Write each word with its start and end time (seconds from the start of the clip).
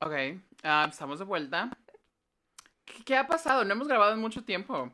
Ok, 0.00 0.12
ah, 0.62 0.86
estamos 0.88 1.18
de 1.18 1.24
vuelta. 1.24 1.70
¿Qué, 2.84 3.04
qué 3.04 3.16
ha 3.16 3.26
pasado? 3.26 3.64
No 3.64 3.72
hemos 3.72 3.88
grabado 3.88 4.12
en 4.12 4.20
mucho 4.20 4.44
tiempo. 4.44 4.92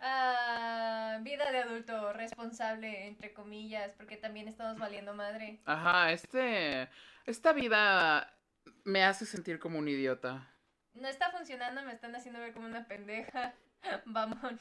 Ah, 0.00 1.18
vida 1.22 1.50
de 1.52 1.58
adulto 1.58 2.12
responsable, 2.12 3.06
entre 3.06 3.32
comillas, 3.32 3.92
porque 3.94 4.16
también 4.16 4.48
estamos 4.48 4.78
valiendo 4.78 5.14
madre. 5.14 5.60
Ajá, 5.64 6.10
este. 6.10 6.88
Esta 7.24 7.52
vida 7.52 8.36
me 8.82 9.04
hace 9.04 9.26
sentir 9.26 9.60
como 9.60 9.78
un 9.78 9.86
idiota. 9.86 10.48
No 10.94 11.06
está 11.06 11.30
funcionando, 11.30 11.82
me 11.82 11.92
están 11.92 12.14
haciendo 12.16 12.40
ver 12.40 12.52
como 12.52 12.66
una 12.66 12.88
pendeja. 12.88 13.54
Vámonos. 14.06 14.58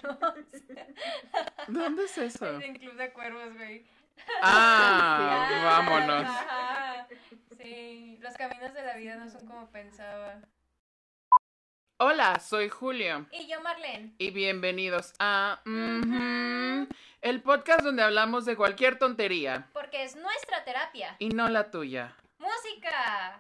¿Dónde 1.68 2.04
es 2.04 2.18
eso? 2.20 2.59
Es 2.59 2.63
en 2.63 2.75
Club 2.75 2.95
de 2.98 3.11
Cuervos, 3.11 3.55
güey. 3.55 3.86
Ah, 4.41 5.47
vámonos. 5.63 6.27
ajá. 6.27 7.07
Sí, 7.57 8.17
los 8.21 8.33
caminos 8.35 8.73
de 8.73 8.81
la 8.83 8.95
vida 8.95 9.15
no 9.15 9.29
son 9.29 9.45
como 9.45 9.69
pensaba. 9.71 10.41
Hola, 11.97 12.39
soy 12.39 12.69
Julio. 12.69 13.27
Y 13.31 13.47
yo, 13.47 13.61
Marlene. 13.61 14.16
Y 14.17 14.31
bienvenidos 14.31 15.13
a. 15.19 15.61
Mhm, 15.66 16.88
el 17.21 17.41
podcast 17.43 17.81
donde 17.81 18.02
hablamos 18.02 18.45
de 18.45 18.55
cualquier 18.55 18.97
tontería. 18.97 19.69
Porque 19.73 20.03
es 20.03 20.16
nuestra 20.16 20.63
terapia. 20.63 21.16
Y 21.19 21.30
no 21.30 21.47
la 21.49 21.69
tuya. 21.69 22.16
¡Música! 22.39 23.39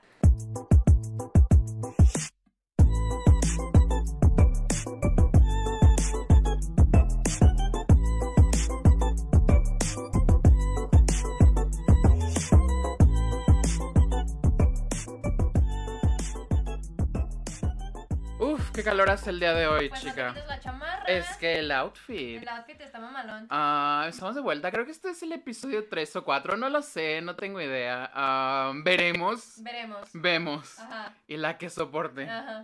Qué 18.73 18.83
calor 18.83 19.09
hace 19.09 19.29
el 19.29 19.39
día 19.39 19.53
de 19.53 19.67
hoy, 19.67 19.89
Pues 19.89 20.01
chica. 20.01 20.29
quites 20.29 20.47
la 20.47 20.59
chamarra. 20.59 21.03
Es 21.05 21.25
que 21.37 21.59
el 21.59 21.71
outfit. 21.71 22.41
El 22.41 22.47
outfit 22.49 22.79
está 22.81 22.99
mamalón. 22.99 23.47
Ah, 23.49 24.05
estamos 24.07 24.35
de 24.35 24.41
vuelta. 24.41 24.71
Creo 24.71 24.85
que 24.85 24.91
este 24.91 25.09
es 25.09 25.21
el 25.23 25.33
episodio 25.33 25.87
3 25.89 26.15
o 26.17 26.23
4. 26.23 26.57
No 26.57 26.69
lo 26.69 26.81
sé, 26.81 27.21
no 27.21 27.35
tengo 27.35 27.59
idea. 27.61 28.09
Ah, 28.13 28.71
veremos. 28.83 29.55
Veremos. 29.57 30.09
Vemos. 30.13 30.79
Ajá, 30.79 31.13
Y 31.27 31.37
la 31.37 31.57
que 31.57 31.69
soporte. 31.69 32.23
ajá. 32.29 32.63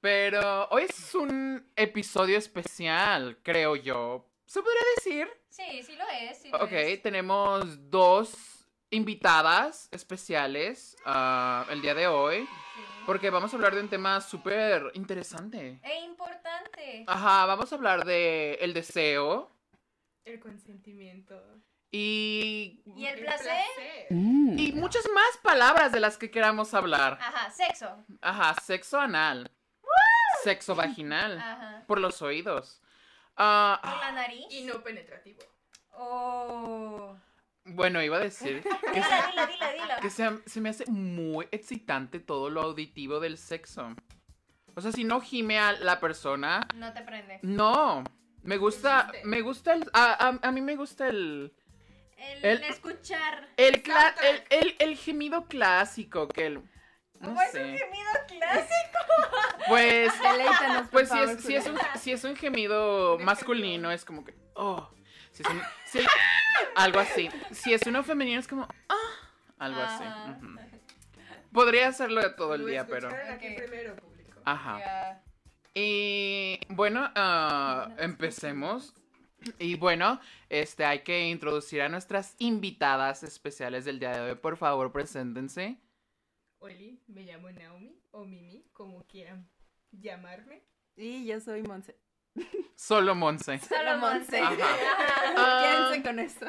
Pero 0.00 0.68
hoy 0.70 0.84
es 0.88 1.14
un 1.16 1.68
episodio 1.74 2.38
especial, 2.38 3.36
creo 3.42 3.74
yo. 3.74 4.30
¿Se 4.46 4.62
podría 4.62 4.80
decir? 4.96 5.28
Sí, 5.50 5.82
sí 5.82 5.96
lo 5.96 6.04
es. 6.08 6.38
sí 6.40 6.50
lo 6.50 6.58
Ok, 6.58 6.70
es. 6.72 7.02
tenemos 7.02 7.90
dos 7.90 8.57
invitadas 8.90 9.88
especiales 9.92 10.96
ah, 11.04 11.66
el 11.70 11.82
día 11.82 11.94
de 11.94 12.06
hoy. 12.06 12.40
Sí. 12.46 12.82
Porque 13.06 13.30
vamos 13.30 13.52
a 13.52 13.56
hablar 13.56 13.74
de 13.74 13.80
un 13.80 13.88
tema 13.88 14.20
súper 14.20 14.90
interesante. 14.94 15.80
E 15.82 16.00
importante. 16.00 17.04
Ajá, 17.06 17.46
vamos 17.46 17.72
a 17.72 17.76
hablar 17.76 18.04
de 18.04 18.54
el 18.60 18.74
deseo 18.74 19.50
El 20.24 20.38
consentimiento. 20.40 21.34
y... 21.90 22.82
¿Y 22.84 23.06
el 23.06 23.20
placer? 23.20 23.64
Y 24.10 24.72
muchas 24.74 25.08
más 25.14 25.38
palabras 25.42 25.90
de 25.90 26.00
las 26.00 26.18
que 26.18 26.30
queramos 26.30 26.74
hablar. 26.74 27.18
Ajá, 27.20 27.50
sexo. 27.50 28.04
Ajá, 28.20 28.54
sexo 28.60 29.00
anal. 29.00 29.50
Sexo 30.42 30.74
vaginal. 30.74 31.38
Ajá. 31.38 31.84
Por 31.86 32.00
los 32.00 32.20
oídos. 32.22 32.82
Ah, 33.36 33.80
¿Por 33.82 34.00
la 34.00 34.12
nariz? 34.12 34.46
Y 34.50 34.64
no 34.64 34.82
penetrativo. 34.82 35.40
Oh. 35.92 37.16
Bueno, 37.68 38.02
iba 38.02 38.16
a 38.16 38.20
decir 38.20 38.62
que, 38.92 39.02
se, 39.02 39.08
dila, 39.30 39.46
dila, 39.46 39.72
dila. 39.72 39.96
que 40.00 40.10
se, 40.10 40.28
se 40.46 40.60
me 40.60 40.68
hace 40.70 40.84
muy 40.86 41.46
excitante 41.50 42.18
todo 42.20 42.50
lo 42.50 42.62
auditivo 42.62 43.20
del 43.20 43.38
sexo. 43.38 43.94
O 44.74 44.80
sea, 44.80 44.92
si 44.92 45.04
no 45.04 45.20
gime 45.20 45.58
a 45.58 45.72
la 45.72 45.98
persona, 46.00 46.66
No 46.74 46.92
te 46.92 47.02
prende. 47.02 47.40
no. 47.42 48.04
Me 48.44 48.56
gusta, 48.56 49.10
me 49.24 49.40
gusta 49.42 49.74
el, 49.74 49.84
a, 49.92 50.28
a- 50.28 50.38
a 50.48 50.52
mí 50.52 50.60
me 50.60 50.76
gusta 50.76 51.08
el, 51.08 51.52
El, 52.16 52.44
El- 52.44 52.62
escuchar. 52.62 53.48
el, 53.56 53.82
cla- 53.82 54.14
el, 54.22 54.42
el- 54.50 54.76
el 54.78 54.96
gemido 54.96 55.46
clásico, 55.46 56.28
que 56.28 56.46
el, 56.46 56.54
no 56.54 57.28
¿Cómo 57.28 57.42
es 57.42 57.52
un 57.54 57.60
gemido 57.76 58.10
clásico? 58.28 58.98
Pues, 59.68 60.10
pues 60.90 61.08
si 61.10 61.18
es, 61.18 61.40
si 61.44 61.54
es 61.56 61.66
un, 61.66 61.78
si 62.00 62.12
es 62.12 62.24
un 62.24 62.36
gemido 62.36 63.18
masculino, 63.18 63.90
es 63.90 64.04
como 64.04 64.24
que, 64.24 64.34
oh. 64.54 64.88
Si 65.38 65.42
es 65.44 65.48
un- 65.50 65.62
si- 65.86 66.06
algo 66.74 66.98
así. 66.98 67.30
Si 67.52 67.72
es 67.72 67.82
uno 67.86 68.02
femenino, 68.02 68.40
es 68.40 68.48
como, 68.48 68.66
ah. 68.88 69.28
Algo 69.58 69.80
así. 69.80 70.04
Podría 71.52 71.88
hacerlo 71.88 72.20
de 72.22 72.30
todo 72.30 72.54
el 72.54 72.66
día, 72.66 72.86
pero. 72.86 73.08
escucharon 73.08 73.34
aquí 73.34 73.48
Ok. 73.52 73.56
primero, 73.56 73.96
público. 73.96 74.40
Ajá. 74.44 75.22
Y 75.74 76.58
bueno, 76.70 77.08
ah, 77.14 77.90
empecemos. 77.98 78.94
Y 79.60 79.76
bueno, 79.76 80.20
este 80.48 80.84
hay 80.84 81.00
que 81.04 81.28
introducir 81.28 81.82
a 81.82 81.88
nuestras 81.88 82.34
invitadas 82.38 83.22
especiales 83.22 83.84
del 83.84 84.00
día 84.00 84.10
de 84.10 84.30
hoy. 84.30 84.34
Por 84.34 84.56
favor, 84.56 84.90
preséntense. 84.90 85.78
Oli, 86.58 87.00
me 87.06 87.22
llamo 87.22 87.48
Naomi 87.52 87.96
o 88.10 88.24
Mimi, 88.24 88.64
como 88.72 89.04
quieran 89.06 89.48
llamarme. 89.92 90.64
Y 90.96 91.24
yo 91.26 91.38
soy 91.40 91.62
Monse. 91.62 91.96
Solo 92.76 93.14
Monse. 93.14 93.58
Solo 93.58 93.98
Monse. 93.98 94.40
Ajá. 94.40 94.56
Ah, 95.40 95.62
Quédense 95.62 96.02
con 96.02 96.18
esto. 96.18 96.46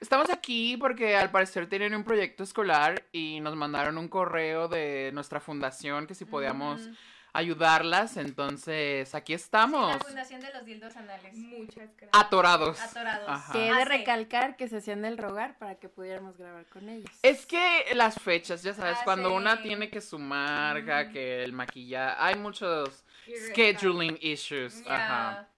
Estamos 0.00 0.30
aquí 0.30 0.76
porque 0.76 1.16
al 1.16 1.30
parecer 1.30 1.68
tienen 1.68 1.94
un 1.94 2.04
proyecto 2.04 2.42
escolar 2.44 3.02
y 3.12 3.40
nos 3.40 3.54
mandaron 3.56 3.98
un 3.98 4.08
correo 4.08 4.68
de 4.68 5.10
nuestra 5.12 5.40
fundación 5.40 6.06
que 6.06 6.14
si 6.14 6.24
podíamos 6.24 6.88
ayudarlas. 7.32 8.16
Entonces, 8.16 9.14
aquí 9.14 9.32
Sí, 9.32 9.42
estamos. 9.44 9.92
la 9.92 9.98
fundación 9.98 10.40
de 10.40 10.52
los 10.52 10.64
dildos 10.64 10.96
anales. 10.96 11.34
Muchas 11.34 11.88
gracias. 11.96 12.10
Atorados. 12.12 12.80
Atorados. 12.80 13.28
Ajá. 13.28 13.52
Que 13.52 13.66
he 13.66 13.70
Ah, 13.70 13.78
de 13.78 13.84
recalcar 13.84 14.56
que 14.56 14.68
se 14.68 14.78
hacían 14.78 15.04
el 15.04 15.18
rogar 15.18 15.58
para 15.58 15.74
que 15.76 15.88
pudiéramos 15.88 16.36
grabar 16.38 16.64
con 16.66 16.88
ellos. 16.88 17.10
Es 17.22 17.44
que 17.46 17.84
las 17.94 18.18
fechas, 18.20 18.62
ya 18.62 18.72
sabes, 18.74 18.98
Ah, 19.00 19.04
cuando 19.04 19.28
sí. 19.30 19.34
una 19.36 19.62
tiene 19.62 19.90
que 19.90 20.00
sumar, 20.00 20.84
que 21.12 21.42
el 21.44 21.52
maquillaje, 21.52 22.16
hay 22.18 22.36
muchos 22.36 23.04
scheduling 23.36 24.18
issues. 24.20 24.82
Ajá. 24.86 25.48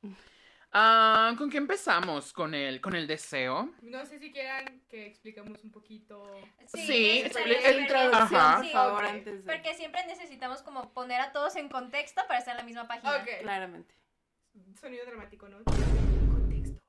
Ah, 0.74 1.34
¿Con 1.36 1.50
qué 1.50 1.58
empezamos? 1.58 2.32
¿Con 2.32 2.54
el, 2.54 2.80
con 2.80 2.94
el 2.96 3.06
deseo? 3.06 3.74
No 3.82 4.06
sé 4.06 4.18
si 4.18 4.32
quieran 4.32 4.80
que 4.88 5.06
expliquemos 5.06 5.62
un 5.64 5.70
poquito. 5.70 6.24
Sí, 6.66 7.20
eso 7.26 7.38
explica- 7.38 8.08
Ajá. 8.16 8.56
por 8.56 8.64
Sí, 8.64 8.72
favor, 8.72 9.04
ok. 9.04 9.10
antes 9.10 9.44
de... 9.44 9.52
Porque 9.52 9.74
siempre 9.74 10.06
necesitamos 10.06 10.62
como 10.62 10.92
poner 10.94 11.20
a 11.20 11.32
todos 11.32 11.56
en 11.56 11.68
contexto 11.68 12.22
para 12.26 12.38
estar 12.38 12.52
en 12.54 12.58
la 12.58 12.64
misma 12.64 12.88
página. 12.88 13.16
Ok. 13.16 13.28
Claramente. 13.42 13.94
Sonido 14.80 15.04
dramático, 15.04 15.46
¿no? 15.48 15.62
Contexto. 15.64 16.80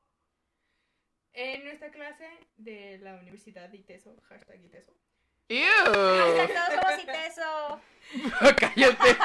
En 1.34 1.64
nuestra 1.66 1.92
clase 1.92 2.30
de 2.56 3.00
la 3.00 3.16
Universidad 3.16 3.68
de 3.70 3.78
ITESO, 3.78 4.16
hashtag 4.30 4.64
ITESO, 4.64 4.94
¡Ew! 5.50 5.86
Todos 5.86 6.50
somos 6.74 7.04
Iteso. 7.04 7.82
Cállate. 8.60 9.18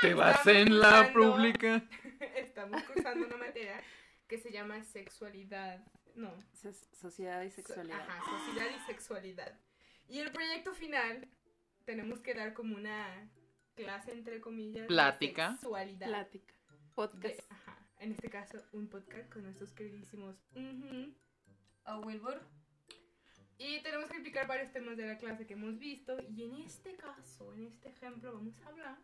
Te 0.00 0.14
vas 0.14 0.46
en 0.46 0.78
la 0.78 1.12
pública. 1.12 1.82
estamos 2.36 2.82
cursando 2.84 3.26
una 3.26 3.36
materia 3.36 3.82
que 4.26 4.38
se 4.38 4.50
llama 4.50 4.82
sexualidad. 4.84 5.84
No, 6.14 6.32
So- 6.54 6.72
Sociedad 6.92 7.42
y 7.42 7.50
sexualidad. 7.50 8.00
Ajá, 8.00 8.22
sociedad 8.46 8.70
y 8.74 8.86
sexualidad. 8.86 9.58
Y 10.08 10.20
el 10.20 10.30
proyecto 10.32 10.74
final 10.74 11.28
tenemos 11.84 12.20
que 12.20 12.34
dar 12.34 12.54
como 12.54 12.74
una 12.76 13.30
clase 13.74 14.12
entre 14.12 14.40
comillas. 14.40 14.82
de 14.82 14.88
Plática. 14.88 15.52
Sexualidad. 15.52 16.06
Plática. 16.08 16.54
De- 16.54 16.76
Podcast. 16.94 17.40
ajá, 17.52 17.78
en 17.98 18.12
este 18.12 18.30
caso 18.30 18.58
un 18.72 18.88
podcast 18.88 19.30
con 19.30 19.42
nuestros 19.42 19.72
queridísimos. 19.72 20.36
ujú. 20.54 21.14
O 21.84 21.98
Wilbur. 22.06 22.40
Y 23.58 23.82
tenemos 23.82 24.08
que 24.10 24.16
explicar 24.16 24.46
varios 24.46 24.72
temas 24.72 24.96
de 24.96 25.06
la 25.06 25.16
clase 25.16 25.46
que 25.46 25.54
hemos 25.54 25.78
visto. 25.78 26.16
Y 26.28 26.44
en 26.44 26.56
este 26.56 26.94
caso, 26.96 27.54
en 27.54 27.64
este 27.64 27.88
ejemplo, 27.88 28.34
vamos 28.34 28.60
a 28.62 28.68
hablar 28.68 28.98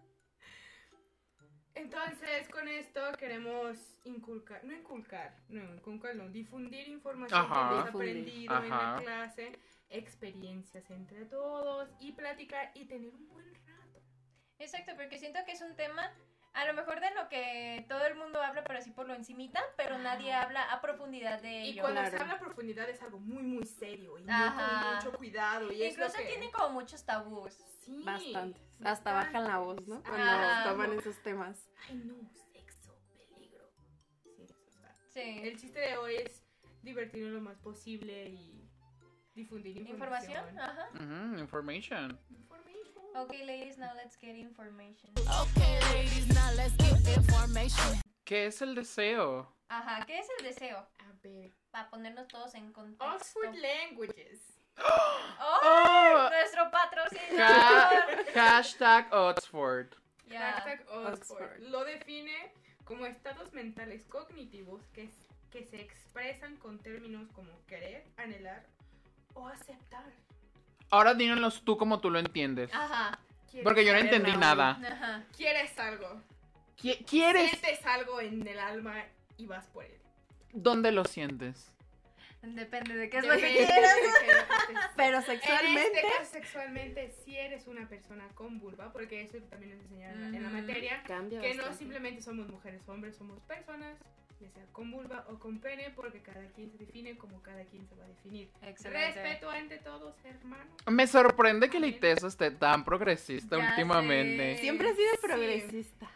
Entonces, 1.74 2.50
con 2.50 2.68
esto 2.68 3.02
queremos 3.18 3.78
inculcar, 4.04 4.64
no 4.64 4.74
inculcar, 4.74 5.36
no, 5.50 5.74
inculcar, 5.74 6.16
no, 6.16 6.30
difundir 6.30 6.88
información 6.88 7.40
Ajá. 7.40 7.54
que 7.54 7.76
hemos 7.76 7.90
aprendido 7.90 8.64
en 8.64 8.70
la 8.70 9.00
clase, 9.02 9.60
experiencias 9.90 10.90
entre 10.92 11.26
todos 11.26 11.90
y 12.00 12.12
platicar 12.12 12.72
y 12.76 12.86
tener 12.86 13.14
un 13.14 13.28
buen 13.30 13.54
rato. 13.66 14.02
exacto, 14.60 14.92
porque 14.96 15.18
siento 15.18 15.40
que 15.46 15.54
es 15.54 15.62
un 15.62 15.76
tema 15.76 16.12
a 16.54 16.66
lo 16.66 16.74
mejor 16.74 17.00
de 17.00 17.10
lo 17.16 17.30
que 17.30 17.86
todo 17.88 18.06
el 18.06 18.16
mundo 18.16 18.42
habla, 18.42 18.64
pero 18.64 18.80
así 18.80 18.92
por 18.92 19.08
lo 19.08 19.14
encimita, 19.14 19.62
pero 19.78 19.98
nadie 20.00 20.34
habla 20.34 20.64
a 20.72 20.82
profundidad 20.82 21.42
de 21.42 21.52
Y 21.52 21.70
ello. 21.70 21.82
cuando 21.84 22.02
claro. 22.02 22.18
se 22.18 22.22
habla 22.24 22.34
a 22.36 22.40
profundidad 22.40 22.90
es 22.90 23.02
algo 23.02 23.20
muy, 23.20 23.42
muy 23.44 23.66
serio 23.66 24.18
y 24.20 24.24
con 24.26 24.96
mucho 24.96 25.18
cuidado. 25.18 25.72
Y 25.72 25.84
es 25.84 25.98
lo 25.98 26.06
Incluso 26.06 26.22
que- 26.24 26.30
tiene 26.30 26.52
como 26.52 26.70
muchos 26.82 27.04
tabús. 27.06 27.54
Sí, 27.86 28.04
Bastantes. 28.06 28.62
Hasta 28.84 29.14
bajan 29.14 29.44
la 29.48 29.58
voz, 29.60 29.88
¿no? 29.88 30.02
Cuando 30.04 30.24
Ajá. 30.24 30.70
toman 30.70 30.94
esos 30.94 31.16
temas. 31.24 31.68
Ay, 31.88 31.96
no, 32.06 32.16
sexo, 32.54 32.96
peligro. 33.14 33.72
Sí, 34.24 34.36
eso 34.40 34.56
está. 34.68 34.94
Sí. 35.10 35.40
El 35.44 35.58
chiste 35.60 35.80
de 35.80 35.98
hoy 35.98 36.16
es 36.16 36.44
divertirnos 36.84 37.32
lo 37.32 37.42
más 37.42 37.58
posible 37.60 38.30
y 38.30 38.70
difundir 39.34 39.78
Información, 39.78 40.32
información. 40.50 40.60
ajá. 40.60 40.90
Information. 41.40 41.40
Information. 42.12 42.41
Okay, 43.16 43.46
ladies, 43.46 43.78
now 43.78 43.92
let's 43.96 44.16
get 44.16 44.36
information. 44.36 45.10
Okay, 45.18 45.80
ladies, 45.94 46.28
now 46.34 46.50
let's 46.56 46.74
get 46.78 47.18
information. 47.18 48.00
¿Qué 48.26 48.48
es 48.48 48.62
el 48.62 48.74
deseo? 48.76 49.48
Ajá, 49.70 50.06
¿qué 50.06 50.20
es 50.20 50.28
el 50.40 50.46
deseo? 50.46 50.78
A 50.78 51.12
ver. 51.24 51.52
Para 51.72 51.90
ponernos 51.90 52.28
todos 52.28 52.54
en 52.56 52.72
contexto. 52.72 53.06
Oxford 53.16 53.56
Languages. 53.56 54.40
¡Oh! 54.78 55.60
Oh. 55.64 56.30
Nuestro 56.32 56.64
Ha- 56.64 56.72
patrocinador. 56.72 58.26
hashtag 58.34 59.14
Oxford. 59.14 59.88
Hashtag 60.30 60.82
Oxford. 60.90 61.14
Oxford. 61.14 61.60
Lo 61.70 61.84
define 61.84 62.54
como 62.86 63.06
estados 63.06 63.52
mentales 63.54 64.06
cognitivos 64.06 64.82
que, 64.94 65.10
que 65.52 65.66
se 65.66 65.82
expresan 65.82 66.56
con 66.58 66.80
términos 66.80 67.30
como 67.34 67.52
querer, 67.68 68.06
anhelar 68.18 68.66
o 69.34 69.48
aceptar. 69.48 70.12
Ahora 70.92 71.14
díganos 71.14 71.64
tú 71.64 71.78
como 71.78 72.00
tú 72.00 72.10
lo 72.10 72.20
entiendes. 72.20 72.70
Ajá. 72.74 73.18
¿Quieres 73.50 73.64
Porque 73.64 73.86
yo 73.86 73.94
no 73.94 74.00
entendí 74.00 74.32
nada. 74.38 74.72
Ajá. 74.72 75.24
Quieres 75.36 75.78
algo. 75.80 76.22
Qui- 76.78 77.06
¿Quieres? 77.06 77.50
Sientes 77.52 77.86
algo 77.86 78.20
en 78.22 78.46
el 78.48 78.60
alma 78.60 79.04
y 79.38 79.46
vas 79.46 79.68
por 79.68 79.86
él. 79.86 79.98
¿Dónde 80.54 80.92
lo 80.92 81.06
sientes? 81.06 81.74
Depende 82.42 82.96
de 82.96 83.10
qué 83.10 83.20
es 83.20 83.26
lo 83.26 83.36
que 83.36 83.42
Depende 83.42 83.66
quieras. 83.68 83.96
de 83.96 84.02
qué 84.02 84.74
te- 84.74 84.80
Pero 84.98 85.18
En 85.18 85.24
sexualmente. 85.24 85.84
este 86.00 86.02
caso, 86.18 86.32
sexualmente, 86.32 87.12
si 87.24 87.38
eres 87.38 87.68
una 87.68 87.88
persona 87.88 88.28
con 88.34 88.60
vulva, 88.60 88.92
porque 88.92 89.22
eso 89.22 89.38
también 89.50 89.76
nos 89.78 89.82
enseñaron 89.86 90.24
en 90.24 90.32
la- 90.32 90.38
en 90.38 90.44
la 90.44 90.50
Ujú. 90.50 90.58
materia, 90.58 91.04
Cambia 91.04 91.40
que 91.40 91.50
no 91.52 91.58
bastante. 91.58 91.78
simplemente 91.78 92.22
somos 92.24 92.48
mujeres 92.48 92.82
o 92.88 92.92
hombres, 92.94 93.16
somos 93.16 93.40
personas, 93.42 93.96
ya 94.42 94.50
sea 94.50 94.66
con 94.72 94.90
vulva 94.92 95.26
o 95.30 95.38
con 95.40 95.60
pene, 95.60 95.92
porque 95.96 96.22
cada 96.22 96.46
quien 96.56 96.72
se 96.72 96.78
define 96.80 97.16
como 97.18 97.42
cada 97.44 97.64
quien 97.66 97.88
se 97.88 97.96
va 97.96 98.04
a 98.06 98.08
definir. 98.08 98.50
Excelente. 98.64 99.22
Respeto 99.22 99.50
ante 99.50 99.78
todos, 99.78 100.16
hermanos. 100.26 100.68
Me 100.88 101.06
sorprende 101.08 101.70
que 101.70 101.78
el 101.78 101.86
ITESO 101.86 102.28
esté 102.28 102.50
tan 102.52 102.84
progresista 102.84 103.58
Ya 103.58 103.70
últimamente. 103.70 104.56
sé. 104.56 104.62
Siempre 104.62 104.90
ha 104.90 104.96
sido 104.96 105.12
Sí. 105.14 105.20
progresista. 105.22 106.12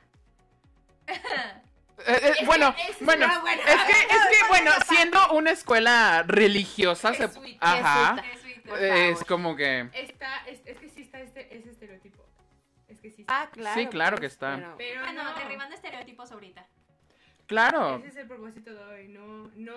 Eh, 2.08 2.12
eh, 2.22 2.34
Es 2.42 2.46
bueno, 2.46 2.76
que 2.76 2.92
es 2.92 3.00
bueno, 3.06 3.26
es 3.26 3.84
que, 3.86 3.92
es 3.94 4.22
que, 4.40 4.48
bueno, 4.50 4.72
siendo 4.86 5.32
una 5.32 5.52
escuela 5.52 6.24
religiosa, 6.28 7.14
se, 7.14 7.30
ajá, 7.62 8.22
es 8.82 9.24
como 9.24 9.56
que, 9.56 9.88
Está, 9.94 10.46
es, 10.46 10.60
es 10.66 10.78
que 10.78 10.90
sí 10.90 11.04
está 11.04 11.22
este, 11.22 11.56
ese 11.56 11.70
estereotipo. 11.70 12.22
Es 12.90 13.00
que 13.00 13.12
sí 13.12 13.22
está. 13.22 13.44
Ah, 13.44 13.50
claro. 13.50 13.80
Sí, 13.80 13.88
claro 13.88 14.18
pues, 14.18 14.20
que 14.20 14.26
está. 14.28 14.56
pero- 14.58 14.76
Pero 14.78 15.02
Ah, 15.06 15.14
no, 15.14 15.24
no, 15.24 15.34
derribando 15.40 15.74
estereotipos 15.74 16.30
ahorita. 16.34 16.68
Claro, 17.48 17.98
Ese 17.98 18.08
es 18.08 18.16
el 18.18 18.28
propósito 18.28 18.74
de 18.74 18.84
hoy, 18.84 19.08
no, 19.08 19.52
no, 19.56 19.74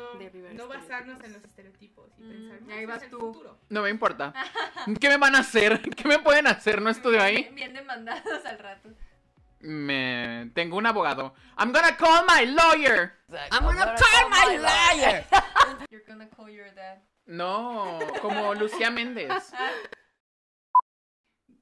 no 0.54 0.68
basarnos 0.68 1.22
en 1.24 1.32
los 1.32 1.44
estereotipos 1.44 2.10
y 2.18 2.22
Mm, 2.22 2.28
pensar 2.30 2.58
y 2.60 2.64
más 2.64 2.76
ahí 2.76 2.82
en 2.84 2.88
vas 2.88 3.02
el 3.02 3.10
tú. 3.10 3.18
futuro. 3.20 3.58
no 3.68 3.82
me 3.82 3.90
importa. 3.90 4.32
¿Qué 5.00 5.08
me 5.08 5.16
van 5.16 5.34
a 5.36 5.40
hacer? 5.40 5.80
¿Qué 5.80 6.08
me 6.08 6.18
pueden 6.18 6.46
hacer? 6.46 6.80
No 6.82 6.90
estudio 6.90 7.22
ahí. 7.22 7.42
Bien, 7.42 7.54
bien 7.54 7.74
demandados 7.74 8.44
al 8.44 8.58
rato. 8.58 8.90
Me 9.60 10.50
tengo 10.54 10.76
un 10.76 10.86
abogado. 10.86 11.34
I'm 11.58 11.72
gonna 11.72 11.96
call 11.96 12.24
my 12.28 12.46
lawyer. 12.46 13.12
I'm 13.50 13.64
gonna 13.64 13.94
call 13.96 14.30
my 14.30 14.56
lawyer. 14.56 15.24
You're 15.90 16.04
gonna 16.06 16.28
call 16.28 16.48
your 16.48 16.72
dad. 16.74 17.02
No, 17.26 17.98
como 18.22 18.54
Lucía 18.54 18.90
Méndez. 18.90 19.52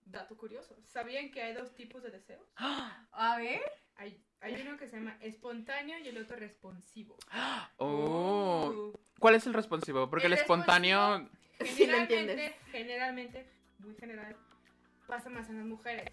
Dato 0.04 0.36
curioso. 0.36 0.76
¿Sabían 0.84 1.30
que 1.30 1.42
hay 1.42 1.54
dos 1.54 1.74
tipos 1.74 2.02
de 2.02 2.10
deseos? 2.10 2.46
A 2.56 3.36
ver. 3.38 3.60
Hay, 3.96 4.20
hay 4.40 4.60
uno 4.62 4.76
que 4.76 4.88
se 4.88 4.96
llama 4.96 5.16
espontáneo 5.20 5.98
y 5.98 6.08
el 6.08 6.18
otro 6.18 6.36
responsivo. 6.36 7.16
Oh, 7.78 8.92
¿cuál 9.18 9.34
es 9.34 9.46
el 9.46 9.54
responsivo? 9.54 10.08
Porque 10.10 10.26
el, 10.26 10.32
El 10.32 10.38
espontáneo 10.38 11.28
Sí, 11.60 11.86
lo 11.86 11.96
Generalmente, 11.96 12.18
entiendes. 12.20 12.52
generalmente, 12.70 13.46
muy 13.78 13.94
general, 13.94 14.36
pasa 15.06 15.30
más 15.30 15.48
en 15.48 15.56
las 15.58 15.66
mujeres. 15.66 16.12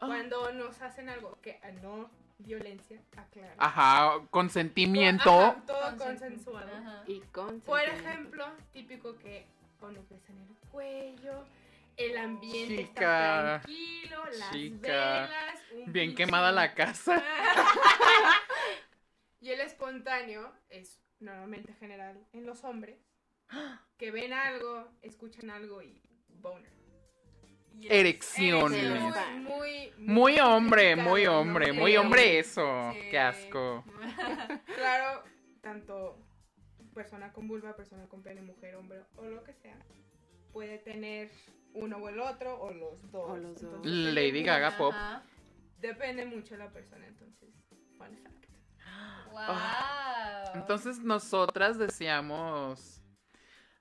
Ah. 0.00 0.06
Cuando 0.06 0.52
nos 0.52 0.80
hacen 0.82 1.08
algo 1.08 1.38
que 1.42 1.60
ah, 1.62 1.70
no 1.82 2.10
violencia, 2.38 3.00
aclaro. 3.16 3.54
Ajá, 3.58 4.12
consentimiento. 4.30 5.30
Ajá, 5.30 5.62
todo 5.66 5.80
Consent- 5.80 5.98
consensuado. 5.98 6.76
Ajá. 6.76 7.02
Y 7.06 7.20
con 7.32 7.60
Por 7.60 7.80
ejemplo, 7.82 8.46
típico 8.72 9.16
que 9.18 9.46
cuando 9.78 10.04
besan 10.10 10.36
el 10.38 10.68
cuello, 10.70 11.44
el 11.98 12.16
ambiente 12.16 12.76
Chica, 12.86 13.56
está 13.58 13.62
tranquilo, 13.62 14.24
las 14.38 14.50
chica, 14.52 15.20
velas, 15.22 15.62
un 15.72 15.92
Bien 15.92 16.10
pinche- 16.10 16.16
quemada 16.16 16.52
la 16.52 16.74
casa. 16.74 17.22
y 19.40 19.50
el 19.50 19.60
espontáneo 19.60 20.52
es 20.68 21.00
normalmente 21.20 21.72
general 21.74 22.26
en 22.32 22.46
los 22.46 22.64
hombres 22.64 22.98
que 23.96 24.10
ven 24.10 24.32
algo, 24.32 24.90
escuchan 25.02 25.50
algo 25.50 25.82
y 25.82 26.02
boner. 26.28 26.72
Erección. 27.82 28.72
Muy, 29.44 29.92
Muy 29.98 30.38
hombre, 30.40 30.96
muy 30.96 31.26
hombre, 31.26 31.72
muy 31.72 31.96
hombre 31.96 32.40
eso. 32.40 32.90
Sí. 32.92 33.00
Qué 33.10 33.18
asco. 33.18 33.84
Claro, 34.74 35.22
tanto 35.60 36.18
persona 36.94 37.32
con 37.32 37.46
vulva, 37.46 37.76
persona 37.76 38.08
con 38.08 38.22
pene, 38.22 38.42
mujer, 38.42 38.74
hombre 38.76 39.02
o 39.16 39.24
lo 39.26 39.44
que 39.44 39.52
sea, 39.54 39.76
puede 40.52 40.78
tener 40.78 41.30
uno 41.74 41.98
o 41.98 42.08
el 42.08 42.20
otro 42.20 42.60
o 42.60 42.72
los 42.72 43.10
dos. 43.10 43.30
O 43.30 43.36
los 43.36 43.60
dos. 43.60 43.74
Entonces, 43.84 44.14
Lady 44.14 44.42
Gaga 44.42 44.76
pop. 44.76 44.92
Ajá. 44.94 45.22
Depende 45.78 46.24
mucho 46.26 46.54
de 46.54 46.58
la 46.58 46.70
persona, 46.70 47.06
entonces, 47.06 47.50
fun 47.96 48.16
fact. 48.22 48.46
Wow. 49.30 50.54
Entonces 50.54 50.98
nosotras 50.98 51.78
decíamos... 51.78 53.00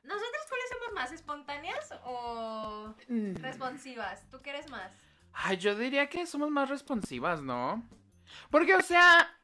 ¿Nosotras 0.03 0.45
cuáles 0.47 0.69
somos 0.69 0.93
más? 0.93 1.11
¿Espontáneas 1.11 1.93
o 2.05 2.95
mm, 3.07 3.35
responsivas? 3.37 4.29
¿Tú 4.29 4.39
qué 4.41 4.51
eres 4.51 4.69
más? 4.69 4.91
Ay, 5.33 5.57
yo 5.57 5.75
diría 5.75 6.07
que 6.07 6.25
somos 6.25 6.49
más 6.49 6.69
responsivas, 6.69 7.41
¿no? 7.41 7.87
Porque, 8.51 8.75
o 8.75 8.81
sea... 8.81 9.36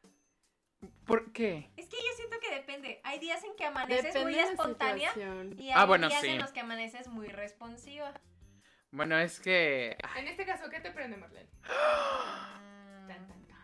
¿Por 1.05 1.31
qué? 1.33 1.69
Es 1.75 1.87
que 1.87 1.97
yo 1.97 2.13
siento 2.15 2.37
que 2.39 2.53
depende. 2.55 3.01
Hay 3.03 3.19
días 3.19 3.43
en 3.43 3.55
que 3.55 3.65
amaneces 3.65 4.13
Depende 4.13 4.31
muy 4.31 4.39
espontánea 4.39 5.11
y 5.57 5.69
hay 5.69 5.71
Ah, 5.75 5.85
bueno, 5.85 6.07
días 6.07 6.21
sí. 6.21 6.29
en 6.29 6.39
los 6.39 6.51
que 6.51 6.61
amaneces 6.61 7.07
muy 7.07 7.27
responsiva. 7.27 8.13
Bueno, 8.91 9.17
es 9.17 9.39
que... 9.39 9.97
En 10.15 10.27
este 10.27 10.45
caso, 10.45 10.69
¿qué 10.69 10.79
te 10.79 10.91
prende, 10.91 11.17
Marlene? 11.17 11.49
Tan, 13.07 13.27
tan, 13.27 13.27
tan. 13.47 13.57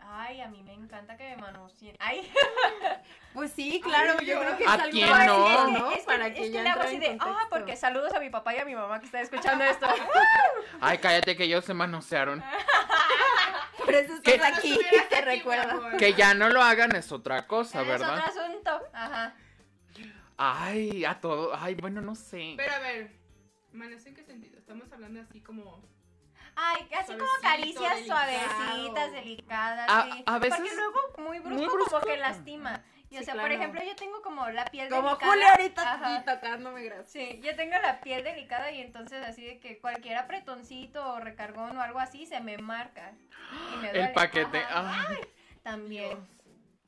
Ay, 0.00 0.40
a 0.40 0.48
mí 0.48 0.62
me 0.62 0.72
encanta 0.74 1.16
que 1.16 1.24
me 1.24 1.36
manoseen. 1.36 1.96
Ay, 1.98 2.30
Pues 3.34 3.52
sí, 3.52 3.80
claro, 3.82 4.14
Ay, 4.18 4.26
yo 4.26 4.34
yo- 4.34 4.40
creo 4.40 4.56
que 4.58 4.64
¿A 4.66 4.74
es 4.74 4.80
algo 4.80 4.90
quién 4.92 5.10
básico, 5.10 5.36
no? 5.36 5.68
¿no? 5.78 5.90
es 5.92 5.98
que, 5.98 6.04
Para 6.04 6.26
es 6.28 6.34
que 6.34 6.40
que 6.42 6.50
ya 6.52 6.62
le 6.62 6.68
hago 6.70 6.82
así 6.82 6.98
de, 6.98 7.16
ah, 7.20 7.46
porque 7.50 7.76
saludos 7.76 8.12
a 8.14 8.20
mi 8.20 8.30
papá 8.30 8.54
y 8.54 8.58
a 8.58 8.64
mi 8.64 8.74
mamá 8.74 9.00
que 9.00 9.06
está 9.06 9.20
escuchando 9.20 9.64
esto. 9.64 9.86
Ay, 10.80 10.98
cállate 10.98 11.36
que 11.36 11.44
ellos 11.44 11.64
se 11.64 11.74
manosearon. 11.74 12.42
Por 13.94 14.04
eso 14.04 14.22
¿Qué? 14.22 14.34
estás 14.34 14.58
aquí, 14.58 14.72
Estuvieras 14.72 15.08
te 15.08 15.58
amor. 15.70 15.96
Que 15.96 16.14
ya 16.14 16.34
no 16.34 16.48
lo 16.50 16.62
hagan 16.62 16.94
es 16.96 17.12
otra 17.12 17.46
cosa, 17.46 17.82
es 17.82 17.88
¿verdad? 17.88 18.18
otro 18.28 18.42
asunto. 18.42 18.80
Ajá. 18.92 19.34
Ay, 20.36 21.04
a 21.04 21.20
todo. 21.20 21.54
Ay, 21.56 21.74
bueno, 21.74 22.00
no 22.00 22.14
sé. 22.14 22.54
Pero 22.56 22.74
a 22.74 22.78
ver, 22.80 23.12
manos, 23.72 24.04
¿en 24.06 24.14
qué 24.14 24.24
sentido? 24.24 24.58
Estamos 24.58 24.92
hablando 24.92 25.20
así 25.20 25.40
como... 25.40 25.82
Ay, 26.56 26.88
así 27.00 27.12
como 27.12 27.30
caricias 27.42 27.96
delicado. 27.96 28.20
suavecitas, 28.20 29.12
delicadas, 29.12 29.90
A- 29.90 30.02
sí. 30.04 30.22
a 30.26 30.38
veces- 30.38 30.58
Porque 30.60 30.74
luego 30.76 30.98
muy 31.18 31.38
brusco, 31.40 31.56
muy 31.58 31.66
como 31.66 31.78
brusco. 31.84 32.00
que 32.00 32.16
lastima. 32.16 32.82
Y 33.14 33.16
o 33.16 33.20
Sí, 33.20 33.24
sea, 33.26 33.34
por 33.34 33.42
claro. 33.44 33.54
ejemplo, 33.54 33.80
yo 33.84 33.94
tengo 33.96 34.20
como 34.22 34.48
la 34.50 34.64
piel 34.66 34.88
Como 34.88 35.08
delicada. 35.10 35.30
Julio 35.32 35.48
ahorita 35.48 36.16
aquí 36.16 36.24
tocándome, 36.24 36.82
gracias. 36.82 37.10
Sí, 37.10 37.40
yo 37.42 37.54
tengo 37.54 37.76
la 37.80 38.00
piel 38.00 38.24
delicada 38.24 38.72
y 38.72 38.80
entonces 38.80 39.24
así 39.24 39.44
de 39.44 39.60
que 39.60 39.78
cualquier 39.78 40.16
apretoncito 40.16 41.12
o 41.14 41.20
recargón 41.20 41.76
o 41.76 41.80
algo 41.82 42.00
así 42.00 42.26
se 42.26 42.40
me 42.40 42.58
marca. 42.58 43.12
Y 43.72 43.76
me 43.76 43.88
El 43.90 43.94
duele. 43.96 44.12
paquete. 44.14 44.58
Ajá. 44.58 45.06
Ay. 45.10 45.18
También. 45.62 46.18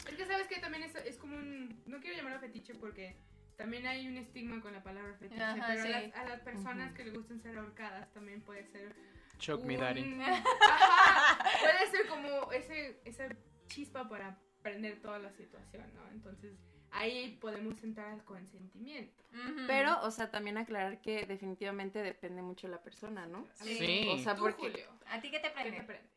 Es 0.08 0.14
que 0.14 0.26
sabes 0.26 0.48
que 0.48 0.58
también 0.58 0.82
es, 0.82 0.94
es 0.96 1.16
como 1.16 1.36
un... 1.36 1.80
No 1.86 2.00
quiero 2.00 2.16
llamarlo 2.16 2.40
fetiche 2.40 2.74
porque 2.74 3.16
también 3.56 3.86
hay 3.86 4.06
un 4.08 4.16
estigma 4.16 4.60
con 4.60 4.72
la 4.72 4.82
palabra 4.82 5.14
fetiche. 5.18 5.42
Ajá, 5.42 5.64
pero 5.68 5.82
sí. 5.82 5.92
a, 5.92 6.00
las, 6.00 6.14
a 6.16 6.24
las 6.24 6.40
personas 6.40 6.92
que 6.92 7.04
les 7.04 7.14
gustan 7.14 7.40
ser 7.40 7.56
ahorcadas 7.58 8.12
también 8.12 8.40
puede 8.42 8.66
ser... 8.66 8.94
Choke 9.38 9.64
me, 9.64 9.74
un- 9.74 9.80
daddy. 9.80 10.18
Ajá, 10.70 11.38
puede 11.60 11.86
ser 11.90 12.06
como 12.08 12.50
ese, 12.52 13.00
esa 13.04 13.24
chispa 13.68 14.08
para 14.08 14.38
prender 14.66 15.00
toda 15.00 15.18
la 15.20 15.30
situación, 15.32 15.84
¿no? 15.94 16.10
Entonces 16.10 16.54
ahí 16.90 17.38
podemos 17.40 17.80
entrar 17.84 18.10
al 18.12 18.24
consentimiento. 18.24 19.22
Ujú. 19.32 19.60
Pero, 19.68 20.00
o 20.02 20.10
sea, 20.10 20.30
también 20.30 20.58
aclarar 20.58 21.00
que 21.00 21.24
definitivamente 21.24 22.02
depende 22.02 22.42
mucho 22.42 22.66
de 22.66 22.72
la 22.72 22.82
persona, 22.82 23.26
¿no? 23.26 23.46
Sí. 23.54 24.08
O 24.12 24.18
sea, 24.18 24.34
Tú, 24.34 24.42
porque... 24.42 24.62
Julio, 24.70 24.86
¿A 25.08 25.20
ti 25.20 25.30
qué 25.30 25.38
te 25.38 25.52
¿qué 25.52 25.70
te 25.70 25.82
prende? 25.84 26.08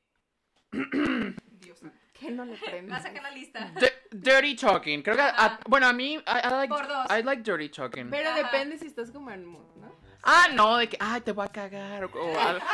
prende? 0.72 1.36
Dios. 1.62 1.80
¿Qué 2.14 2.32
no 2.32 2.44
le 2.46 2.56
prende? 2.58 2.92
Vas 2.92 3.02
a 3.06 3.08
sacar 3.10 3.22
la 3.24 3.32
lista. 3.32 3.72
D- 3.80 3.94
dirty 4.12 4.56
talking. 4.56 5.04
Creo 5.04 5.16
que. 5.16 5.22
a- 5.22 5.60
bueno, 5.68 5.88
a 5.88 5.94
mí. 5.94 6.14
I, 6.16 6.20
I 6.48 6.50
like, 6.52 6.74
Por 6.74 6.88
dos. 6.88 7.06
I 7.10 7.22
like 7.24 7.44
dirty 7.44 7.70
talking. 7.70 8.10
Pero 8.10 8.30
Ajá. 8.30 8.44
depende 8.44 8.78
si 8.78 8.88
estás 8.88 9.12
como 9.12 9.30
en 9.32 9.46
mood, 9.46 9.76
¿no? 9.76 9.96
Ah, 10.24 10.48
no, 10.54 10.78
de 10.78 10.90
que, 10.90 10.98
ay, 11.00 11.22
te 11.22 11.32
voy 11.32 11.46
a 11.46 11.50
cagar. 11.50 12.04
O, 12.06 12.10
o 12.14 12.40
algo. 12.40 12.66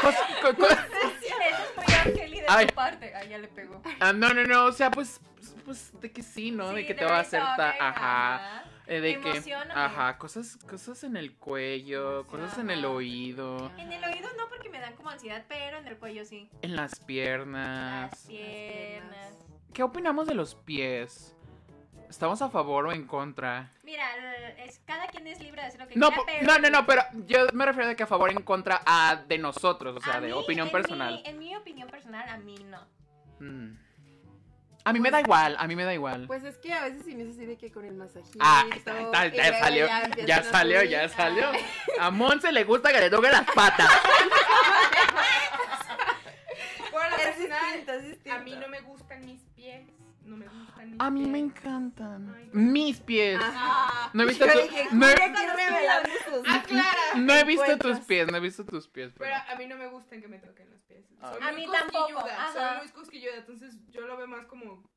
Cos- 0.00 0.14
co- 0.42 0.54
co- 0.56 0.66
Eso 0.66 0.82
es 0.82 1.76
muy 1.76 1.94
Angeli 2.04 2.40
de 2.40 2.46
Ay. 2.48 2.66
tu 2.66 2.74
parte. 2.74 3.14
Ay, 3.14 3.28
ya 3.28 3.38
le 3.38 3.48
pegó. 3.48 3.82
Ah, 4.00 4.12
no, 4.12 4.32
no, 4.32 4.44
no, 4.44 4.66
o 4.66 4.72
sea, 4.72 4.90
pues, 4.90 5.20
pues, 5.36 5.54
pues, 5.64 6.00
de 6.00 6.12
que 6.12 6.22
sí, 6.22 6.50
¿no? 6.52 6.72
de 6.72 6.82
Sí, 6.82 6.86
que 6.86 6.94
te 6.94 7.04
va 7.04 7.16
a 7.16 7.20
hacer 7.20 7.40
ta- 7.42 7.72
retoque, 7.72 7.84
ajá. 7.84 8.64
eh, 8.86 9.00
de 9.00 9.20
que, 9.20 9.54
ajá, 9.74 10.18
cosas, 10.18 10.56
cosas 10.68 11.02
en 11.04 11.16
el 11.16 11.34
cuello, 11.36 12.24
cosas 12.26 12.58
en 12.58 12.70
el 12.70 12.80
Ajá. 12.80 12.88
oído, 12.90 13.70
En 13.78 13.92
el 13.92 14.04
oído 14.04 14.28
no 14.36 14.48
porque 14.48 14.68
me 14.70 14.78
dan 14.80 14.94
como 14.94 15.10
ansiedad, 15.10 15.44
pero 15.48 15.78
en 15.78 15.86
el 15.88 15.96
cuello 15.98 16.24
sí. 16.24 16.48
en 16.62 16.76
las 16.76 16.92
Las 16.92 17.00
piernas. 17.00 18.24
piernas. 18.28 19.34
¿Qué 19.72 19.82
opinamos 19.82 20.26
de 20.28 20.34
los 20.34 20.54
pies? 20.54 21.34
¿Estamos 22.12 22.42
a 22.42 22.50
favor 22.50 22.84
o 22.88 22.92
en 22.92 23.06
contra? 23.06 23.72
Mira, 23.82 24.04
es, 24.58 24.80
cada 24.84 25.06
quien 25.06 25.26
es 25.26 25.40
libre 25.40 25.62
de 25.62 25.68
hacer 25.68 25.80
lo 25.80 25.88
que 25.88 25.96
No, 25.96 26.08
quiera, 26.08 26.20
po- 26.20 26.26
pero... 26.26 26.46
no, 26.46 26.58
no, 26.58 26.68
no, 26.68 26.84
pero 26.86 27.02
yo 27.26 27.46
me 27.54 27.64
refiero 27.64 27.88
de 27.88 27.96
que 27.96 28.02
a 28.02 28.06
favor 28.06 28.28
o 28.28 28.32
en 28.32 28.42
contra 28.42 28.82
a 28.84 29.16
de 29.26 29.38
nosotros, 29.38 29.96
o 29.96 30.00
sea, 30.04 30.16
a 30.16 30.20
de 30.20 30.26
mí, 30.26 30.32
opinión 30.34 30.66
en 30.66 30.72
personal. 30.72 31.14
mi- 31.14 31.22
en 31.24 31.38
mi 31.38 31.56
opinión 31.56 31.88
personal, 31.88 32.28
a 32.28 32.36
mí 32.36 32.54
no. 32.68 32.86
Mm. 33.40 33.78
A 34.84 34.92
mí 34.92 35.00
me 35.00 35.10
da 35.10 35.20
igual, 35.20 35.56
a 35.58 35.66
mí 35.66 35.74
me 35.74 35.84
da 35.84 35.94
igual. 35.94 36.26
Pues 36.26 36.44
es 36.44 36.58
que 36.58 36.70
a 36.74 36.82
veces 36.84 37.08
inicia 37.08 37.32
así 37.32 37.46
de 37.46 37.56
que 37.56 37.72
con 37.72 37.86
el 37.86 37.94
masajito. 37.94 38.36
Ah, 38.40 38.66
está, 38.76 39.00
está, 39.00 39.26
ya 39.28 39.58
salió, 39.58 39.86
ya 40.26 40.42
salió, 40.42 40.78
subir. 40.80 40.90
ya 40.90 41.08
salió. 41.08 41.48
Ay, 41.50 41.64
A 41.98 42.10
Monse 42.10 42.52
le 42.52 42.64
gusta 42.64 42.92
que 42.92 43.00
le 43.00 43.08
toquen 43.08 43.32
las 43.32 43.46
patas. 43.54 43.90
Por 46.90 47.10
lo 47.10 47.16
Es 47.16 47.38
distinto, 47.38 47.92
es 47.94 48.02
distinto. 48.06 48.38
a 48.38 48.42
mí 48.42 48.54
no 48.56 48.68
me 48.68 48.80
gustan 48.82 49.24
mis 49.24 49.40
pies. 49.56 49.88
No 50.24 50.36
me 50.36 50.46
gustan 50.48 50.90
mis 50.90 51.00
A 51.00 51.10
mí 51.10 51.26
me 51.26 51.38
encantan. 51.38 52.34
Ay, 52.34 52.50
Mis 52.52 53.00
pies. 53.00 53.40
Ajá. 53.42 54.10
No 54.12 54.22
he 54.22 54.26
visto, 54.26 54.46
Yo 54.46 54.52
tu- 54.52 54.60
dije, 54.62 54.86
no, 54.92 55.08
he, 55.08 55.12
Aclara. 55.12 56.02
no 57.16 57.34
he 57.34 57.44
visto 57.44 57.78
tus 57.78 58.00
pies, 58.00 58.30
no 58.30 58.36
he 58.36 58.40
visto 58.40 58.64
tus 58.64 58.88
pies. 58.88 59.12
Pero 59.18 59.30
Pero... 59.30 59.52
a 59.52 59.56
mí 59.58 59.66
no 59.66 59.76
me 59.76 59.88
gustan 59.88 60.20
que 60.20 60.28
me 60.28 60.38
toquen 60.38 60.70
los 60.70 60.82
pies. 60.84 61.04
Ah. 61.20 61.32
Soy 61.32 61.42
A 61.42 61.52
muy 61.52 61.66
mí 61.66 61.72
tampoco, 61.72 62.18
ajá. 62.20 62.52
Soy 62.52 62.78
muy 62.84 62.88
cosquilluda, 62.92 63.34
entonces 63.36 63.74
yo 63.88 64.02
lo 64.06 64.16
veo 64.16 64.28
más 64.28 64.46
como 64.46 64.88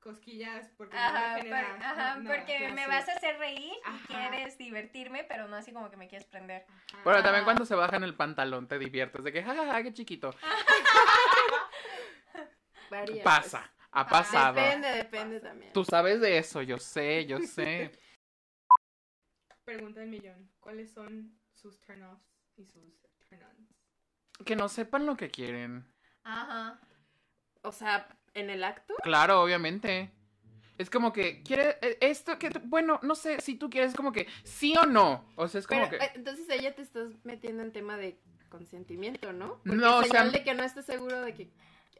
cosquillas 0.00 0.70
porque 0.76 0.94
no 0.96 1.12
me 1.12 1.18
por- 1.30 1.36
genera 1.38 1.76
ajá, 1.80 2.18
porque 2.26 2.68
me 2.74 2.86
vas 2.86 3.08
a 3.08 3.12
hacer 3.12 3.38
reír 3.38 3.72
y 3.72 3.80
Ajá. 3.84 4.06
quieres 4.06 4.58
divertirme, 4.58 5.24
pero 5.24 5.48
no 5.48 5.56
así 5.56 5.72
como 5.72 5.90
que 5.90 5.96
me 5.96 6.08
quieres 6.08 6.26
prender. 6.28 6.66
Ajá. 6.68 6.98
Pero 7.04 7.22
también 7.22 7.44
cuando 7.44 7.64
se 7.64 7.74
bajan 7.74 8.04
el 8.04 8.14
pantalón 8.14 8.68
te 8.68 8.78
diviertes 8.78 9.24
de 9.24 9.32
que 9.32 9.42
jajaja, 9.42 9.82
qué 9.82 9.92
chiquito. 9.94 10.34
Pasa, 13.24 13.72
ha 13.94 14.06
pues. 14.08 14.20
pasado. 14.22 14.54
Depende, 14.60 14.88
depende 14.88 15.40
también. 15.40 15.72
Tú 15.72 15.84
sabes 15.84 16.20
de 16.20 16.38
eso, 16.38 16.60
yo 16.62 16.78
sé, 16.78 17.26
yo 17.26 17.38
sé. 17.46 17.92
Pregunta 19.64 20.00
del 20.00 20.10
millón. 20.10 20.50
¿Cuáles 20.60 20.92
son 20.92 21.38
sus 21.54 21.80
turn-offs 21.80 22.22
y 22.56 22.64
sus 22.66 23.00
turn-ons? 23.28 23.70
Que 24.44 24.56
no 24.56 24.68
sepan 24.68 25.06
lo 25.06 25.16
que 25.16 25.30
quieren. 25.30 25.86
Ajá. 26.24 26.80
O 27.62 27.72
sea, 27.72 28.08
en 28.34 28.50
el 28.50 28.62
acto. 28.64 28.94
Claro, 29.02 29.40
obviamente. 29.42 30.10
Es 30.76 30.90
como 30.90 31.12
que, 31.12 31.42
quiere 31.44 31.78
eh, 31.82 31.98
esto 32.00 32.36
que, 32.38 32.50
tú- 32.50 32.60
bueno, 32.64 32.98
no 33.02 33.14
sé, 33.14 33.40
si 33.40 33.54
tú 33.56 33.70
quieres 33.70 33.94
como 33.94 34.10
que 34.12 34.26
sí 34.42 34.74
o 34.76 34.84
no. 34.86 35.24
O 35.36 35.46
sea, 35.46 35.60
es 35.60 35.66
como 35.68 35.88
Pero, 35.88 35.98
que... 35.98 36.04
eh, 36.04 36.10
entonces 36.16 36.48
ella 36.50 36.74
te 36.74 36.82
estás 36.82 37.12
metiendo 37.24 37.62
en 37.62 37.72
tema 37.72 37.96
de 37.96 38.18
consentimiento, 38.48 39.32
¿no? 39.32 39.58
Porque 39.62 39.76
No, 39.76 39.98
o 39.98 40.02
sea- 40.02 40.10
señal 40.10 40.32
de 40.32 40.42
que 40.44 40.52
no 40.54 40.64
estás 40.64 40.84
seguro 40.84 41.22
de 41.22 41.32
que 41.32 41.52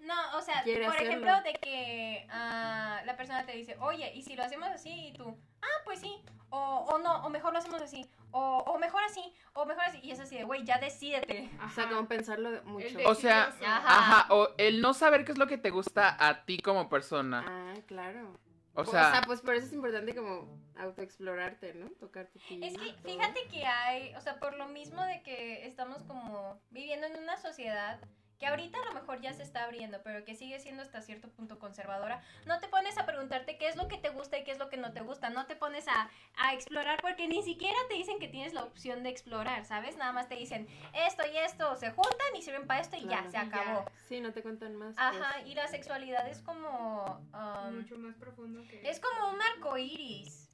No, 0.05 0.15
o 0.37 0.43
sea, 0.43 0.63
por 0.63 0.73
hacerlo. 0.73 0.93
ejemplo, 0.93 1.43
de 1.43 1.55
que 1.55 2.27
ah, 2.31 3.01
la 3.07 3.17
persona 3.17 3.45
te 3.47 3.53
dice, 3.53 3.77
oye, 3.81 4.13
¿y 4.15 4.23
si 4.23 4.37
lo 4.37 4.43
hacemos 4.43 4.69
así? 4.69 5.09
Y 5.09 5.13
tú, 5.13 5.37
ah, 5.63 5.83
pues 5.85 6.01
sí. 6.01 6.23
O, 6.51 6.59
o 6.59 6.99
no, 6.99 7.25
o 7.25 7.31
mejor 7.31 7.53
lo 7.53 7.59
hacemos 7.59 7.81
así. 7.81 8.09
O, 8.31 8.59
o 8.59 8.79
mejor 8.79 9.03
así, 9.05 9.23
o 9.55 9.65
mejor 9.65 9.85
así. 9.85 10.01
Y 10.03 10.11
es 10.11 10.21
así 10.21 10.37
de, 10.37 10.45
güey, 10.45 10.65
ya 10.65 10.79
decídete. 10.79 11.51
O 11.65 11.71
sea, 11.71 11.89
como 11.89 12.07
pensarlo 12.07 12.63
mucho. 12.65 12.99
O 13.07 13.15
sea. 13.15 13.55
Ajá. 13.65 13.99
Ajá, 13.99 14.35
o 14.35 14.51
el 14.59 14.81
no 14.81 14.95
saber 14.95 15.25
qué 15.25 15.33
es 15.33 15.39
lo 15.39 15.47
que 15.47 15.59
te 15.59 15.71
gusta 15.71 16.17
a 16.19 16.45
ti 16.45 16.59
como 16.59 16.89
persona. 16.89 17.45
Ah, 17.47 17.75
claro. 17.87 18.39
O 18.77 18.85
sea, 18.85 19.23
pues 19.25 19.41
por 19.41 19.55
eso 19.55 19.67
es 19.67 19.73
importante 19.73 20.15
como 20.15 20.61
autoexplorarte, 20.77 21.75
¿no? 21.75 21.91
Tocar 21.91 22.27
tu 22.27 22.41
piel. 22.41 22.65
Es 22.65 22.77
que 22.77 22.93
todo. 22.93 23.03
fíjate 23.05 23.47
que 23.49 23.65
hay, 23.65 24.15
o 24.17 24.21
sea, 24.21 24.41
por 24.41 24.57
lo 24.57 24.67
mismo 24.67 25.03
de 25.03 25.23
que 25.23 25.67
estamos 25.67 26.03
como 26.03 26.61
viviendo 26.71 27.07
en 27.07 27.23
una 27.23 27.37
sociedad 27.37 28.01
que 28.45 28.51
ahorita 28.51 28.79
a 28.79 28.85
lo 28.85 28.93
mejor 29.01 29.23
ya 29.23 29.33
se 29.33 29.43
está 29.43 29.65
abriendo, 29.65 30.03
pero 30.03 30.23
que 30.27 30.35
sigue 30.35 30.61
siendo 30.61 30.83
hasta 30.83 31.01
cierto 31.01 31.31
punto 31.31 31.59
conservadora, 31.59 32.23
no 32.45 32.61
te 32.61 32.69
pones 32.69 32.99
a 32.99 33.07
preguntarte 33.07 33.57
qué 33.57 33.69
es 33.69 33.77
lo 33.77 33.89
que 33.89 33.97
te 33.97 34.11
gusta 34.11 34.37
y 34.37 34.45
qué 34.45 34.51
es 34.51 34.59
lo 34.59 34.69
que 34.69 34.77
no 34.77 34.93
te 34.93 35.01
gusta, 35.01 35.31
no 35.31 35.47
te 35.47 35.57
pones 35.57 35.89
a, 35.89 36.11
a 36.37 36.53
explorar 36.53 37.01
porque 37.01 37.27
ni 37.27 37.43
siquiera 37.43 37.79
te 37.89 37.95
dicen 37.95 38.19
que 38.19 38.29
tienes 38.29 38.53
la 38.53 38.63
opción 38.65 39.03
de 39.03 39.09
explorar, 39.09 39.65
¿sabes? 39.65 39.97
Nada 39.97 40.13
más 40.13 40.29
te 40.29 40.35
dicen 40.37 40.69
esto 40.93 41.23
y 41.33 41.39
esto 41.39 41.75
se 41.77 41.91
juntan 41.91 42.37
y 42.37 42.43
sirven 42.43 42.67
para 42.67 42.81
esto 42.81 42.97
y 42.97 43.05
Claro. 43.07 43.25
ya, 43.25 43.31
se 43.31 43.37
Y 43.39 43.41
acabó. 43.49 43.85
Sí, 44.09 44.21
no 44.21 44.33
te 44.35 44.43
cuentan 44.43 44.77
más. 44.77 44.95
Ajá, 44.99 45.37
pues. 45.41 45.47
y 45.47 45.55
la 45.55 45.67
sexualidad 45.69 46.29
es 46.29 46.43
como... 46.43 47.27
um, 47.33 47.77
Mucho 47.77 47.97
más 47.97 48.15
profundo 48.17 48.63
que... 48.69 48.87
es 48.87 49.01
como 49.01 49.31
un 49.31 49.41
arco 49.41 49.79
iris 49.79 50.51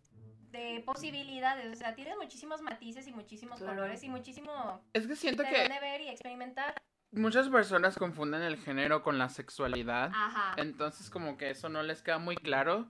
de 0.53 0.83
posibilidades. 0.87 1.73
O 1.73 1.75
sea, 1.77 1.95
tienes 1.97 2.17
muchísimos 2.17 2.61
matices 2.61 3.07
y 3.09 3.13
muchísimos 3.13 3.59
Claro. 3.59 3.75
colores 3.75 4.03
y 4.05 4.09
muchísimo 4.09 4.81
es 4.93 5.07
que 5.09 5.17
siento 5.17 5.43
de 5.43 5.49
que 5.49 5.59
dónde 5.63 5.81
ver 5.81 6.01
y 6.03 6.09
experimentar. 6.09 6.81
Muchas 7.13 7.49
personas 7.49 7.97
confunden 7.97 8.43
el 8.43 8.57
género 8.57 9.03
con 9.03 9.19
la 9.19 9.29
sexualidad. 9.29 10.11
Ajá. 10.15 10.55
Entonces 10.57 11.11
como 11.11 11.37
que 11.37 11.51
eso 11.51 11.69
no 11.69 11.83
les 11.83 12.03
queda 12.03 12.19
muy 12.19 12.37
claro. 12.37 12.89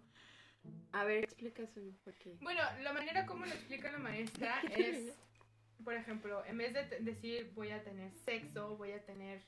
A 0.93 1.05
ver, 1.05 1.25
explica 1.25 1.63
eso. 1.63 1.81
Porque... 2.05 2.37
Bueno, 2.41 2.61
la 2.83 2.93
manera 2.93 3.27
como 3.27 3.47
lo 3.47 3.53
explica 3.53 3.91
la 3.91 3.99
maestra 3.99 4.61
es, 4.77 5.15
por 5.85 5.95
ejemplo, 5.95 6.45
en 6.47 6.59
vez 6.59 6.75
de 6.75 7.01
decir 7.01 7.53
voy 7.55 7.71
a 7.71 7.83
tener 7.83 8.13
sexo, 8.25 8.77
voy 8.77 8.93
a 8.93 9.05
tener 9.05 9.43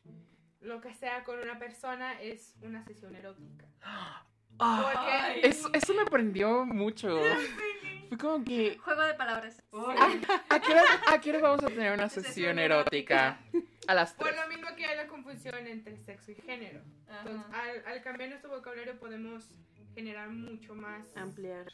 lo 0.61 0.81
que 0.81 0.95
sea 0.95 1.25
con 1.25 1.39
una 1.39 1.59
persona, 1.59 2.21
es 2.21 2.55
una 2.63 2.85
sesión 2.85 3.15
erótica. 3.15 3.67
Ay, 4.59 5.41
eso, 5.43 5.71
eso 5.73 5.95
me 5.95 6.05
prendió 6.05 6.65
mucho. 6.65 7.19
Fue 8.13 8.19
como 8.19 8.45
que, 8.45 8.77
Juego 8.77 9.01
de 9.05 9.15
palabras. 9.15 9.63
¿a 9.73 10.61
qué, 10.61 10.71
hora, 10.73 10.83
a 11.09 11.19
qué 11.19 11.31
hora 11.31 11.39
vamos 11.41 11.65
a 11.65 11.69
tener 11.69 11.93
una 11.95 12.11
Sesión 12.11 12.59
erótica? 12.59 13.41
A 13.89 13.95
las 13.95 14.13
Por 14.13 14.29
tres. 14.29 14.39
lo 14.39 14.49
mismo 14.49 14.77
que 14.77 14.85
hay 14.85 14.97
la 14.99 15.07
confusión 15.07 15.67
entre 15.67 15.97
sexo 15.97 16.31
y 16.33 16.35
género. 16.35 16.83
Entonces, 17.09 17.51
al, 17.55 17.87
al 17.87 18.03
cambiar 18.03 18.29
nuestro 18.29 18.51
vocabulario 18.51 18.99
podemos 19.01 19.49
generar 19.95 20.29
mucho 20.29 20.75
más, 20.75 21.17
Ampliar. 21.17 21.73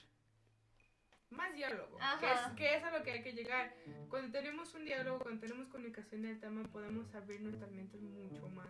más 1.30 1.52
diálogo. 1.57 1.99
Ajá. 2.00 2.21
Que 2.21 2.33
es, 2.33 2.40
que 2.57 2.76
es 2.76 2.85
a 2.85 2.97
lo 2.97 3.02
que 3.02 3.11
hay 3.11 3.23
que 3.25 3.33
llegar. 3.33 3.75
Cuando 4.09 4.30
tenemos 4.30 4.73
un 4.75 4.85
diálogo, 4.85 5.18
cuando 5.18 5.40
tenemos 5.40 5.66
comunicación 5.66 6.23
del 6.23 6.38
tema, 6.38 6.62
podemos 6.68 7.12
abrir 7.16 7.40
nuestras 7.40 7.73
mentes 7.73 8.00
mucho 8.00 8.49
más 8.50 8.68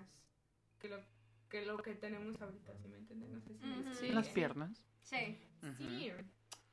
que 0.81 0.89
lo 0.89 0.99
que, 1.51 1.67
lo 1.67 1.77
que 1.79 1.95
tenemos 1.97 2.41
ahorita, 2.41 2.75
¿sí 2.79 2.89
me 2.89 2.97
entienden? 2.97 3.35
No 3.35 3.41
sé 3.43 3.53
si 3.55 3.65
me 3.67 3.79
Ujú. 3.81 3.89
expliqué. 3.91 4.15
Las 4.15 4.29
piernas. 4.31 4.83
Sí. 5.03 5.39
Sí. 5.77 6.13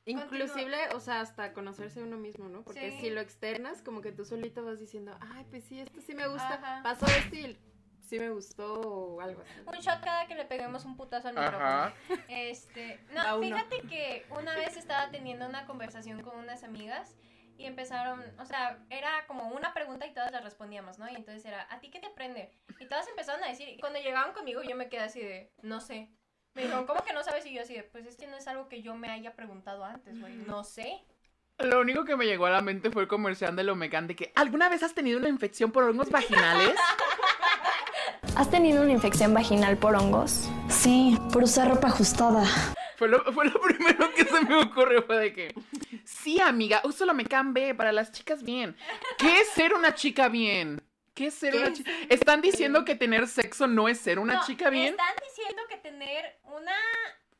Inclusive, 0.06 0.94
o 0.94 1.00
sea, 1.00 1.20
hasta 1.20 1.52
conocerse 1.52 2.00
uno 2.02 2.16
mismo, 2.16 2.48
¿no? 2.48 2.62
Porque 2.62 2.92
Sí. 2.92 3.00
si 3.00 3.10
lo 3.10 3.20
externas, 3.20 3.82
como 3.82 4.00
que 4.00 4.12
tú 4.12 4.24
solito 4.24 4.64
vas 4.64 4.78
diciendo, 4.78 5.16
ay, 5.20 5.44
pues 5.50 5.64
sí, 5.64 5.80
esto 5.80 6.00
sí 6.00 6.14
me 6.14 6.28
gusta. 6.28 6.54
Ajá. 6.54 6.80
Pasó 6.84 7.06
esto 7.06 7.34
y 7.34 7.58
sí 8.00 8.20
me 8.20 8.30
gustó 8.30 8.72
o 8.80 9.20
algo 9.20 9.42
así. 9.42 9.52
Un 9.66 9.74
shot 9.80 10.00
cada 10.04 10.28
que 10.28 10.36
le 10.36 10.44
peguemos 10.44 10.84
un 10.84 10.96
putazo 10.96 11.28
al 11.28 11.38
Ajá. 11.38 11.92
micrófono. 12.06 12.22
Este, 12.28 13.00
no, 13.12 13.40
fíjate 13.40 13.80
que 13.88 14.24
una 14.30 14.54
vez 14.54 14.76
estaba 14.76 15.10
teniendo 15.10 15.46
una 15.48 15.66
conversación 15.66 16.22
con 16.22 16.38
unas 16.38 16.62
amigas 16.62 17.16
y 17.58 17.64
empezaron, 17.64 18.22
o 18.38 18.44
sea, 18.44 18.78
era 18.90 19.26
como 19.26 19.48
una 19.48 19.74
pregunta 19.74 20.06
y 20.06 20.14
todas 20.14 20.30
la 20.30 20.40
respondíamos, 20.40 20.98
¿no? 21.00 21.08
Y 21.10 21.16
entonces 21.16 21.44
era, 21.44 21.66
¿a 21.70 21.80
ti 21.80 21.90
qué 21.90 21.98
te 21.98 22.10
prende? 22.10 22.52
Y 22.78 22.86
todas 22.86 23.08
empezaron 23.08 23.42
a 23.42 23.48
decir, 23.48 23.68
y 23.68 23.78
cuando 23.80 23.98
llegaban 23.98 24.34
conmigo 24.34 24.62
yo 24.62 24.76
me 24.76 24.88
quedé 24.88 25.00
así 25.02 25.20
de, 25.20 25.50
no 25.62 25.80
sé. 25.80 26.12
Me 26.56 26.62
dijeron, 26.62 26.86
¿cómo 26.86 27.04
que 27.04 27.12
no 27.12 27.22
sabes? 27.22 27.44
Y 27.44 27.52
yo 27.52 27.60
así 27.60 27.74
de, 27.74 27.82
pues 27.82 28.06
es 28.06 28.16
que 28.16 28.26
no 28.26 28.34
es 28.34 28.48
algo 28.48 28.66
que 28.66 28.80
yo 28.80 28.94
me 28.94 29.10
haya 29.10 29.34
preguntado 29.34 29.84
antes, 29.84 30.18
güey. 30.18 30.34
No 30.36 30.64
sé. 30.64 31.04
Lo 31.58 31.82
único 31.82 32.06
que 32.06 32.16
me 32.16 32.24
llegó 32.24 32.46
a 32.46 32.50
la 32.50 32.62
mente 32.62 32.90
fue 32.90 33.02
el 33.02 33.08
comercial 33.08 33.54
de 33.56 33.62
Lomecan 33.62 34.06
de 34.06 34.16
que 34.16 34.32
¿alguna 34.34 34.70
vez 34.70 34.82
has 34.82 34.94
tenido 34.94 35.18
una 35.18 35.28
infección 35.28 35.70
por 35.70 35.84
hongos 35.84 36.08
vaginales? 36.08 36.74
¿Has 38.36 38.50
tenido 38.50 38.82
una 38.82 38.92
infección 38.92 39.34
vaginal 39.34 39.76
por 39.76 39.96
hongos? 39.96 40.48
Sí, 40.70 41.18
por 41.30 41.44
usar 41.44 41.68
ropa 41.68 41.88
ajustada. 41.88 42.46
Fue 42.96 43.08
lo, 43.08 43.22
fue 43.34 43.44
lo 43.44 43.60
primero 43.60 44.10
que 44.14 44.24
se 44.24 44.40
me 44.40 44.54
ocurrió, 44.56 45.02
fue 45.02 45.18
de 45.18 45.32
que, 45.34 45.54
sí, 46.04 46.40
amiga, 46.40 46.80
uso 46.84 47.04
Lomecan 47.04 47.52
B 47.52 47.74
para 47.74 47.92
las 47.92 48.12
chicas 48.12 48.42
bien. 48.42 48.74
¿Qué 49.18 49.40
es 49.40 49.48
ser 49.48 49.74
una 49.74 49.94
chica 49.94 50.30
bien? 50.30 50.80
¿Qué 51.16 51.28
es 51.28 51.34
ser 51.34 51.52
¿Qué 51.52 51.58
una 51.58 51.68
es 51.68 51.72
chica? 51.78 51.90
¿Están 52.10 52.42
diciendo 52.42 52.84
que 52.84 52.94
tener 52.94 53.26
sexo 53.26 53.66
no 53.66 53.88
es 53.88 53.98
ser 53.98 54.18
una 54.18 54.34
No, 54.34 54.44
chica 54.44 54.68
bien? 54.68 54.88
Están 54.88 55.14
diciendo 55.26 55.62
que 55.66 55.78
tener 55.78 56.38
una 56.44 56.76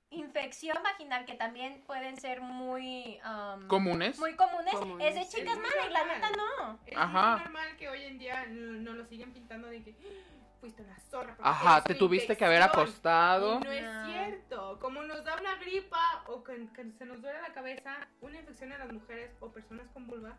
infección 0.08 0.78
vaginal 0.82 1.26
que 1.26 1.34
también 1.34 1.82
pueden 1.86 2.16
ser 2.18 2.40
muy... 2.40 3.20
um, 3.22 3.66
¿Comunes? 3.68 4.18
muy 4.18 4.34
comunes, 4.34 4.72
Comunes. 4.72 5.14
es 5.14 5.14
de 5.30 5.38
chicas 5.38 5.58
malas 5.58 5.86
y 5.88 5.92
la 5.92 6.04
neta 6.06 6.30
no. 6.30 6.80
Es 6.86 6.96
Ajá. 6.96 7.32
muy 7.32 7.40
normal 7.42 7.76
que 7.76 7.88
hoy 7.90 8.02
en 8.04 8.18
día 8.18 8.46
no, 8.46 8.72
no 8.80 8.92
lo 8.94 9.04
siguen 9.04 9.32
pintando 9.34 9.68
de 9.68 9.82
que 9.82 9.90
"Ah, 10.00 10.58
fuiste 10.58 10.82
una 10.82 10.98
zorra. 11.10 11.34
porque 11.36 11.48
Ajá, 11.50 11.84
te 11.84 11.94
tuviste 11.96 12.34
que 12.34 12.44
haber 12.46 12.60
infección". 12.62 12.82
acostado. 12.82 13.60
Y 13.60 13.64
no 13.64 13.72
es 13.72 13.82
No. 13.92 14.06
cierto. 14.06 14.78
Como 14.80 15.02
nos 15.02 15.22
da 15.22 15.36
una 15.38 15.54
gripa 15.56 16.24
o 16.28 16.42
que, 16.42 16.66
que 16.74 16.90
se 16.96 17.04
nos 17.04 17.20
duele 17.20 17.42
la 17.42 17.52
cabeza, 17.52 18.08
una 18.22 18.38
infección 18.38 18.72
en 18.72 18.78
las 18.78 18.90
mujeres 18.90 19.32
o 19.40 19.52
personas 19.52 19.86
con 19.90 20.06
vulva 20.06 20.38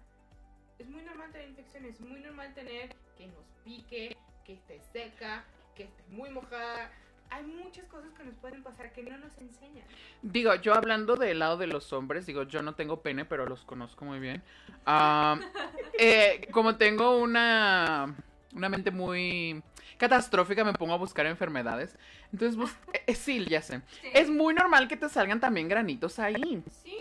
es 0.79 0.89
muy 0.89 1.01
normal 1.03 1.31
tener 1.31 1.49
infecciones, 1.49 1.95
es 1.95 2.01
muy 2.01 2.19
normal 2.19 2.53
tener 2.53 2.95
que 3.17 3.27
nos 3.27 3.45
pique, 3.63 4.15
que 4.45 4.53
esté 4.53 4.79
seca, 4.91 5.43
que 5.75 5.83
esté 5.83 6.03
muy 6.09 6.29
mojada. 6.29 6.91
Hay 7.29 7.43
muchas 7.43 7.85
cosas 7.87 8.13
que 8.13 8.23
nos 8.23 8.35
pueden 8.35 8.63
pasar 8.63 8.93
que 8.93 9.03
no 9.03 9.17
nos 9.17 9.37
enseñan. 9.37 9.85
Digo, 10.21 10.55
yo 10.55 10.73
hablando 10.73 11.17
del 11.17 11.39
lado 11.39 11.57
de 11.57 11.67
los 11.67 11.91
hombres, 11.91 12.25
digo, 12.25 12.43
yo 12.43 12.61
no 12.61 12.75
tengo 12.75 13.01
pene, 13.01 13.25
pero 13.25 13.45
los 13.45 13.65
conozco 13.65 14.05
muy 14.05 14.19
bien. 14.19 14.41
Ah, 14.85 15.37
eh, 15.99 16.47
como 16.51 16.77
tengo 16.77 17.17
una, 17.17 18.15
una 18.53 18.69
mente 18.69 18.91
muy 18.91 19.61
catastrófica, 19.97 20.63
me 20.63 20.73
pongo 20.73 20.93
a 20.93 20.97
buscar 20.97 21.25
enfermedades. 21.25 21.97
Entonces, 22.31 22.55
bus- 22.55 22.75
eh, 23.07 23.15
sí, 23.15 23.45
ya 23.45 23.61
sé. 23.61 23.81
Es 24.13 24.29
muy 24.29 24.53
normal 24.53 24.87
que 24.87 24.97
te 24.97 25.09
salgan 25.09 25.39
también 25.39 25.67
granitos 25.67 26.19
ahí. 26.19 26.63
Sí, 26.83 26.97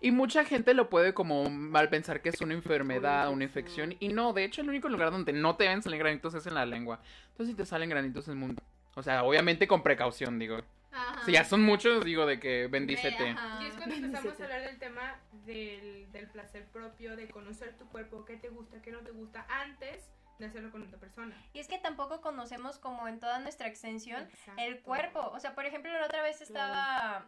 Y 0.00 0.10
mucha 0.10 0.44
gente 0.44 0.74
lo 0.74 0.88
puede 0.90 1.14
como 1.14 1.48
mal 1.50 1.88
pensar 1.88 2.20
que 2.20 2.28
es 2.28 2.40
una 2.40 2.54
enfermedad, 2.54 3.30
una 3.30 3.44
infección. 3.44 3.94
Y 4.00 4.08
no, 4.08 4.32
de 4.32 4.44
hecho, 4.44 4.60
el 4.60 4.68
único 4.68 4.88
lugar 4.88 5.10
donde 5.10 5.32
no 5.32 5.56
te 5.56 5.64
deben 5.64 5.82
salir 5.82 5.98
granitos 5.98 6.34
es 6.34 6.46
en 6.46 6.54
la 6.54 6.66
lengua. 6.66 7.00
Entonces, 7.30 7.54
si 7.54 7.56
te 7.56 7.64
salen 7.66 7.88
granitos 7.90 8.28
es 8.28 8.34
muy... 8.34 8.54
O 8.96 9.02
sea, 9.02 9.24
obviamente 9.24 9.66
con 9.66 9.82
precaución, 9.82 10.38
digo. 10.38 10.58
Ajá. 10.92 11.24
Si 11.24 11.32
ya 11.32 11.44
son 11.44 11.62
muchos, 11.62 12.04
digo 12.04 12.24
de 12.26 12.38
que 12.38 12.68
bendícete. 12.68 13.30
Ajá. 13.30 13.60
y 13.62 13.66
es 13.66 13.74
cuando 13.74 13.96
empezamos 13.96 14.40
a 14.40 14.44
hablar 14.44 14.62
del 14.62 14.78
tema 14.78 15.16
del, 15.44 16.06
del 16.12 16.28
placer 16.28 16.64
propio, 16.66 17.16
de 17.16 17.28
conocer 17.28 17.76
tu 17.76 17.88
cuerpo, 17.88 18.24
qué 18.24 18.36
te 18.36 18.48
gusta, 18.50 18.80
qué 18.80 18.92
no 18.92 19.00
te 19.00 19.10
gusta, 19.10 19.44
antes 19.48 20.08
de 20.38 20.46
hacerlo 20.46 20.70
con 20.70 20.82
otra 20.82 20.98
persona. 20.98 21.36
Y 21.52 21.60
es 21.60 21.68
que 21.68 21.78
tampoco 21.78 22.20
conocemos 22.20 22.78
como 22.78 23.06
en 23.08 23.20
toda 23.20 23.38
nuestra 23.38 23.68
extensión 23.68 24.28
el 24.56 24.80
cuerpo. 24.82 25.20
O 25.32 25.40
sea, 25.40 25.54
por 25.54 25.66
ejemplo, 25.66 25.92
la 25.92 26.06
otra 26.06 26.22
vez 26.22 26.40
estaba 26.40 27.26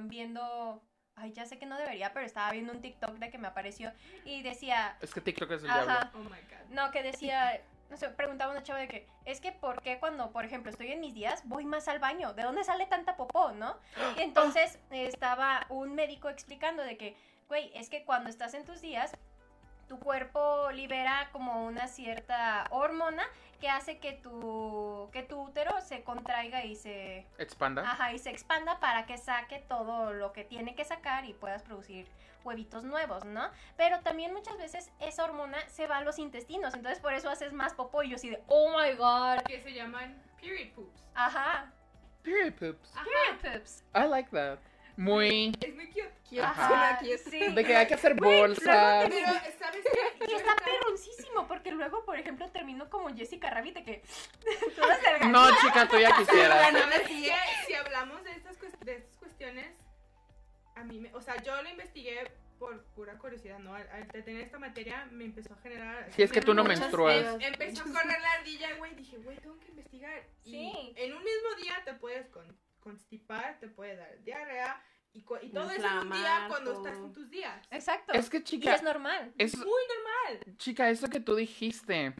viendo... 0.00 0.82
Ay, 1.20 1.32
ya 1.32 1.46
sé 1.46 1.58
que 1.58 1.66
no 1.66 1.76
debería, 1.76 2.12
pero 2.12 2.24
estaba 2.24 2.52
viendo 2.52 2.72
un 2.72 2.80
TikTok 2.80 3.16
de 3.18 3.28
que 3.28 3.38
me 3.38 3.48
apareció 3.48 3.92
y 4.24 4.42
decía... 4.42 4.96
Es 5.00 5.12
que 5.12 5.20
TikTok 5.20 5.50
es 5.50 5.64
el 5.64 5.70
Ajá. 5.70 5.84
diablo. 5.84 6.10
Oh 6.14 6.22
my 6.22 6.40
god. 6.42 6.70
No, 6.70 6.90
que 6.92 7.02
decía... 7.02 7.60
No 7.90 7.96
sé, 7.96 8.10
preguntaba 8.10 8.52
una 8.52 8.62
chava 8.62 8.80
de 8.80 8.86
que, 8.86 9.08
es 9.24 9.40
que 9.40 9.50
¿por 9.50 9.80
qué 9.80 9.98
cuando, 9.98 10.30
por 10.30 10.44
ejemplo, 10.44 10.70
estoy 10.70 10.92
en 10.92 11.00
mis 11.00 11.14
días, 11.14 11.40
voy 11.46 11.64
más 11.64 11.88
al 11.88 11.98
baño? 11.98 12.34
¿De 12.34 12.42
dónde 12.42 12.62
sale 12.62 12.84
tanta 12.84 13.16
popó, 13.16 13.52
no? 13.52 13.78
Y 14.18 14.20
entonces 14.20 14.78
estaba 14.90 15.64
un 15.70 15.94
médico 15.94 16.28
explicando 16.28 16.82
de 16.82 16.98
que, 16.98 17.16
güey, 17.48 17.72
es 17.74 17.88
que 17.88 18.04
cuando 18.04 18.28
estás 18.28 18.52
en 18.52 18.66
tus 18.66 18.82
días, 18.82 19.16
tu 19.88 19.98
cuerpo 19.98 20.70
libera 20.72 21.28
como 21.32 21.64
una 21.66 21.88
cierta 21.88 22.64
hormona 22.70 23.22
que 23.60 23.68
hace 23.68 23.98
que 23.98 24.12
tu, 24.12 25.08
que 25.12 25.22
tu 25.24 25.40
útero 25.42 25.80
se 25.80 26.04
contraiga 26.04 26.64
y 26.64 26.76
se, 26.76 27.26
Expanda. 27.38 27.82
ajá, 27.82 28.12
y 28.12 28.18
se 28.18 28.30
expanda 28.30 28.78
para 28.78 29.06
que 29.06 29.18
saque 29.18 29.58
todo 29.68 30.12
lo 30.12 30.32
que 30.32 30.44
tiene 30.44 30.74
que 30.76 30.84
sacar 30.84 31.24
y 31.24 31.32
puedas 31.34 31.62
producir 31.62 32.08
huevitos 32.44 32.84
nuevos, 32.84 33.24
¿no? 33.24 33.50
Pero 33.76 34.00
también 34.00 34.32
muchas 34.32 34.56
veces 34.58 34.92
esa 35.00 35.24
hormona 35.24 35.58
se 35.68 35.86
va 35.88 35.98
a 35.98 36.02
los 36.02 36.18
intestinos, 36.18 36.74
entonces 36.74 37.00
por 37.00 37.12
eso 37.14 37.28
haces 37.30 37.52
más 37.52 37.74
popó 37.74 38.02
y 38.04 38.10
de, 38.30 38.42
oh 38.46 38.70
my 38.78 38.94
god, 38.94 39.40
Que 39.44 39.60
se 39.60 39.72
llaman 39.72 40.22
period 40.40 40.72
poops. 40.74 41.02
ajá, 41.14 41.72
Period 42.22 42.54
poops. 42.54 42.94
Ajá. 42.94 43.06
poops. 43.42 43.82
I 43.94 44.06
like 44.06 44.30
that. 44.30 44.58
Muy... 44.98 45.52
Es 45.60 45.74
muy 45.76 45.86
cute. 45.86 46.42
Ajá. 46.42 46.98
Sí. 47.30 47.38
De 47.54 47.64
que 47.64 47.76
hay 47.76 47.86
que 47.86 47.94
hacer 47.94 48.14
bolsas. 48.14 49.08
Pero, 49.08 49.26
¿sabes 49.58 49.84
qué? 49.84 50.24
Y 50.28 50.34
está 50.34 50.56
perroncísimo, 50.56 51.46
porque 51.46 51.70
luego, 51.70 52.04
por 52.04 52.18
ejemplo, 52.18 52.50
termino 52.50 52.90
como 52.90 53.08
Jessica 53.16 53.48
Rabbit, 53.48 53.74
de 53.76 53.84
que. 53.84 54.02
No, 55.30 55.48
chica, 55.60 55.86
tú 55.88 55.98
ya 55.98 56.16
quisieras. 56.16 56.72
¿Sabes 56.72 57.02
qué? 57.08 57.32
Si 57.66 57.74
hablamos 57.74 58.24
de 58.24 58.32
estas, 58.32 58.56
de 58.84 58.96
estas 58.96 59.16
cuestiones, 59.18 59.72
a 60.74 60.82
mí 60.82 60.98
me, 60.98 61.14
o 61.14 61.20
sea, 61.20 61.40
yo 61.44 61.62
lo 61.62 61.68
investigué 61.68 62.30
por 62.58 62.82
pura 62.96 63.16
curiosidad, 63.18 63.60
¿no? 63.60 63.74
Al, 63.76 63.88
al 63.88 64.08
tener 64.08 64.40
esta 64.42 64.58
materia 64.58 65.06
me 65.12 65.26
empezó 65.26 65.54
a 65.54 65.58
generar... 65.58 66.10
Si 66.12 66.24
es 66.24 66.32
que 66.32 66.40
tú 66.40 66.54
no 66.54 66.64
menstruas. 66.64 67.36
Empezó 67.40 67.82
a 67.82 67.92
correr 67.92 68.20
la 68.20 68.32
ardilla, 68.32 68.74
güey, 68.78 68.96
dije, 68.96 69.16
güey, 69.18 69.36
tengo 69.38 69.56
que 69.60 69.68
investigar. 69.68 70.24
Y 70.44 70.50
Sí. 70.50 70.92
en 70.96 71.12
un 71.14 71.22
mismo 71.22 71.54
día 71.62 71.80
te 71.84 71.94
puedes 71.94 72.26
con- 72.30 72.58
constipar, 72.80 73.58
te 73.60 73.68
puede 73.68 73.96
dar 73.96 74.22
diarrea, 74.22 74.82
y, 75.12 75.20
y 75.42 75.50
todo 75.50 75.70
eso 75.70 75.86
en 75.86 76.06
un 76.06 76.12
día 76.12 76.44
cuando 76.48 76.72
estás 76.72 76.96
en 76.96 77.12
tus 77.12 77.30
días. 77.30 77.66
Exacto. 77.70 78.12
Es 78.12 78.28
que, 78.30 78.38
y 78.38 78.42
chica, 78.44 78.74
es 78.74 78.82
normal. 78.82 79.32
es, 79.38 79.56
Muy 79.56 79.66
normal. 79.66 80.56
chica, 80.58 80.90
eso 80.90 81.08
que 81.08 81.20
tú 81.20 81.34
dijiste, 81.34 82.14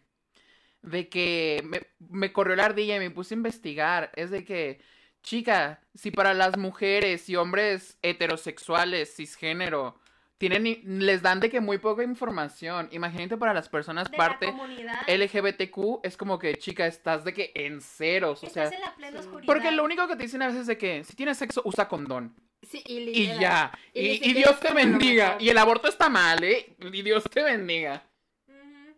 de 0.83 1.09
que 1.09 1.63
me, 1.65 1.83
me 1.99 2.33
corrió 2.33 2.57
la 2.57 2.67
ardilla 2.67 2.97
y 2.97 3.01
me 3.01 3.11
puse 3.11 3.35
a 3.35 3.37
investigar, 3.37 4.11
es 4.17 4.31
de 4.31 4.45
que, 4.45 4.81
chica, 5.23 5.81
si 5.95 6.11
para 6.11 6.35
las 6.35 6.57
mujeres 6.57 7.29
y 7.29 7.37
hombres 7.37 7.99
heterosexuales, 8.03 9.15
cisgénero, 9.15 10.01
tienen, 10.39 11.05
les 11.05 11.21
dan 11.21 11.41
de 11.41 11.51
que 11.51 11.61
muy 11.61 11.79
poca 11.79 12.03
información, 12.05 12.89
imagínate 12.93 13.37
para 13.37 13.53
las 13.53 13.69
personas 13.69 14.11
De 14.11 14.17
parte 14.17 14.47
la 14.47 14.53
comunidad. 14.53 15.01
LGBTQ, 15.09 16.01
es 16.05 16.17
como 16.17 16.39
que, 16.39 16.55
chica, 16.55 16.87
estás 16.87 17.25
de 17.25 17.35
que 17.35 17.53
en 17.55 17.81
ceros, 17.81 18.43
o 18.45 18.49
sea, 18.49 18.65
en 18.67 18.81
la 18.81 18.95
plena 18.95 19.21
sí. 19.21 19.27
oscuridad. 19.27 19.47
porque 19.53 19.73
lo 19.73 19.85
único 19.85 20.07
que 20.07 20.17
te 20.17 20.23
dicen 20.23 20.43
a 20.43 20.47
veces 20.47 20.63
es 20.63 20.67
de 20.69 20.79
que 20.79 21.05
si 21.05 21.17
tienes 21.17 21.37
sexo, 21.39 21.61
usa 21.65 21.89
condón. 21.89 22.35
Sí, 22.63 22.83
y, 22.87 22.99
Y 22.99 23.27
ya. 23.39 23.73
Y 23.93 24.33
Dios 24.33 24.59
te 24.61 24.73
bendiga. 24.73 25.37
Y 25.41 25.49
el 25.49 25.59
aborto 25.59 25.89
está 25.89 26.09
mal, 26.09 26.43
¿eh? 26.43 26.75
Y 26.81 27.03
Dios 27.03 27.25
te 27.25 27.43
bendiga. 27.43 28.03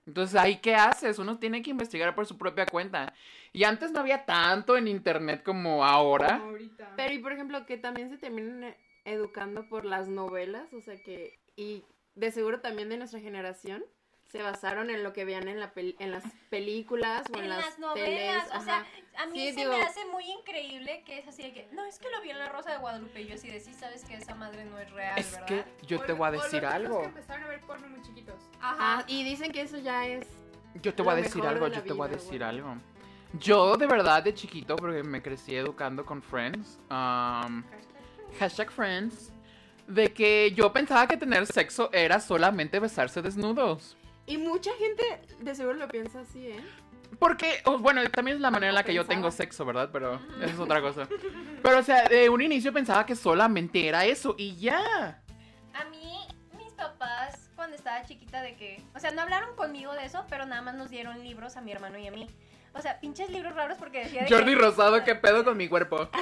Entonces, 0.06 0.34
¿ahí 0.36 0.56
qué 0.56 0.74
haces? 0.74 1.18
Uno 1.18 1.38
tiene 1.38 1.62
que 1.62 1.70
investigar 1.70 2.14
por 2.14 2.26
su 2.26 2.36
propia 2.36 2.66
cuenta. 2.66 3.14
Y 3.52 3.64
antes 3.64 3.92
no 3.92 4.00
había 4.00 4.24
tanto 4.24 4.76
en 4.76 4.88
internet 4.88 5.42
como 5.44 5.84
ahora. 5.84 6.38
Como 6.38 6.50
ahorita. 6.50 6.94
Pero 6.96 7.14
y 7.14 7.18
por 7.18 7.32
ejemplo 7.32 7.64
que 7.66 7.76
también 7.76 8.10
se 8.10 8.18
terminan 8.18 8.64
eh, 8.64 8.76
educando 9.04 9.68
por 9.68 9.84
las 9.84 10.08
novelas, 10.08 10.72
o 10.72 10.80
sea 10.80 10.96
que 11.02 11.38
y 11.56 11.84
de 12.14 12.30
seguro 12.32 12.60
también 12.60 12.88
de 12.88 12.96
nuestra 12.96 13.20
generación 13.20 13.84
se 14.30 14.42
basaron 14.42 14.90
en 14.90 15.02
lo 15.02 15.12
que 15.12 15.24
veían 15.24 15.48
en 15.48 15.58
la 15.58 15.74
pel- 15.74 15.96
en 15.98 16.12
las 16.12 16.22
películas 16.50 17.24
o 17.32 17.38
en, 17.38 17.44
En 17.44 17.48
las, 17.50 17.64
las 17.64 17.78
novelas, 17.80 18.46
teles, 18.48 18.60
o 18.60 18.64
sea, 18.64 18.86
a 19.18 19.26
mí 19.26 19.32
Sí, 19.40 19.48
se 19.54 19.60
digo- 19.60 19.72
me 19.72 19.82
hace 19.82 20.04
muy 20.06 20.24
increíble 20.30 21.02
que 21.04 21.18
es 21.18 21.26
así 21.26 21.42
de 21.42 21.52
que, 21.52 21.68
no, 21.72 21.84
es 21.84 21.98
que 21.98 22.08
lo 22.10 22.20
vi 22.22 22.30
en 22.30 22.38
La 22.38 22.48
Rosa 22.48 22.70
de 22.70 22.78
Guadalupe, 22.78 23.22
y 23.22 23.26
yo 23.26 23.34
así 23.34 23.48
de, 23.48 23.58
sí 23.58 23.74
sabes 23.74 24.04
que 24.04 24.14
esa 24.14 24.36
madre 24.36 24.64
no 24.66 24.78
es 24.78 24.88
real, 24.92 25.18
Es 25.18 25.32
¿verdad? 25.32 25.46
que 25.46 25.64
yo 25.86 25.98
O 25.98 26.02
te 26.02 26.12
voy 26.12 26.26
a 26.26 26.30
o 26.30 26.32
los 26.34 26.44
decir 26.44 26.64
algo. 26.64 27.00
que 27.00 27.06
empezaron 27.06 27.42
a 27.44 27.48
ver 27.48 27.60
porno 27.62 27.88
muy 27.88 28.02
chiquitos. 28.02 28.36
Ajá. 28.60 28.76
Ah, 29.00 29.04
y 29.08 29.24
dicen 29.24 29.50
que 29.50 29.62
eso 29.62 29.78
ya 29.78 30.06
es 30.06 30.26
Yo 30.80 30.94
te 30.94 31.02
voy 31.02 31.12
a 31.12 31.16
decir 31.16 31.44
algo, 31.44 31.68
de 31.68 31.74
yo 31.76 31.82
te 31.82 31.92
voy 31.92 32.06
a 32.06 32.10
decir 32.12 32.44
algo. 32.44 32.76
Yo, 33.32 33.76
de 33.76 33.86
verdad, 33.88 34.22
de 34.22 34.32
chiquito, 34.34 34.76
porque 34.76 35.02
me 35.02 35.22
crecí 35.22 35.56
educando 35.56 36.04
con 36.06 36.22
Friends, 36.22 36.78
um, 36.90 37.62
hashtag 38.38 38.70
Friends, 38.70 39.32
de 39.86 40.12
que 40.12 40.52
yo 40.52 40.72
pensaba 40.72 41.06
que 41.06 41.16
tener 41.16 41.46
sexo 41.46 41.90
era 41.92 42.20
solamente 42.20 42.78
besarse 42.78 43.22
desnudos. 43.22 43.96
y 44.26 44.38
mucha 44.38 44.70
gente 44.76 45.02
de 45.40 45.54
seguro 45.54 45.76
lo 45.76 45.88
piensa 45.88 46.20
así, 46.20 46.46
¿eh? 46.46 46.60
Porque, 47.18 47.60
oh, 47.64 47.78
bueno, 47.78 48.02
también 48.10 48.36
es 48.36 48.40
la 48.40 48.50
manera 48.52 48.68
en 48.70 48.74
la 48.76 48.84
que 48.84 48.94
yo 48.94 49.04
tengo 49.04 49.30
sexo, 49.32 49.64
¿verdad? 49.64 49.90
Pero 49.92 50.14
eso 50.40 50.54
es 50.54 50.58
otra 50.60 50.80
cosa. 50.80 51.08
Pero, 51.62 51.78
o 51.78 51.82
sea, 51.82 52.04
de 52.08 52.28
un 52.28 52.40
inicio 52.40 52.72
pensaba 52.72 53.04
que 53.04 53.16
solamente 53.16 53.86
era 53.88 54.04
eso 54.04 54.36
y 54.38 54.56
ya. 54.56 55.20
A 55.74 55.84
mí, 55.86 56.20
mis 56.56 56.72
papás, 56.72 57.50
cuando 57.56 57.74
estaba 57.76 58.04
chiquita 58.04 58.40
de 58.42 58.54
que, 58.54 58.82
o 58.94 59.00
sea, 59.00 59.10
no 59.10 59.22
hablaron 59.22 59.56
conmigo 59.56 59.92
de 59.94 60.04
eso, 60.04 60.24
pero 60.30 60.46
nada 60.46 60.62
más 60.62 60.76
nos 60.76 60.88
dieron 60.88 61.22
libros 61.24 61.56
a 61.56 61.60
mi 61.60 61.72
hermano 61.72 61.98
y 61.98 62.06
a 62.06 62.12
mí. 62.12 62.28
O 62.72 62.80
sea, 62.80 63.00
pinches 63.00 63.28
libros 63.30 63.54
raros 63.54 63.78
porque 63.78 64.04
decía 64.04 64.22
de 64.22 64.28
Jordi 64.30 64.54
que... 64.54 64.60
Rosado, 64.60 65.02
¿qué 65.04 65.14
pedo 65.16 65.44
con 65.44 65.56
mi 65.56 65.68
cuerpo? 65.68 66.08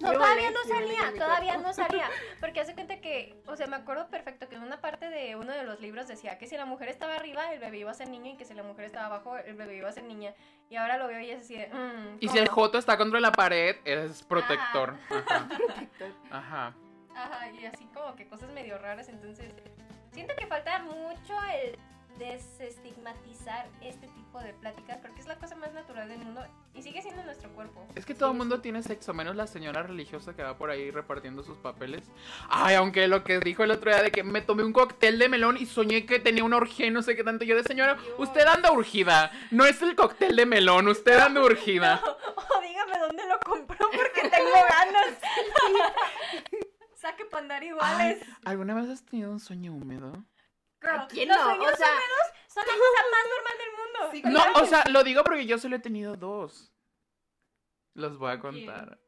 No, 0.00 0.12
todavía 0.12 0.50
no 0.50 0.58
salía, 0.66 1.12
todavía 1.16 1.56
no 1.58 1.72
salía. 1.72 2.08
Porque 2.40 2.60
hace 2.60 2.74
cuenta 2.74 3.00
que, 3.00 3.40
o 3.46 3.56
sea, 3.56 3.66
me 3.66 3.76
acuerdo 3.76 4.08
perfecto 4.08 4.48
que 4.48 4.54
en 4.56 4.62
una 4.62 4.80
parte 4.80 5.08
de 5.10 5.36
uno 5.36 5.52
de 5.52 5.64
los 5.64 5.80
libros 5.80 6.08
decía 6.08 6.38
que 6.38 6.46
si 6.46 6.56
la 6.56 6.64
mujer 6.66 6.88
estaba 6.88 7.14
arriba, 7.16 7.52
el 7.52 7.60
bebé 7.60 7.78
iba 7.78 7.90
a 7.90 7.94
ser 7.94 8.08
niño, 8.08 8.32
y 8.32 8.36
que 8.36 8.44
si 8.44 8.54
la 8.54 8.62
mujer 8.62 8.84
estaba 8.86 9.06
abajo, 9.06 9.36
el 9.36 9.54
bebé 9.54 9.76
iba 9.76 9.88
a 9.88 9.92
ser 9.92 10.04
niña. 10.04 10.34
Y 10.70 10.76
ahora 10.76 10.96
lo 10.98 11.06
veo 11.08 11.20
y 11.20 11.30
es 11.30 11.40
así 11.40 11.56
de. 11.56 11.66
mm, 11.68 12.16
Y 12.20 12.28
si 12.28 12.38
el 12.38 12.48
joto 12.48 12.78
está 12.78 12.96
contra 12.96 13.20
la 13.20 13.32
pared, 13.32 13.76
es 13.84 14.22
protector. 14.22 14.94
Ajá. 15.10 15.48
Protector. 15.48 16.12
Ajá. 16.30 16.74
Ajá, 17.14 17.50
y 17.50 17.66
así 17.66 17.84
como 17.94 18.14
que 18.16 18.26
cosas 18.26 18.50
medio 18.52 18.78
raras. 18.78 19.08
Entonces, 19.08 19.52
siento 20.12 20.34
que 20.36 20.46
falta 20.46 20.78
mucho 20.80 21.34
el 21.62 21.78
desestigmatizar 22.18 23.68
este 23.80 24.06
tipo 24.08 24.40
de 24.40 24.52
pláticas 24.54 24.98
porque 25.02 25.20
es 25.20 25.26
la 25.26 25.36
cosa 25.36 25.56
más 25.56 25.72
natural 25.72 26.08
del 26.08 26.18
mundo 26.18 26.42
y 26.74 26.82
sigue 26.82 27.02
siendo 27.02 27.22
nuestro 27.24 27.50
cuerpo. 27.50 27.86
Es 27.94 28.06
que 28.06 28.14
todo 28.14 28.30
el 28.32 28.36
mundo 28.38 28.60
tiene 28.60 28.82
sexo, 28.82 29.12
menos 29.14 29.36
la 29.36 29.46
señora 29.46 29.82
religiosa 29.82 30.34
que 30.34 30.42
va 30.42 30.56
por 30.56 30.70
ahí 30.70 30.90
repartiendo 30.90 31.42
sus 31.42 31.58
papeles. 31.58 32.10
Ay, 32.48 32.74
aunque 32.76 33.08
lo 33.08 33.24
que 33.24 33.40
dijo 33.40 33.64
el 33.64 33.70
otro 33.70 33.90
día 33.90 34.02
de 34.02 34.10
que 34.10 34.22
me 34.22 34.40
tomé 34.40 34.64
un 34.64 34.72
cóctel 34.72 35.18
de 35.18 35.28
melón 35.28 35.56
y 35.58 35.66
soñé 35.66 36.06
que 36.06 36.18
tenía 36.18 36.44
una 36.44 36.56
orgía 36.56 36.86
y 36.86 36.90
no 36.90 37.02
sé 37.02 37.16
qué 37.16 37.24
tanto. 37.24 37.44
Yo 37.44 37.56
de 37.56 37.64
señora, 37.64 37.94
Dios. 37.94 38.14
usted 38.18 38.46
anda 38.46 38.72
urgida. 38.72 39.30
No 39.50 39.66
es 39.66 39.80
el 39.82 39.94
cóctel 39.94 40.36
de 40.36 40.46
melón, 40.46 40.88
usted 40.88 41.18
anda 41.18 41.40
urgida. 41.44 42.00
O 42.04 42.60
dígame 42.60 42.98
dónde 42.98 43.26
lo 43.26 43.38
compró 43.40 43.86
porque 43.90 44.28
tengo 44.28 44.50
ganas. 44.52 45.18
Saque 46.94 47.24
para 47.24 47.42
andar 47.42 47.62
Ay, 47.62 47.68
iguales. 47.68 48.22
¿Alguna 48.44 48.74
vez 48.74 48.88
has 48.88 49.04
tenido 49.04 49.30
un 49.32 49.40
sueño 49.40 49.74
húmedo? 49.74 50.12
Girl, 50.82 51.06
¿Quién 51.08 51.28
los 51.28 51.38
no? 51.38 51.44
sueños 51.44 51.72
O 51.72 51.76
sea- 51.76 51.86
húmedos 51.88 52.26
son 52.48 52.64
la 52.66 52.72
cosa 52.72 53.02
más 53.10 53.24
normal 53.34 53.54
del 53.58 53.70
mundo. 53.70 54.10
Sí, 54.12 54.22
No, 54.24 54.30
claro 54.52 54.52
o 54.62 54.66
sea, 54.66 54.84
lo 54.90 55.04
digo 55.04 55.24
porque 55.24 55.46
yo 55.46 55.58
solo 55.58 55.76
he 55.76 55.78
tenido 55.78 56.16
dos. 56.16 56.72
Los 57.94 58.18
voy 58.18 58.32
a 58.32 58.40
contar. 58.40 58.98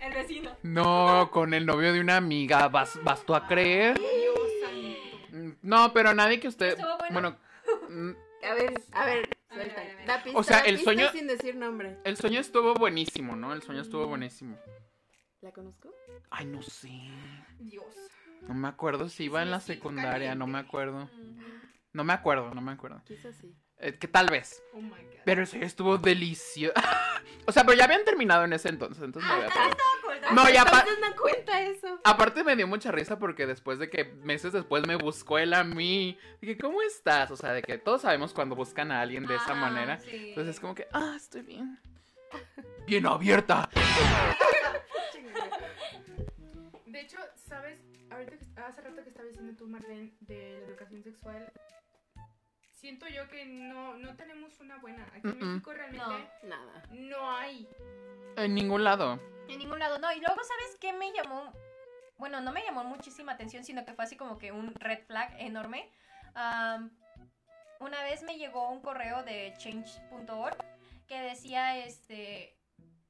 El 0.00 0.12
vecino. 0.12 0.56
No, 0.62 1.30
con 1.32 1.54
el 1.54 1.64
novio 1.64 1.92
de 1.92 2.00
una 2.00 2.16
amiga. 2.16 2.68
¿Vas, 2.68 3.02
vas 3.04 3.24
tú 3.24 3.34
a 3.34 3.46
creer? 3.46 3.98
Dios 3.98 4.38
santo. 4.62 5.18
Mm, 5.30 5.52
No, 5.62 5.92
pero 5.92 6.12
nadie 6.14 6.38
que 6.40 6.48
usted. 6.48 6.68
Estuvo 6.78 6.98
bueno. 6.98 7.12
Bueno, 7.12 7.38
mm, 7.88 8.10
A 8.44 8.54
ver, 8.54 8.74
a 8.92 9.06
ver, 9.06 9.28
A 9.48 9.56
ver, 9.56 9.64
suelta. 9.64 9.80
a 9.80 9.84
ver, 9.84 9.90
a 9.92 9.96
ver. 9.96 10.06
Da 10.06 10.22
pista, 10.22 10.38
O 10.38 10.42
sea, 10.42 10.58
da 10.58 10.64
el 10.64 10.74
pista 10.76 10.90
sueño- 10.90 11.10
sin 11.12 11.26
decir 11.26 11.56
nombre. 11.56 11.98
el 12.04 12.16
sueño 12.18 12.38
estuvo 12.40 12.74
buenísimo, 12.74 13.34
¿no? 13.34 13.52
El 13.54 13.62
sueño 13.62 13.80
estuvo 13.80 14.06
buenísimo. 14.06 14.58
¿La 15.40 15.52
conozco? 15.52 15.90
Ay, 16.30 16.46
no 16.46 16.62
sé. 16.62 16.90
Dios. 17.58 17.84
No 18.48 18.54
me 18.54 18.68
acuerdo 18.68 19.08
si 19.08 19.24
iba 19.24 19.40
Sí, 19.40 19.44
en 19.44 19.50
la 19.50 19.60
secundaria, 19.60 20.34
no 20.34 20.46
me 20.46 20.58
acuerdo. 20.58 21.08
No 21.92 22.04
me 22.04 22.12
acuerdo, 22.12 22.52
no 22.54 22.60
me 22.60 22.72
acuerdo. 22.72 23.02
Quizás 23.04 23.36
sí. 23.36 23.54
Eh, 23.78 23.98
que 23.98 24.08
tal 24.08 24.28
vez. 24.28 24.62
Oh 24.72 24.80
my 24.80 24.90
god. 24.90 24.98
Pero 25.24 25.46
sueño 25.46 25.64
estuvo 25.66 25.96
delicioso. 25.98 26.74
o 27.46 27.52
sea, 27.52 27.64
pero 27.64 27.76
ya 27.78 27.84
habían 27.84 28.04
terminado 28.04 28.44
en 28.44 28.52
ese 28.52 28.68
entonces, 28.68 29.02
entonces 29.02 29.30
Ah, 29.30 29.34
no 29.36 29.42
había 29.42 29.54
pedo. 29.54 29.76
Cool, 30.02 30.34
No, 30.36 30.50
y 30.50 30.56
apa- 30.56 30.80
Entonces 30.80 30.98
no 31.00 31.16
cuenta 31.22 31.60
eso. 31.62 32.00
aparte 32.04 32.44
me 32.44 32.56
dio 32.56 32.66
mucha 32.66 32.90
risa 32.92 33.18
porque 33.18 33.46
después 33.46 33.78
de 33.78 33.88
que 33.90 34.04
meses 34.04 34.52
después 34.52 34.86
me 34.86 34.96
buscó 34.96 35.38
él 35.38 35.54
a 35.54 35.64
mí. 35.64 36.18
Dije, 36.40 36.56
¿cómo 36.58 36.82
estás? 36.82 37.30
O 37.30 37.36
sea, 37.36 37.52
de 37.52 37.62
que 37.62 37.78
todos 37.78 38.02
sabemos 38.02 38.32
cuando 38.34 38.54
buscan 38.56 38.92
a 38.92 39.00
alguien 39.00 39.26
de 39.26 39.36
esa 39.36 39.52
Ah, 39.52 39.54
manera. 39.56 39.98
sí. 40.00 40.28
Entonces 40.30 40.56
es 40.56 40.60
como 40.60 40.74
que, 40.74 40.86
ah, 40.92 41.14
estoy 41.16 41.42
bien. 41.42 41.78
Bien 42.86 43.06
abierta. 43.06 43.68
De 46.86 47.00
hecho, 47.00 47.18
¿sabes? 47.48 47.78
Ahorita 48.14 48.36
que, 48.38 48.60
hace 48.60 48.80
rato 48.80 49.02
que 49.02 49.08
estaba 49.10 49.26
diciendo 49.28 49.54
tú, 49.56 49.66
Marlene, 49.66 50.14
de 50.20 50.60
la 50.60 50.66
educación 50.68 51.02
sexual, 51.02 51.52
siento 52.72 53.06
yo 53.08 53.28
que 53.28 53.44
no, 53.44 53.96
no 53.96 54.14
tenemos 54.16 54.58
una 54.60 54.78
buena. 54.78 55.04
Aquí 55.14 55.28
en 55.28 55.38
Mm-mm. 55.40 55.46
México 55.46 55.72
realmente 55.72 56.30
Nada. 56.44 56.82
no 56.90 57.30
hay. 57.30 57.68
En 58.36 58.54
ningún 58.54 58.84
lado. 58.84 59.20
En 59.48 59.58
ningún 59.58 59.78
lado, 59.78 59.98
no. 59.98 60.12
Y 60.12 60.20
luego, 60.20 60.36
¿sabes 60.44 60.76
qué 60.80 60.92
me 60.92 61.12
llamó? 61.12 61.52
Bueno, 62.16 62.40
no 62.40 62.52
me 62.52 62.62
llamó 62.62 62.84
muchísima 62.84 63.32
atención, 63.32 63.64
sino 63.64 63.84
que 63.84 63.92
fue 63.94 64.04
así 64.04 64.16
como 64.16 64.38
que 64.38 64.52
un 64.52 64.74
red 64.74 65.04
flag 65.06 65.34
enorme. 65.40 65.90
Am, 66.34 66.90
una 67.80 68.02
vez 68.04 68.22
me 68.22 68.38
llegó 68.38 68.70
un 68.70 68.80
correo 68.80 69.24
de 69.24 69.52
change.org 69.58 70.56
que 71.08 71.20
decía, 71.20 71.78
este, 71.84 72.56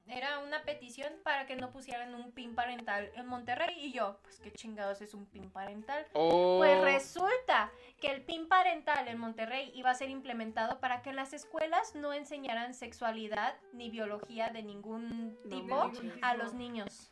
era 0.07 0.39
una 0.39 0.63
petición 0.63 1.11
para 1.23 1.45
que 1.45 1.55
no 1.55 1.71
pusieran 1.71 2.13
un 2.13 2.31
pin 2.31 2.53
parental 2.53 3.11
en 3.15 3.25
Monterrey. 3.25 3.75
Y 3.77 3.91
yo, 3.91 4.19
pues 4.21 4.39
qué 4.39 4.51
chingados 4.51 5.01
es 5.01 5.13
un 5.13 5.25
pin 5.25 5.49
parental. 5.49 6.05
Oh. 6.13 6.57
Pues 6.59 6.81
resulta 6.81 7.71
que 7.99 8.11
el 8.11 8.23
PIN 8.23 8.47
parental 8.47 9.07
en 9.07 9.17
Monterrey 9.17 9.71
iba 9.73 9.89
a 9.89 9.95
ser 9.95 10.09
implementado 10.09 10.79
para 10.79 11.01
que 11.01 11.13
las 11.13 11.33
escuelas 11.33 11.95
no 11.95 12.13
enseñaran 12.13 12.73
sexualidad 12.73 13.55
ni 13.73 13.89
biología 13.89 14.49
de 14.49 14.63
ningún 14.63 15.39
No 15.45 15.57
tipo 15.57 15.91
a 16.21 16.35
los 16.35 16.53
niños. 16.53 17.11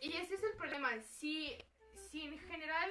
Y 0.00 0.12
ese 0.12 0.34
es 0.34 0.42
el 0.42 0.56
problema. 0.56 0.90
Si, 1.02 1.56
si 2.10 2.22
en 2.22 2.38
general, 2.38 2.90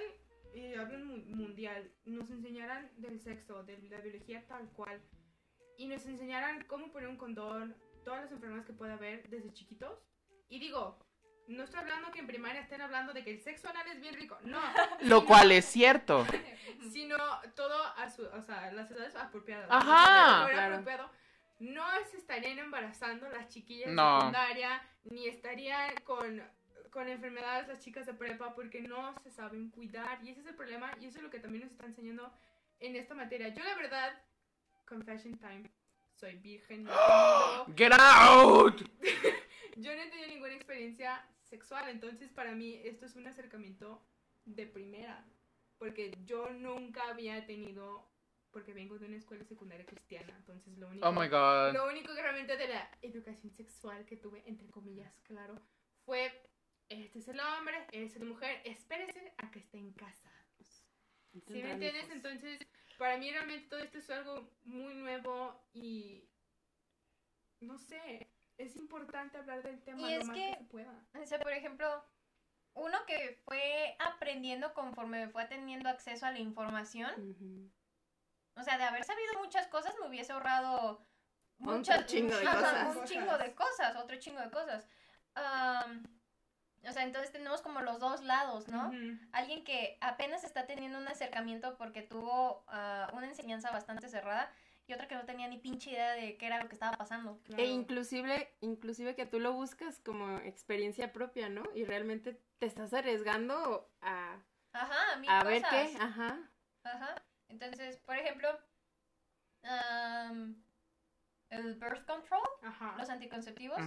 eh, 0.56 0.76
hablo 0.80 1.00
mundial, 1.00 1.92
nos 2.06 2.30
enseñaran 2.30 2.92
del 2.98 3.20
sexo, 3.20 3.64
de 3.64 3.78
la 3.90 4.02
biología 4.02 4.46
tal 4.48 4.68
cual, 4.72 5.02
y 5.78 5.88
nos 5.88 6.06
enseñaran 6.06 6.64
cómo 6.66 6.92
poner 6.92 7.10
un 7.10 7.18
condón, 7.18 7.76
todas 8.04 8.22
las 8.24 8.32
enfermedades 8.32 8.66
que 8.68 8.74
pueda 8.74 8.94
haber 8.94 9.28
desde 9.30 9.52
chiquitos, 9.54 10.00
y 10.50 10.60
digo, 10.60 10.98
no 11.48 11.64
estoy 11.64 11.80
hablando 11.80 12.12
que 12.12 12.20
en 12.20 12.28
primaria 12.28 12.62
estén 12.62 12.82
hablando 12.82 13.14
de 13.14 13.24
que 13.24 13.32
el 13.32 13.42
sexo 13.42 13.70
anal 13.70 13.88
es 13.88 14.00
bien 14.00 14.16
rico, 14.16 14.38
no, 14.44 14.60
Lo 15.02 15.26
cual 15.26 15.52
es 15.52 15.66
cierto. 15.66 16.26
sino 16.92 17.18
todo 17.56 17.84
a 17.98 18.10
su, 18.10 18.26
o 18.26 18.42
sea, 18.42 18.72
las 18.72 18.90
edades 18.92 19.16
apropiadas. 19.16 19.68
Ajá. 19.70 20.50
Claro. 20.50 20.76
apropiado. 20.76 21.10
No 21.60 21.84
se 22.12 22.18
estarían 22.18 22.60
embarazando 22.60 23.30
las 23.30 23.48
chiquillas 23.48 23.92
No. 23.92 24.16
de 24.16 24.20
secundaria, 24.20 24.82
ni 25.06 25.28
estarían 25.28 25.96
con, 26.04 26.42
con 26.92 27.08
enfermedades 27.08 27.68
las 27.68 27.80
chicas 27.80 28.06
de 28.06 28.14
prepa 28.14 28.54
porque 28.54 28.82
no 28.82 29.14
se 29.24 29.32
saben 29.32 29.70
cuidar. 29.70 30.20
Y 30.24 30.30
ese 30.32 30.42
es 30.42 30.48
el 30.48 30.56
problema, 30.56 30.92
y 31.00 31.06
eso 31.06 31.20
es 31.20 31.24
lo 31.24 31.30
que 31.30 31.40
también 31.40 31.64
nos 31.64 31.72
está 31.72 31.86
enseñando 31.86 32.34
en 32.80 32.96
esta 32.96 33.16
materia. 33.16 33.50
Yo 33.50 33.64
la 33.64 33.76
verdad, 33.76 34.14
confession 34.86 35.38
time, 35.38 35.70
soy 36.16 36.36
virgen. 36.38 36.84
no 36.84 36.92
he 36.92 36.96
tenido- 36.96 37.76
Get 37.78 37.92
out. 38.00 38.82
yo 39.78 39.96
no 39.96 40.02
he 40.02 40.10
tenido 40.10 40.28
ninguna 40.30 40.54
experiencia 40.56 41.26
sexual, 41.44 41.90
entonces 41.90 42.32
para 42.32 42.54
mí 42.54 42.80
esto 42.84 43.06
es 43.06 43.16
un 43.16 43.28
acercamiento 43.28 44.02
de 44.46 44.66
primera, 44.68 45.26
porque 45.78 46.12
yo 46.26 46.50
nunca 46.52 47.08
había 47.10 47.46
tenido, 47.46 48.10
porque 48.52 48.74
vengo 48.74 48.98
de 49.00 49.06
una 49.08 49.18
escuela 49.18 49.44
secundaria 49.46 49.86
cristiana, 49.86 50.34
entonces 50.38 50.78
lo 50.78 50.88
único, 50.90 51.08
Oh 51.08 51.12
my 51.12 51.28
god. 51.28 51.74
lo 51.74 51.88
único 51.88 52.14
que 52.16 52.22
realmente 52.22 52.58
de 52.58 52.68
la 52.68 52.90
educación 53.02 53.52
sexual 53.52 54.06
que 54.06 54.18
tuve, 54.18 54.44
entre 54.48 54.68
comillas, 54.70 55.20
claro, 55.24 55.62
fue, 56.06 56.32
este 56.90 57.20
es 57.20 57.28
el 57.28 57.40
hombre, 57.40 57.78
esta 57.92 58.16
es 58.16 58.20
la 58.20 58.26
mujer, 58.26 58.62
espérese 58.66 59.34
a 59.38 59.50
que 59.52 59.60
estén 59.60 59.92
casados. 59.94 60.34
¿Sí 61.48 61.64
me 61.64 61.72
entiendes? 61.72 62.10
Entonces, 62.12 62.60
para 62.98 63.18
mí 63.18 63.32
realmente 63.32 63.68
todo 63.70 63.80
esto 63.80 63.98
es 63.98 64.10
algo 64.10 64.50
muy 64.64 64.94
nuevo 64.96 65.62
y 65.74 66.28
no 67.60 67.78
sé, 67.78 68.30
es 68.58 68.76
importante 68.76 69.38
hablar 69.38 69.64
del 69.64 69.82
tema 69.84 70.00
Y 70.02 70.16
lo 70.16 70.22
es 70.22 70.28
más 70.28 70.36
que- 70.38 70.52
que 70.52 70.58
se 70.58 70.64
pueda. 70.66 71.06
O 71.22 71.26
sea, 71.26 71.40
por 71.40 71.52
ejemplo, 71.54 72.04
uno 72.76 72.98
que 73.06 73.40
fue 73.46 73.96
aprendiendo 74.00 74.74
conforme 74.74 75.30
fue 75.30 75.46
teniendo 75.46 75.90
acceso 75.90 76.26
a 76.26 76.32
la 76.32 76.40
información, 76.40 77.72
o 78.56 78.64
sea, 78.64 78.78
de 78.78 78.84
haber 78.84 79.04
sabido 79.04 79.34
muchas 79.40 79.68
cosas 79.68 79.96
me 80.00 80.08
hubiese 80.08 80.34
ahorrado 80.34 81.06
Un 81.60 81.76
muchas 81.78 82.06
chingo 82.06 82.36
de 82.36 82.44
cosas. 82.46 82.96
un 82.98 83.06
chingo 83.06 83.38
de 83.38 83.54
cosas, 83.56 83.96
otro 83.96 84.18
chingo 84.20 84.42
de 84.42 84.52
cosas. 84.52 84.88
Am, 85.36 86.04
o 86.88 86.92
sea, 86.92 87.04
entonces 87.04 87.32
tenemos 87.32 87.62
como 87.62 87.82
los 87.82 88.00
dos 88.00 88.24
lados, 88.24 88.68
¿no? 88.68 88.92
Alguien 89.32 89.64
que 89.64 89.98
apenas 90.02 90.44
está 90.44 90.66
teniendo 90.66 90.98
un 90.98 91.08
acercamiento 91.08 91.78
porque 91.78 92.02
tuvo 92.02 92.64
ah, 92.68 93.10
una 93.14 93.28
enseñanza 93.28 93.72
bastante 93.72 94.10
cerrada 94.10 94.52
y 94.86 94.94
otra 94.94 95.08
que 95.08 95.16
no 95.16 95.24
tenía 95.26 95.48
ni 95.48 95.58
pinche 95.58 95.92
idea 95.92 96.12
de 96.12 96.36
qué 96.38 96.46
era 96.48 96.62
lo 96.62 96.68
que 96.68 96.76
estaba 96.76 96.98
pasando. 96.98 97.40
Claro. 97.44 97.64
E 97.64 97.68
inclusive, 97.68 98.54
inclusive 98.60 99.16
que 99.16 99.26
tú 99.26 99.40
lo 99.40 99.54
buscas 99.54 100.00
como 100.00 100.40
experiencia 100.40 101.14
propia, 101.14 101.48
¿no? 101.50 101.64
Y 101.74 101.86
realmente 101.86 102.42
te 102.60 102.66
estás 102.66 102.94
arriesgando 102.94 103.90
a, 104.02 104.40
Ajá, 104.74 105.18
mil 105.20 105.30
a 105.30 105.44
ver 105.44 105.62
cosas. 105.62 105.90
qué, 105.90 105.98
ajá. 105.98 106.52
Ajá. 106.84 107.16
Entonces, 107.48 107.98
por 108.00 108.18
ejemplo, 108.18 108.50
am, 109.64 110.63
el 111.54 111.76
birth 111.76 112.06
control, 112.06 112.42
Ajá. 112.64 112.96
los 112.98 113.10
anticonceptivos, 113.10 113.78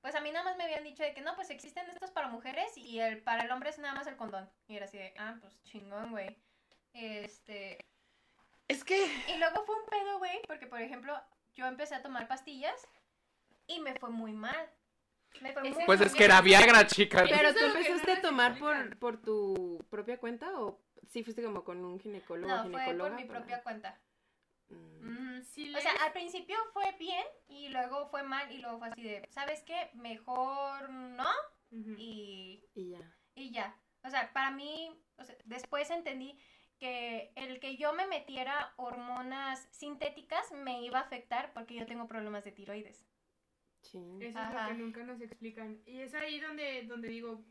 pues 0.00 0.14
a 0.14 0.20
mí 0.20 0.30
nada 0.32 0.44
más 0.44 0.56
me 0.56 0.64
habían 0.64 0.84
dicho 0.84 1.02
de 1.02 1.14
que 1.14 1.20
no, 1.20 1.34
pues 1.36 1.50
existen 1.50 1.88
estos 1.88 2.10
para 2.10 2.28
mujeres 2.28 2.76
y 2.76 2.98
el 3.00 3.22
para 3.22 3.44
el 3.44 3.50
hombre 3.50 3.70
es 3.70 3.78
nada 3.78 3.94
más 3.94 4.06
el 4.06 4.16
condón. 4.16 4.48
Y 4.68 4.76
era 4.76 4.86
así 4.86 4.98
de, 4.98 5.14
ah, 5.18 5.36
pues 5.40 5.62
chingón, 5.64 6.10
güey. 6.10 6.36
Este, 6.92 7.78
Es 8.68 8.84
que. 8.84 9.04
Y 9.28 9.38
luego 9.38 9.64
fue 9.64 9.74
un 9.76 9.86
pedo, 9.88 10.18
güey, 10.18 10.40
porque 10.46 10.66
por 10.66 10.80
ejemplo, 10.80 11.14
yo 11.54 11.66
empecé 11.66 11.94
a 11.94 12.02
tomar 12.02 12.28
pastillas 12.28 12.86
y 13.66 13.80
me 13.80 13.94
fue 13.94 14.10
muy 14.10 14.32
mal. 14.32 14.70
Me 15.40 15.52
fue 15.52 15.62
muy 15.62 15.72
Pues 15.86 16.00
mal. 16.00 16.06
es 16.08 16.14
que 16.14 16.24
era 16.24 16.40
Viagra, 16.40 16.86
chica. 16.86 17.24
Pero 17.28 17.54
tú 17.54 17.60
empezaste 17.64 18.12
a 18.12 18.20
tomar 18.20 18.58
por, 18.58 18.98
por 18.98 19.20
tu 19.22 19.84
propia 19.88 20.18
cuenta 20.18 20.58
o 20.60 20.80
sí 21.08 21.22
fuiste 21.22 21.42
como 21.42 21.62
con 21.64 21.84
un 21.84 22.00
ginecólogo 22.00 22.48
No, 22.52 22.70
fue 22.70 22.94
por 22.94 23.12
mi 23.12 23.24
propia 23.24 23.62
cuenta. 23.62 23.96
Mm. 24.70 25.40
O 25.76 25.80
sea, 25.80 25.92
al 26.04 26.12
principio 26.12 26.56
fue 26.72 26.94
bien 26.98 27.24
y 27.48 27.68
luego 27.68 28.08
fue 28.08 28.22
mal 28.22 28.50
y 28.52 28.58
luego 28.58 28.78
fue 28.78 28.88
así 28.88 29.02
de, 29.02 29.26
¿sabes 29.30 29.62
qué? 29.62 29.90
Mejor 29.94 30.90
no 30.90 31.28
y, 31.70 32.64
Y 32.74 32.90
ya. 32.90 33.16
y 33.34 33.50
ya. 33.50 33.76
O 34.02 34.10
sea, 34.10 34.32
para 34.32 34.50
mí, 34.50 34.90
o 35.18 35.24
sea, 35.24 35.36
después 35.44 35.90
entendí 35.90 36.38
que 36.78 37.32
el 37.36 37.60
que 37.60 37.76
yo 37.76 37.92
me 37.92 38.06
metiera 38.06 38.72
hormonas 38.76 39.68
sintéticas 39.70 40.50
me 40.52 40.82
iba 40.82 40.98
a 40.98 41.02
afectar 41.02 41.52
porque 41.52 41.74
yo 41.74 41.86
tengo 41.86 42.08
problemas 42.08 42.44
de 42.44 42.52
tiroides. 42.52 43.06
Sí. 43.82 44.18
Eso 44.20 44.38
Ajá. 44.38 44.64
es 44.64 44.70
lo 44.70 44.76
que 44.76 44.82
nunca 44.82 45.04
nos 45.04 45.20
explican. 45.20 45.80
Y 45.86 46.00
es 46.00 46.14
ahí 46.14 46.40
donde, 46.40 46.84
donde 46.84 47.08
digo, 47.08 47.44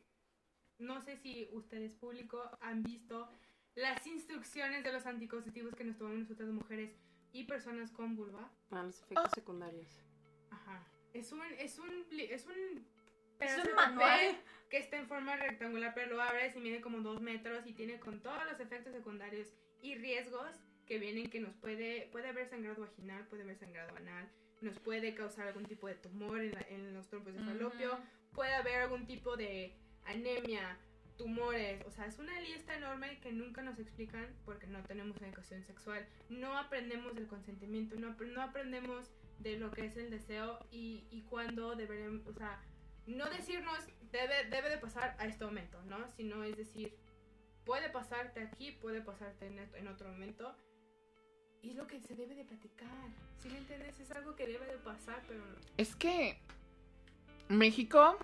no 0.80 1.02
sé 1.02 1.18
si 1.18 1.48
ustedes 1.52 1.96
público 1.96 2.58
han 2.62 2.82
visto 2.84 3.30
las 3.76 4.06
instrucciones 4.08 4.84
de 4.84 4.92
los 4.92 5.06
anticonceptivos 5.06 5.76
que 5.76 5.84
nos 5.84 5.98
tomamos 5.98 6.20
nosotras 6.22 6.50
mujeres 6.50 6.92
y 7.34 7.44
personas 7.46 7.92
con 7.92 8.16
vulva. 8.16 8.52
A 8.72 8.84
los 8.84 9.02
efectos 9.02 9.32
secundarios. 9.34 10.00
Ajá. 10.52 10.86
Es 11.14 11.32
un, 11.32 11.42
es 11.58 11.80
un, 11.80 12.06
es 12.12 12.46
un, 12.48 12.86
Es 13.40 13.58
un 13.58 13.76
manual. 13.76 14.38
que 14.70 14.78
está 14.78 14.98
en 14.98 15.08
forma 15.08 15.36
rectangular, 15.36 15.94
pero 15.96 16.16
lo 16.16 16.22
abres 16.22 16.56
y 16.56 16.60
mide 16.60 16.82
como 16.82 17.00
dos 17.02 17.22
metros 17.22 17.66
y 17.66 17.74
tiene 17.74 18.00
con 18.00 18.22
todos 18.22 18.44
los 18.46 18.60
efectos 18.60 18.94
secundarios 18.94 19.48
y 19.82 19.96
riesgos 19.96 20.56
que 20.86 20.98
vienen 21.00 21.30
que 21.30 21.40
nos 21.40 21.56
puede, 21.56 22.08
puede 22.12 22.28
haber 22.30 22.48
sangrado 22.50 22.82
vaginal, 22.82 23.26
puede 23.28 23.44
haber 23.44 23.58
sangrado 23.58 23.96
anal, 23.96 24.28
nos 24.62 24.78
puede 24.80 25.14
causar 25.16 25.48
algún 25.48 25.66
tipo 25.66 25.88
de 25.88 25.96
tumor 25.96 26.40
en, 26.42 26.52
la- 26.54 26.66
en 26.70 26.94
los 26.94 27.08
trompos 27.10 27.34
de 27.34 27.40
falopio, 27.44 27.98
puede 28.34 28.54
haber 28.54 28.82
algún 28.82 29.06
tipo 29.08 29.38
de 29.38 29.76
anemia, 30.06 30.78
tumores, 31.20 31.86
o 31.86 31.92
sea, 31.92 32.06
es 32.06 32.18
una 32.18 32.40
lista 32.40 32.74
enorme 32.78 33.20
que 33.20 33.34
nunca 33.34 33.62
nos 33.62 33.78
explican 33.78 34.26
porque 34.46 34.68
no 34.68 34.82
tenemos 34.84 35.22
educación 35.22 35.62
sexual, 35.66 36.08
no 36.30 36.58
aprendemos 36.58 37.14
del 37.14 37.28
consentimiento, 37.28 37.98
no, 37.98 38.16
no 38.16 38.42
aprendemos 38.42 39.12
de 39.40 39.58
lo 39.58 39.70
que 39.70 39.86
es 39.86 39.98
el 39.98 40.10
deseo 40.10 40.66
y, 40.72 41.04
y 41.12 41.24
cuándo 41.24 41.76
deberemos, 41.76 42.26
o 42.26 42.34
sea, 42.34 42.64
no 43.06 43.30
decirnos 43.30 43.86
debe, 44.14 44.46
debe 44.50 44.70
de 44.70 44.78
pasar 44.78 45.18
a 45.20 45.26
este 45.26 45.44
momento, 45.44 45.82
¿no? 45.84 46.08
Sino 46.08 46.42
es 46.46 46.56
decir, 46.56 46.96
puede 47.66 47.90
pasarte 47.90 48.42
aquí, 48.42 48.72
puede 48.72 49.02
pasarte 49.02 49.48
en, 49.48 49.88
otro 49.90 50.10
momento. 50.10 50.56
Y 51.62 51.72
es 51.72 51.76
lo 51.76 51.88
que 51.88 52.00
se 52.00 52.16
debe 52.16 52.34
de 52.36 52.46
platicar. 52.46 53.10
Si 53.38 53.50
me 53.50 53.58
entiendes, 53.58 54.00
es 54.00 54.12
algo 54.12 54.38
que 54.38 54.48
debe 54.48 54.66
de 54.66 54.78
pasar, 54.78 55.22
pero 55.28 55.44
Es 55.76 55.96
que 55.96 56.40
México, 57.50 58.18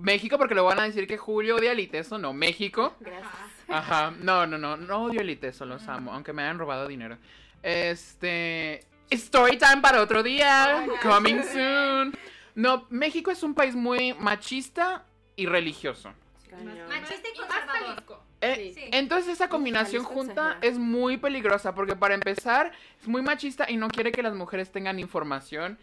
México 0.00 0.38
porque 0.38 0.54
le 0.54 0.60
van 0.60 0.80
a 0.80 0.84
decir 0.84 1.06
que 1.06 1.18
Julio 1.18 1.56
odia 1.56 1.72
el 1.72 1.80
ITESO, 1.80 2.18
no, 2.18 2.32
México. 2.32 2.94
Gracias. 3.00 3.32
Ajá. 3.68 4.12
No, 4.20 4.46
no, 4.46 4.58
no, 4.58 4.76
no 4.76 5.04
odio 5.04 5.20
el 5.20 5.30
ITESO, 5.30 5.66
los 5.66 5.86
amo, 5.88 6.12
aunque 6.12 6.32
me 6.32 6.42
hayan 6.42 6.58
robado 6.58 6.88
dinero. 6.88 7.18
Este, 7.62 8.84
story 9.10 9.58
time 9.58 9.80
para 9.80 10.00
otro 10.00 10.22
día, 10.22 10.86
Oh 10.88 11.08
coming 11.08 11.42
soon. 11.42 12.16
No, 12.54 12.86
México 12.90 13.30
es 13.30 13.42
un 13.42 13.54
país 13.54 13.74
muy 13.74 14.14
machista 14.14 15.04
y 15.36 15.46
religioso. 15.46 16.12
Cañón. 16.50 16.88
Machista 16.88 17.28
y 17.34 17.38
más 17.40 17.48
conservador. 17.48 18.22
Eh, 18.42 18.72
Sí. 18.74 18.88
Entonces 18.90 19.34
esa 19.34 19.48
combinación 19.48 20.02
junta 20.02 20.58
es 20.60 20.76
muy 20.76 21.16
peligrosa 21.16 21.74
porque 21.74 21.94
para 21.94 22.14
empezar 22.14 22.72
es 23.00 23.06
muy 23.06 23.22
machista 23.22 23.70
y 23.70 23.76
no 23.76 23.88
quiere 23.88 24.10
que 24.10 24.20
las 24.22 24.34
mujeres 24.34 24.70
tengan 24.72 24.98
información 24.98 25.78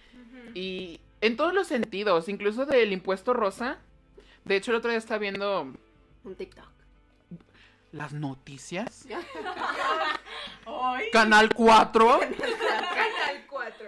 y 0.54 1.00
en 1.22 1.36
todos 1.38 1.54
los 1.54 1.68
sentidos, 1.68 2.30
incluso 2.30 2.66
del 2.66 2.92
impuesto 2.94 3.34
rosa. 3.34 3.80
De 4.46 4.56
hecho 4.56 4.72
el 4.72 4.78
otro 4.78 4.90
día 4.90 4.98
estaba 4.98 5.18
viendo 5.20 5.74
Un 6.24 6.36
TikTok. 6.36 6.66
las 7.92 8.14
noticias. 8.14 9.06
Ay. 10.66 11.10
Canal 11.12 11.54
4 11.54 12.20
Canal 12.20 13.46
4. 13.50 13.88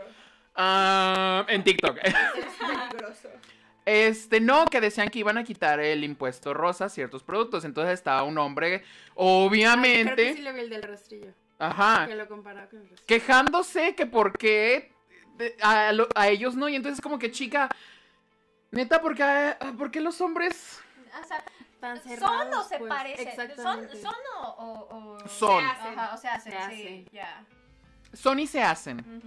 ah, 0.56 1.46
en 1.50 1.64
TikTok. 1.64 1.98
Es 2.04 2.14
peligroso. 2.60 3.30
Este, 3.86 4.40
no, 4.40 4.66
que 4.66 4.80
decían 4.80 5.10
que 5.10 5.20
iban 5.20 5.38
a 5.38 5.44
quitar 5.44 5.80
el 5.80 6.04
impuesto 6.04 6.54
rosa 6.54 6.86
a 6.86 6.90
ciertos 6.90 7.24
productos. 7.24 7.66
Entonces 7.66 7.94
estaba 7.96 8.24
un 8.24 8.38
hombre, 8.38 8.84
obviamente, 9.16 10.14
Creo 10.14 10.28
que 10.28 10.34
sí 10.36 10.42
le 10.42 10.54
vi 10.54 10.60
el 10.62 10.70
del 10.70 10.84
rastrillo. 10.84 11.34
ajá, 11.60 12.06
Que 12.08 12.16
lo 12.16 12.28
comparaba 12.28 12.68
con 12.68 12.80
el 12.80 12.90
rastrillo. 12.90 13.08
quejándose 13.08 13.96
que 13.96 14.06
por 14.06 14.38
qué 14.38 14.92
de- 15.38 15.56
a, 15.62 15.92
lo- 15.92 16.08
a 16.16 16.28
ellos 16.30 16.56
no. 16.56 16.70
Y 16.70 16.76
entonces 16.76 17.02
como 17.02 17.20
que 17.20 17.32
chica, 17.32 17.70
neta, 18.72 19.02
¿por 19.02 19.16
qué, 19.16 19.56
por 19.78 19.92
qué 19.92 20.02
los 20.02 20.20
hombres 20.22 20.80
O 21.22 21.28
sea, 21.28 21.44
Tan 21.80 21.98
son 22.20 22.54
o 22.54 22.64
se 22.64 22.78
pues. 22.78 22.90
parecen. 22.90 23.56
Son, 23.56 24.14
o, 24.38 24.48
o, 24.48 24.98
o- 25.16 25.28
Son. 25.28 25.60
Se 25.64 25.66
hacen. 25.70 26.00
Ajá, 26.00 26.14
o 26.14 26.18
se 26.18 26.28
hacen, 26.28 26.54
Se 26.54 26.76
sí, 26.76 27.08
ya. 27.12 27.44
son 28.14 28.40
y 28.40 28.46
se 28.48 28.62
hacen? 28.62 29.22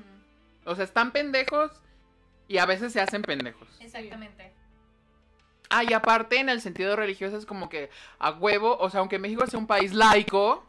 O 0.65 0.75
sea, 0.77 0.85
están 0.85 1.11
pendejos 1.11 1.73
y 2.47 2.59
a 2.59 2.67
veces 2.67 2.93
se 2.93 3.01
hacen 3.01 3.23
pendejos. 3.23 3.69
Exactamente. 3.81 4.53
Ah, 5.69 5.83
y 5.83 5.93
aparte 5.93 6.39
en 6.39 6.49
el 6.49 6.61
sentido 6.61 6.95
religioso 6.95 7.37
es 7.37 7.45
como 7.47 7.69
que 7.69 7.91
a 8.21 8.31
huevo, 8.31 8.77
o 8.79 8.89
sea, 8.89 9.01
aunque 9.01 9.19
México 9.19 9.45
sea 9.49 9.59
un 9.59 9.67
país 9.67 9.93
laico, 9.93 10.65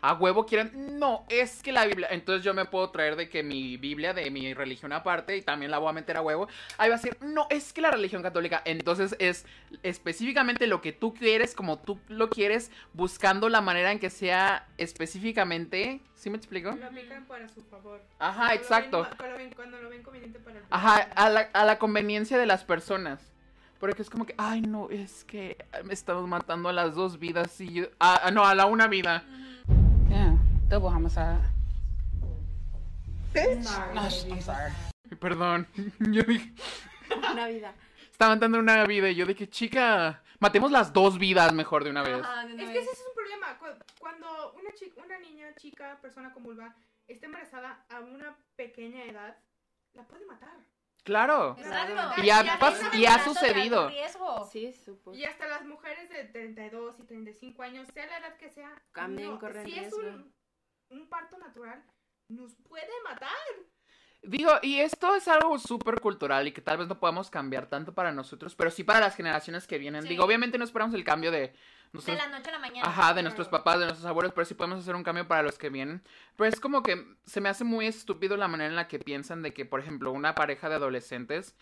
a 0.00 0.14
huevo 0.14 0.46
quieren, 0.46 0.98
no, 0.98 1.24
es 1.28 1.62
que 1.62 1.72
la 1.72 1.84
Biblia, 1.86 2.08
entonces 2.10 2.44
yo 2.44 2.54
me 2.54 2.64
puedo 2.64 2.90
traer 2.90 3.16
de 3.16 3.28
que 3.28 3.42
mi 3.42 3.76
Biblia 3.76 4.14
de 4.14 4.30
mi 4.30 4.54
religión 4.54 4.92
aparte 4.92 5.36
y 5.36 5.42
también 5.42 5.70
la 5.70 5.78
voy 5.78 5.88
a 5.88 5.92
meter 5.92 6.16
a 6.16 6.22
huevo, 6.22 6.48
ahí 6.76 6.88
va 6.88 6.94
a 6.94 6.98
decir, 6.98 7.16
no, 7.20 7.46
es 7.50 7.72
que 7.72 7.80
la 7.80 7.90
religión 7.90 8.22
católica, 8.22 8.62
entonces 8.64 9.16
es 9.18 9.44
específicamente 9.82 10.66
lo 10.66 10.80
que 10.80 10.92
tú 10.92 11.14
quieres, 11.14 11.54
como 11.54 11.78
tú 11.78 11.98
lo 12.08 12.30
quieres, 12.30 12.70
buscando 12.92 13.48
la 13.48 13.60
manera 13.60 13.90
en 13.92 13.98
que 13.98 14.10
sea 14.10 14.66
específicamente, 14.78 16.00
¿sí 16.14 16.30
me 16.30 16.36
explico? 16.36 16.70
Lo 16.72 16.86
aplican 16.86 17.24
para 17.26 17.48
su 17.48 17.62
favor. 17.62 18.00
Ajá, 18.18 18.46
Cuando 18.48 18.54
lo 18.54 18.60
exacto. 18.60 19.02
ven- 19.02 19.16
cuando, 19.16 19.28
lo 19.30 19.36
ven, 19.36 19.52
cuando 19.54 19.82
lo 19.82 19.88
ven 19.90 20.02
conveniente 20.02 20.38
para 20.38 20.58
el 20.58 20.64
Ajá, 20.70 20.96
a 21.16 21.28
la, 21.28 21.40
a 21.52 21.64
la 21.64 21.78
conveniencia 21.78 22.38
de 22.38 22.46
las 22.46 22.64
personas. 22.64 23.20
Porque 23.80 24.02
es 24.02 24.10
como 24.10 24.26
que, 24.26 24.34
ay, 24.38 24.60
no, 24.60 24.90
es 24.90 25.24
que 25.24 25.56
estamos 25.90 26.26
matando 26.28 26.68
a 26.68 26.72
las 26.72 26.94
dos 26.96 27.18
vidas 27.20 27.60
y 27.60 27.72
yo... 27.72 27.86
ah, 28.00 28.30
no, 28.32 28.44
a 28.44 28.54
la 28.54 28.66
una 28.66 28.88
vida. 28.88 29.24
Double 30.68 30.88
homicide. 30.88 31.40
No, 33.34 33.70
I'm 33.94 34.40
sorry. 34.40 34.72
Perdón, 35.20 35.66
yo 36.00 36.22
dije, 36.22 36.52
Una 37.32 37.46
vida. 37.46 37.74
estaba 38.10 38.34
matando 38.34 38.58
una 38.58 38.84
vida 38.84 39.08
y 39.10 39.14
yo 39.14 39.26
dije, 39.26 39.48
chica, 39.48 40.22
matemos 40.40 40.70
las 40.70 40.92
dos 40.92 41.18
vidas 41.18 41.52
mejor 41.52 41.84
de 41.84 41.90
una 41.90 42.02
vez. 42.02 42.22
Ajá, 42.22 42.46
de 42.46 42.54
una 42.54 42.62
Es 42.64 42.68
que 42.70 42.78
vez. 42.78 42.88
ese 42.88 42.92
es 43.00 43.06
un 43.08 43.14
problema. 43.14 43.58
cu- 43.58 43.84
Cuando 43.98 44.52
una, 44.54 44.72
chica, 44.74 45.00
una 45.04 45.18
niña, 45.18 45.54
chica, 45.56 45.98
persona 46.02 46.32
con 46.32 46.42
vulva 46.42 46.74
está 47.06 47.26
embarazada 47.26 47.84
a 47.88 48.00
una 48.00 48.36
pequeña 48.56 49.04
edad, 49.04 49.36
la 49.94 50.06
puede 50.06 50.26
matar. 50.26 50.56
Claro. 51.04 51.56
Exacto. 51.58 52.22
Y 52.22 52.28
ha 52.30 52.58
y 52.92 53.06
ha 53.06 53.24
sucedido. 53.24 53.88
riesgo. 53.88 54.46
Sí, 54.52 54.72
supo. 54.74 55.14
Y 55.14 55.24
hasta 55.24 55.46
las 55.46 55.64
mujeres 55.64 56.10
de 56.10 56.24
32 56.24 56.96
y 57.00 57.04
35 57.04 57.62
años, 57.62 57.88
sea 57.94 58.06
la 58.06 58.18
edad 58.18 58.36
que 58.36 58.50
sea, 58.50 58.70
También 58.92 59.38
corren 59.38 59.64
si 59.64 59.72
riesgo. 59.72 60.02
es 60.02 60.06
un, 60.16 60.34
un 60.90 61.08
parto 61.08 61.38
natural, 61.38 61.82
nos 62.28 62.54
puede 62.68 62.90
matar. 63.04 63.30
Digo, 64.22 64.50
y 64.62 64.80
esto 64.80 65.14
es 65.14 65.28
algo 65.28 65.58
súper 65.58 66.00
cultural 66.00 66.48
y 66.48 66.52
que 66.52 66.60
tal 66.60 66.78
vez 66.78 66.88
no 66.88 66.98
podamos 66.98 67.30
cambiar 67.30 67.68
tanto 67.68 67.94
para 67.94 68.10
nosotros, 68.10 68.56
pero 68.56 68.70
sí 68.70 68.82
para 68.82 68.98
las 69.00 69.14
generaciones 69.14 69.66
que 69.66 69.78
vienen. 69.78 70.02
Sí. 70.02 70.08
Digo, 70.08 70.24
obviamente 70.24 70.58
no 70.58 70.64
esperamos 70.64 70.94
el 70.94 71.04
cambio 71.04 71.30
de... 71.30 71.38
De 71.40 71.54
nosotros- 71.92 72.18
la 72.18 72.28
noche 72.28 72.50
a 72.50 72.52
la 72.52 72.58
mañana. 72.58 72.86
Ajá, 72.88 73.14
de 73.14 73.22
nuestros 73.22 73.48
papás, 73.48 73.78
de 73.78 73.86
nuestros 73.86 74.04
abuelos, 74.06 74.32
pero 74.34 74.44
sí 74.44 74.54
podemos 74.54 74.80
hacer 74.80 74.94
un 74.94 75.04
cambio 75.04 75.26
para 75.26 75.42
los 75.42 75.56
que 75.56 75.70
vienen. 75.70 76.02
Pero 76.36 76.48
es 76.48 76.60
como 76.60 76.82
que 76.82 77.02
se 77.24 77.40
me 77.40 77.48
hace 77.48 77.64
muy 77.64 77.86
estúpido 77.86 78.36
la 78.36 78.48
manera 78.48 78.68
en 78.68 78.76
la 78.76 78.88
que 78.88 78.98
piensan 78.98 79.40
de 79.42 79.54
que, 79.54 79.64
por 79.64 79.80
ejemplo, 79.80 80.12
una 80.12 80.34
pareja 80.34 80.68
de 80.68 80.74
adolescentes, 80.74 81.54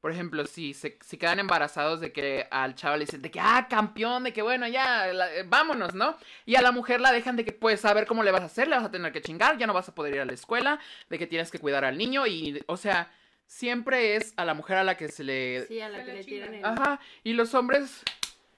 por 0.00 0.10
ejemplo, 0.12 0.46
si 0.46 0.72
se 0.74 0.98
si 1.04 1.18
quedan 1.18 1.38
embarazados 1.40 2.00
de 2.00 2.12
que 2.12 2.46
al 2.50 2.74
chaval 2.74 3.00
le 3.00 3.04
dicen 3.04 3.20
de 3.22 3.30
que, 3.30 3.38
ah, 3.40 3.66
campeón, 3.68 4.24
de 4.24 4.32
que 4.32 4.40
bueno, 4.42 4.66
ya, 4.66 5.06
la- 5.12 5.34
eh, 5.34 5.42
vámonos, 5.46 5.94
¿no? 5.94 6.16
Y 6.46 6.54
a 6.56 6.62
la 6.62 6.72
mujer 6.72 7.00
la 7.00 7.12
dejan 7.12 7.36
de 7.36 7.44
que, 7.44 7.52
pues, 7.52 7.84
a 7.84 7.92
ver 7.92 8.06
cómo 8.06 8.22
le 8.22 8.30
vas 8.30 8.40
a 8.42 8.46
hacer, 8.46 8.66
le 8.68 8.76
vas 8.76 8.84
a 8.86 8.90
tener 8.90 9.12
que 9.12 9.20
chingar, 9.20 9.58
ya 9.58 9.66
no 9.66 9.74
vas 9.74 9.88
a 9.88 9.94
poder 9.94 10.14
ir 10.14 10.20
a 10.20 10.24
la 10.24 10.32
escuela, 10.32 10.78
de 11.10 11.18
que 11.18 11.26
tienes 11.26 11.50
que 11.50 11.58
cuidar 11.58 11.84
al 11.84 11.98
niño 11.98 12.26
y, 12.26 12.62
o 12.66 12.76
sea, 12.78 13.12
siempre 13.46 14.16
es 14.16 14.32
a 14.36 14.44
la 14.44 14.54
mujer 14.54 14.78
a 14.78 14.84
la 14.84 14.96
que 14.96 15.08
se 15.08 15.22
le... 15.24 15.66
Sí, 15.66 15.80
a 15.80 15.88
la 15.88 15.98
Se 15.98 16.04
que 16.04 16.12
le 16.12 16.18
le 16.18 16.24
tiran 16.24 16.54
el... 16.54 16.64
Ajá, 16.64 17.00
y 17.24 17.32
los 17.34 17.52
hombres, 17.54 18.02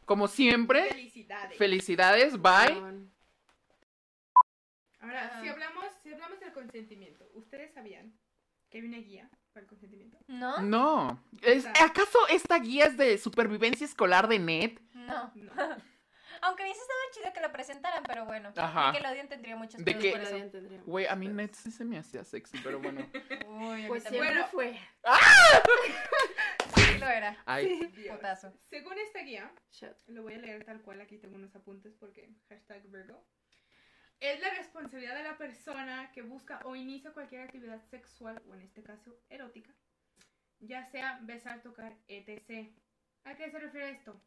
como 0.05 0.29
siempre, 0.29 0.89
Felicidades. 0.91 1.59
felicidades, 1.59 2.41
bye. 2.41 3.03
Ahora, 5.01 5.41
si 5.41 5.49
hablamos, 5.49 5.87
si 6.03 6.13
hablamos 6.13 6.39
del 6.39 6.53
consentimiento, 6.53 7.29
¿ustedes 7.35 7.73
sabían 7.75 8.13
que 8.71 8.79
hay 8.79 8.85
una 8.85 8.99
guía 8.99 9.29
para 9.53 9.63
el 9.65 9.69
consentimiento? 9.69 10.19
¿No? 10.29 10.61
No. 10.63 11.23
¿Es- 11.43 11.67
¿Acaso 11.67 12.19
esta 12.31 12.59
guía 12.59 12.87
es 12.87 12.97
de 12.97 13.19
supervivencia 13.19 13.85
escolar 13.85 14.29
de 14.29 14.39
net? 14.39 14.81
No. 14.95 15.31
No. 15.35 15.53
Aunque 16.45 16.65
hubiese 16.65 16.81
estado 16.81 16.99
chido 17.15 17.33
que 17.33 17.41
lo 17.41 17.53
presentaran, 17.53 18.03
pero 18.05 18.25
bueno. 18.27 18.53
Ajá. 18.57 18.91
Nickelodeon 18.91 19.29
tendría 19.29 19.55
muchas 19.55 19.85
¿De 19.85 19.93
cosas 19.95 20.03
qué? 20.03 20.11
por 20.11 20.21
eso. 20.23 20.31
Nadie 20.33 20.51
tendría. 20.51 20.81
Güey, 20.85 21.07
a 21.07 21.15
mí 21.15 21.29
net 21.29 21.53
sí 21.55 21.71
se 21.71 21.85
me 21.85 21.99
hacía 21.99 22.25
sexy, 22.25 22.59
pero 22.65 22.81
bueno. 22.81 23.01
Uy, 23.49 23.73
a 23.73 23.77
mí 23.77 23.85
Pues 23.87 24.03
siempre 24.03 24.29
Bueno. 24.31 24.47
fue. 24.49 24.77
Sí 26.75 26.99
lo 26.99 27.07
era. 27.09 27.37
Ay. 27.47 27.87
Putazo. 28.11 28.53
Según 28.69 28.99
esta 28.99 29.21
guía, 29.21 29.53
lo 30.07 30.23
voy 30.23 30.35
a 30.35 30.39
leer 30.39 30.65
tal 30.65 30.81
cual, 30.83 31.01
aquí 31.01 31.17
tengo 31.19 31.37
unos 31.37 31.55
apuntes 31.55 31.95
porque 31.99 32.29
hashtag 32.49 32.83
Virgo. 32.91 33.25
Es 34.23 34.39
la 34.41 34.51
responsabilidad 34.51 35.17
de 35.17 35.25
la 35.25 35.37
persona 35.37 36.13
que 36.13 36.23
busca 36.23 36.61
o 36.65 36.77
inicia 36.77 37.13
cualquier 37.13 37.41
actividad 37.41 37.83
sexual, 37.91 38.41
o 38.49 38.55
en 38.55 38.61
este 38.61 38.81
caso 38.81 39.19
erótica, 39.29 39.75
ya 40.61 40.87
sea 40.93 41.19
besar, 41.23 41.61
tocar, 41.61 41.97
etc. 42.07 42.73
¿A 43.25 43.35
qué 43.35 43.51
se 43.51 43.59
refiere 43.59 43.91
esto? 43.91 44.23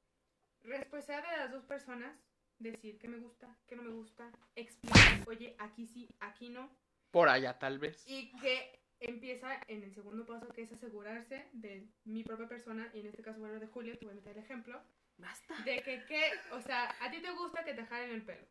Responsabilidad 0.63 1.31
de 1.31 1.37
las 1.37 1.51
dos 1.51 1.63
personas 1.63 2.13
decir 2.59 2.97
que 2.97 3.07
me 3.07 3.19
gusta, 3.19 3.57
que 3.67 3.77
no 3.77 3.83
me 3.83 3.91
gusta, 3.91 4.29
explicar, 4.57 5.25
oye, 5.27 5.55
aquí 5.59 5.87
sí, 5.87 6.09
aquí 6.19 6.49
no, 6.49 6.69
por 7.09 7.29
allá 7.29 7.57
tal 7.57 7.79
vez. 7.79 8.03
y 8.05 8.33
que 8.41 8.77
empieza 8.99 9.61
en 9.69 9.81
el 9.81 9.93
segundo 9.93 10.25
paso, 10.25 10.49
que 10.49 10.63
es 10.63 10.73
asegurarse 10.73 11.47
de 11.53 11.87
mi 12.03 12.21
propia 12.25 12.49
persona, 12.49 12.91
y 12.93 12.99
en 12.99 13.05
este 13.07 13.23
caso, 13.23 13.39
bueno, 13.39 13.61
de 13.61 13.67
Julio, 13.67 13.97
te 13.97 14.03
voy 14.03 14.11
a 14.11 14.15
meter 14.15 14.37
el 14.37 14.43
ejemplo, 14.43 14.83
Basta. 15.15 15.55
de 15.63 15.81
que, 15.83 16.03
que, 16.03 16.31
o 16.51 16.59
sea, 16.59 16.93
a 16.99 17.09
ti 17.09 17.21
te 17.21 17.31
gusta 17.31 17.63
que 17.63 17.73
te 17.73 17.85
jalen 17.85 18.09
el 18.09 18.23
pelo. 18.23 18.45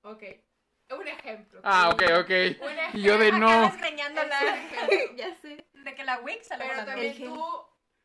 Ok, 0.00 0.22
un 0.90 1.08
ejemplo. 1.08 1.60
Ah, 1.64 1.90
ok, 1.90 2.02
ok. 2.20 2.30
Un 2.30 2.78
ejemplo. 2.78 3.00
Yo 3.00 3.18
de 3.18 3.32
no. 3.32 3.72
Ya 5.16 5.34
sé. 5.36 5.66
de 5.72 5.94
que 5.94 6.04
la 6.04 6.20
wig 6.20 6.42
sale 6.44 6.64
Pero 6.68 6.84
también 6.84 7.12
El 7.12 7.28
tú, 7.28 7.44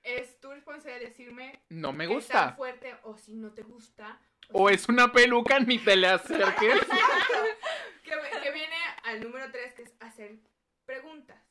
es 0.04 0.40
tu 0.40 0.52
responsabilidad 0.52 1.10
decirme 1.10 1.62
No 1.70 1.94
me 1.94 2.08
gusta. 2.08 2.54
fuerte 2.54 2.96
o 3.04 3.18
si 3.18 3.34
no 3.36 3.52
te 3.54 3.64
gusta. 3.64 4.20
O 4.54 4.70
es 4.70 4.90
una 4.90 5.12
peluca, 5.12 5.60
ni 5.60 5.80
te 5.80 5.96
le 5.96 6.08
acerques. 6.08 6.82
que, 8.04 8.12
que 8.44 8.52
viene 8.52 8.76
al 9.04 9.22
número 9.22 9.50
3, 9.52 9.74
que 9.74 9.84
es 9.84 9.94
hacer 10.00 10.40
preguntas. 10.86 11.42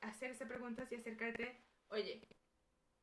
Hacerse 0.00 0.46
preguntas 0.46 0.90
y 0.92 0.94
acercarte, 0.94 1.60
oye, 1.88 2.22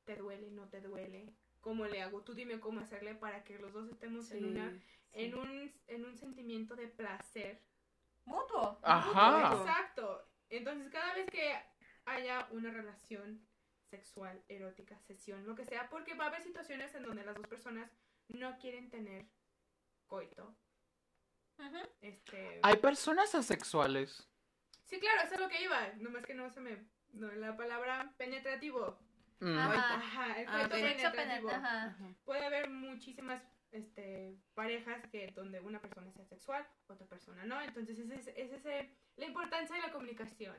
¿te 0.06 0.15
duele? 0.15 0.50
¿No 0.52 0.69
te 0.69 0.82
duele? 0.82 1.34
¿Cómo 1.60 1.86
le 1.86 2.02
hago? 2.02 2.22
Tú 2.22 2.34
dime 2.34 2.60
cómo 2.60 2.80
hacerle 2.80 3.13
para 3.15 3.43
que 3.43 3.60
los 3.60 3.74
dos 3.74 3.89
estemos 3.89 4.32
en, 4.32 4.46
una, 4.46 4.74
en, 5.12 5.36
un, 5.36 5.72
en 5.88 6.06
un 6.06 6.17
sentimiento 6.17 6.76
de 6.76 6.88
placer. 6.88 7.62
Mutuo. 8.25 8.79
Ajá. 8.83 9.31
Mutuo, 9.49 9.65
Exacto. 9.65 10.29
Entonces, 10.49 10.89
cada 10.91 11.13
vez 11.15 11.29
que 11.29 11.55
haya 12.05 12.47
una 12.51 12.71
relación 12.71 13.45
sexual, 13.89 14.43
erótica, 14.47 14.99
sesión, 15.01 15.45
lo 15.45 15.55
que 15.55 15.65
sea, 15.65 15.89
porque 15.89 16.13
va 16.15 16.25
a 16.25 16.27
haber 16.27 16.41
situaciones 16.41 16.93
en 16.95 17.03
donde 17.03 17.23
las 17.23 17.36
dos 17.36 17.47
personas 17.47 17.89
no 18.27 18.57
quieren 18.57 18.89
tener 18.89 19.27
coito 20.07 20.55
Ujú. 21.59 21.77
Este... 22.01 22.59
Hay 22.63 22.77
personas 22.77 23.36
asexuales. 23.36 24.27
Sí, 24.86 24.99
claro, 24.99 25.21
eso 25.23 25.36
es 25.36 25.39
lo 25.39 25.49
que 25.49 25.62
iba. 25.62 25.88
Nomás 25.97 26.25
que 26.25 26.33
no 26.33 26.49
se 26.49 26.59
me... 26.59 26.88
no, 27.12 27.31
la 27.33 27.55
palabra 27.55 28.12
penetrativo. 28.17 28.97
Mm. 29.39 29.57
Ajá. 29.57 29.93
Ajá, 29.95 30.39
el 30.41 30.47
Ah, 30.47 30.51
coito 30.53 30.69
penetrativo. 30.75 31.23
penetra- 31.23 31.57
ajá. 31.57 31.95
Puede 32.25 32.45
haber 32.45 32.69
muchísimas 32.69 33.41
este, 33.73 34.36
parejas 34.53 35.05
que 35.12 35.27
donde 35.36 35.59
una 35.59 35.81
persona 35.81 36.12
sea 36.12 36.25
sexual, 36.25 36.65
otra 36.88 37.05
persona 37.07 37.43
no. 37.45 37.59
Entonces, 37.62 37.97
ese 37.99 38.15
es, 38.15 38.27
ese 38.36 38.55
es 38.55 38.65
eh, 38.65 38.95
la 39.17 39.25
importancia 39.25 39.75
de 39.75 39.81
la 39.81 39.91
comunicación. 39.91 40.55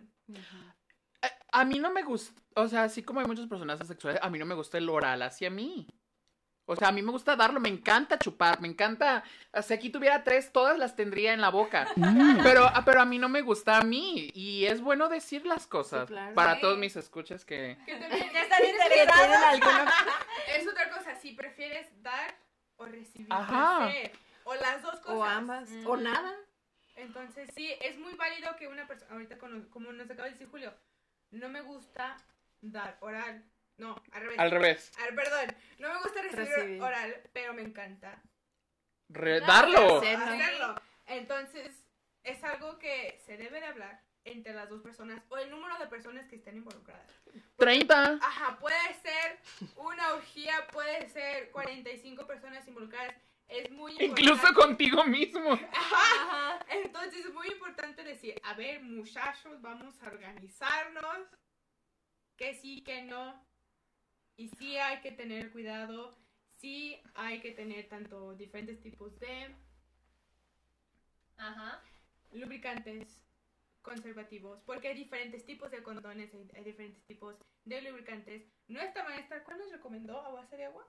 A, 1.23 1.61
a 1.61 1.65
mí 1.65 1.79
no 1.79 1.91
me 1.91 2.03
gusta, 2.03 2.41
o 2.57 2.69
sea, 2.69 2.85
así 2.85 3.03
como 3.03 3.21
hay 3.21 3.27
muchas 3.27 3.47
personas 3.47 3.81
asexuales, 3.81 4.21
a 4.23 4.29
mí 4.31 4.39
no 4.39 4.47
me 4.47 4.55
gusta 4.55 4.79
el 4.79 4.89
oral 4.89 5.23
hacia 5.23 5.49
mí. 5.51 5.87
O 6.67 6.75
sea, 6.77 6.89
a 6.89 6.93
mí 6.93 7.03
me 7.03 7.11
gusta 7.13 7.37
darlo, 7.37 7.61
me 7.61 7.69
encanta 7.69 8.19
chupar, 8.19 8.59
me 8.63 8.69
encanta. 8.69 9.23
Si 9.63 9.75
aquí 9.75 9.91
tuviera 9.91 10.25
tres, 10.25 10.51
todas 10.51 10.79
las 10.79 10.97
tendría 10.97 11.35
en 11.35 11.43
la 11.43 11.51
boca. 11.51 11.87
Pero, 12.43 12.65
ah, 12.65 12.83
pero 12.87 13.03
a 13.03 13.05
mí 13.05 13.19
no 13.19 13.29
me 13.29 13.43
gusta 13.43 13.77
a 13.77 13.83
mí. 13.83 14.31
Y 14.33 14.65
es 14.65 14.81
bueno 14.81 15.11
decir 15.11 15.45
las 15.45 15.67
cosas. 15.67 16.09
claro. 16.09 16.35
Para 16.35 16.55
Sí. 16.55 16.61
todos 16.63 16.79
mis 16.79 16.97
escuchas 16.97 17.45
que. 17.45 17.77
Que 17.85 17.97
también 17.97 18.31
Ya 18.33 18.43
están 18.45 18.61
¿Que 18.63 18.65
tienen 18.69 18.83
interesados. 18.83 19.45
alguna 19.45 19.93
es 20.57 20.67
otra 20.67 20.89
cosa, 20.91 21.15
si 21.17 21.33
prefieres 21.33 22.03
dar 22.03 22.35
o 22.77 22.87
recibir 22.87 23.29
Ajá. 23.31 23.79
placer, 23.79 24.13
o 24.45 24.55
las 24.55 24.83
dos 24.83 25.01
cosas. 25.01 25.15
o 25.17 25.25
ambas 25.25 25.69
Mm. 25.71 25.87
o 25.87 25.97
nada? 25.97 26.35
Entonces, 26.97 27.51
sí, 27.55 27.73
es 27.81 27.99
muy 27.99 28.15
válido 28.15 28.55
que 28.57 28.69
una 28.69 28.87
persona, 28.87 29.13
ahorita 29.13 29.39
como, 29.39 29.69
como 29.71 29.93
nos 29.93 30.09
acaba 30.09 30.25
de 30.25 30.33
decir 30.33 30.49
Julio, 30.49 30.73
no 31.31 31.49
me 31.49 31.61
gusta 31.63 32.17
dar 32.61 32.97
oral. 33.01 33.45
No, 33.77 34.01
al 34.13 34.21
revés. 34.23 34.39
Al 34.39 34.51
revés. 34.53 34.93
Perdón, 35.17 35.57
no 35.81 35.93
me 35.93 35.99
gusta 36.01 36.23
recibir 36.23 36.47
Recibir. 36.47 36.81
oral, 36.83 37.23
pero 37.33 37.53
me 37.55 37.63
encanta 37.63 38.23
Re- 39.09 39.41
darlo. 39.41 39.99
Hacerlo. 39.99 40.81
Entonces, 41.07 41.85
es 42.23 42.45
algo 42.45 42.79
que 42.79 43.21
se 43.27 43.37
debe 43.37 43.59
de 43.61 43.67
hablar 43.67 44.04
entre 44.25 44.55
las 44.55 44.69
dos 44.69 44.83
personas 44.83 45.23
o 45.29 45.37
el 45.37 45.51
número 45.51 45.79
de 45.79 45.87
personas 45.87 46.27
que 46.29 46.37
estén 46.37 46.57
involucradas. 46.57 47.07
30. 47.57 48.19
Ajá, 48.23 48.59
puede 48.59 48.95
ser 49.03 49.39
una 49.77 50.15
orgía, 50.15 50.67
puede 50.73 51.09
ser 51.09 51.51
45 51.51 52.27
personas 52.27 52.67
involucradas. 52.67 53.15
Es 53.49 53.71
muy 53.71 53.93
importante. 53.93 54.23
Incluso 54.23 54.55
contigo 54.55 55.05
mismo. 55.05 55.53
Ajá. 55.53 56.65
Entonces 56.71 57.27
es 57.27 57.35
muy 57.35 57.49
importante 57.49 58.03
decir, 58.03 58.41
a 58.43 58.55
ver, 58.55 58.83
muchachos, 58.83 59.61
vamos 59.61 60.03
a 60.03 60.07
organizarnos. 60.07 61.29
Que 62.37 62.55
sí, 62.55 62.83
que 62.83 63.03
no. 63.03 63.47
Y 64.37 64.49
sí 64.49 64.77
hay 64.79 65.01
que 65.01 65.13
tener 65.13 65.53
cuidado. 65.53 66.17
Sí 66.59 67.01
hay 67.15 67.41
que 67.41 67.53
tener 67.53 67.89
tanto 67.89 68.35
diferentes 68.35 68.81
tipos 68.81 69.19
de 69.21 69.55
Ajá. 71.37 71.83
lubricantes 72.33 73.25
conservativos. 73.85 74.61
Porque 74.67 74.89
hay 74.89 74.95
diferentes 74.97 75.45
tipos 75.47 75.71
de 75.71 75.83
condones, 75.85 76.35
hay, 76.35 76.49
hay 76.57 76.65
diferentes 76.65 77.05
tipos 77.07 77.37
de 77.65 77.83
lubricantes. 77.83 78.43
Nuestra 78.67 79.05
maestra, 79.05 79.45
¿cuál 79.45 79.59
nos 79.59 79.71
recomendó? 79.71 80.21
¿A 80.21 80.31
base 80.33 80.57
de 80.57 80.65
agua? 80.65 80.85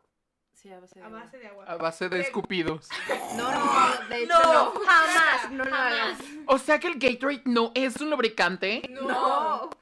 Sí, 0.53 0.71
a 0.71 0.79
base 0.79 0.95
de 0.97 1.03
A 1.03 1.07
agua. 1.07 1.19
base 1.19 1.37
de 1.37 1.47
agua. 1.47 1.65
A 1.65 1.75
base 1.75 2.09
de 2.09 2.21
escupidos. 2.21 2.89
No, 3.35 3.51
no, 3.51 4.07
de 4.07 4.23
hecho 4.23 4.33
No, 4.33 4.73
no. 4.73 4.79
jamás, 4.79 5.51
No 5.51 5.65
lo 5.65 5.71
jamás. 5.71 5.93
hagas. 5.93 6.19
O 6.47 6.57
sea 6.57 6.79
que 6.79 6.87
el 6.87 6.97
Gatorade 6.97 7.41
no 7.45 7.71
es 7.75 7.97
un 7.97 8.09
lubricante. 8.09 8.81
No. 8.89 9.69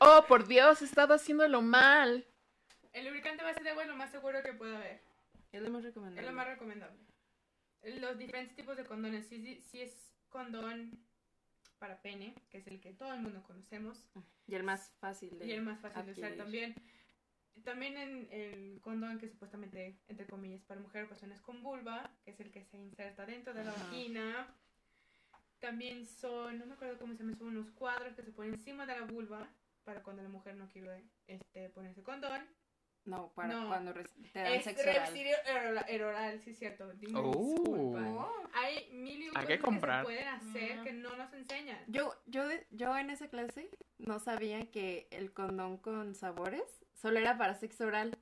Oh, 0.00 0.24
por 0.26 0.46
Dios, 0.46 0.80
he 0.80 0.86
estado 0.86 1.12
haciéndolo 1.12 1.60
mal. 1.60 2.26
El 2.94 3.04
lubricante 3.04 3.42
a 3.42 3.44
base 3.44 3.62
de 3.62 3.68
agua 3.68 3.82
es 3.82 3.88
lo 3.90 3.94
más 3.96 4.10
seguro 4.10 4.42
que 4.42 4.54
puede 4.54 4.74
haber. 4.74 5.04
Es 5.52 5.60
lo 5.60 5.68
más 5.68 5.80
Es 5.80 5.88
recomendable. 5.88 6.26
lo 6.26 6.34
más 6.34 6.46
recomendable. 6.46 6.98
Los 7.82 8.16
diferentes 8.16 8.56
tipos 8.56 8.74
de 8.78 8.86
condones. 8.86 9.26
Si, 9.28 9.36
si- 9.42 9.60
si 9.60 9.82
es 9.82 10.14
condón 10.30 10.98
para 11.80 12.00
pene, 12.00 12.34
que 12.50 12.58
es 12.58 12.66
el 12.68 12.78
que 12.78 12.92
todo 12.92 13.12
el 13.12 13.20
mundo 13.22 13.42
conocemos, 13.42 14.06
Y 14.46 14.54
el 14.54 14.62
más 14.62 14.92
fácil 15.00 15.36
de 15.38 15.46
y 15.46 15.52
el 15.52 15.62
más 15.62 15.80
fácil 15.80 16.04
de 16.04 16.12
usar 16.12 16.36
también. 16.36 16.74
También 17.64 17.96
en 17.96 18.28
el 18.30 18.80
condón 18.80 19.18
que 19.18 19.28
supuestamente, 19.28 19.98
entre 20.08 20.26
comillas, 20.26 20.62
para 20.62 20.80
mujer 20.80 21.04
o 21.04 21.08
personas 21.08 21.40
con 21.40 21.62
vulva, 21.62 22.10
que 22.24 22.30
es 22.30 22.40
el 22.40 22.50
que 22.52 22.64
se 22.64 22.78
inserta 22.78 23.26
dentro 23.26 23.52
de 23.52 23.64
la 23.64 23.72
Ajá. 23.72 23.84
vagina. 23.84 24.54
También 25.58 26.06
son, 26.06 26.58
no 26.58 26.66
me 26.66 26.74
acuerdo 26.74 26.98
cómo 26.98 27.14
se 27.14 27.22
llaman, 27.22 27.36
son 27.36 27.48
unos 27.48 27.70
cuadros 27.72 28.14
que 28.14 28.22
se 28.22 28.32
ponen 28.32 28.54
encima 28.54 28.86
de 28.86 28.98
la 28.98 29.06
vulva 29.06 29.50
para 29.84 30.02
cuando 30.02 30.22
la 30.22 30.28
mujer 30.28 30.54
no 30.56 30.68
quiere 30.68 31.04
este, 31.26 31.68
ponerse 31.70 32.02
condón. 32.02 32.46
No, 33.06 33.32
para 33.34 33.48
No. 33.48 33.68
cuando 33.68 33.92
te 33.94 34.02
dan 34.38 34.46
Es 34.52 34.64
sexo 34.64 34.82
oral. 34.82 34.96
repsirio 35.00 35.36
oral, 35.50 35.84
el 35.88 36.02
oral, 36.02 36.40
sí, 36.44 36.54
cierto. 36.54 36.92
Dime 36.94 37.18
Oh. 37.18 37.30
disculpa. 37.32 38.28
Hay 38.54 38.88
mil 38.92 39.22
y 39.22 39.28
un 39.30 39.36
Hay 39.38 39.46
que 39.46 39.58
comprar. 39.58 40.04
que 40.06 40.12
se 40.12 40.22
pueden 40.22 40.28
hacer 40.34 40.76
Mm. 40.78 40.84
que 40.84 40.92
no 40.92 41.16
nos 41.16 41.32
enseñan. 41.32 41.78
Yo, 41.88 42.14
yo, 42.26 42.46
de- 42.46 42.66
yo 42.70 42.96
en 42.98 43.10
esa 43.10 43.28
clase 43.28 43.70
no 43.98 44.18
sabía 44.20 44.70
que 44.70 45.08
el 45.10 45.32
condón 45.32 45.78
con 45.78 46.14
sabores 46.14 46.62
solo 46.94 47.18
era 47.18 47.38
para 47.38 47.54
sexo 47.54 47.86
oral. 47.86 48.16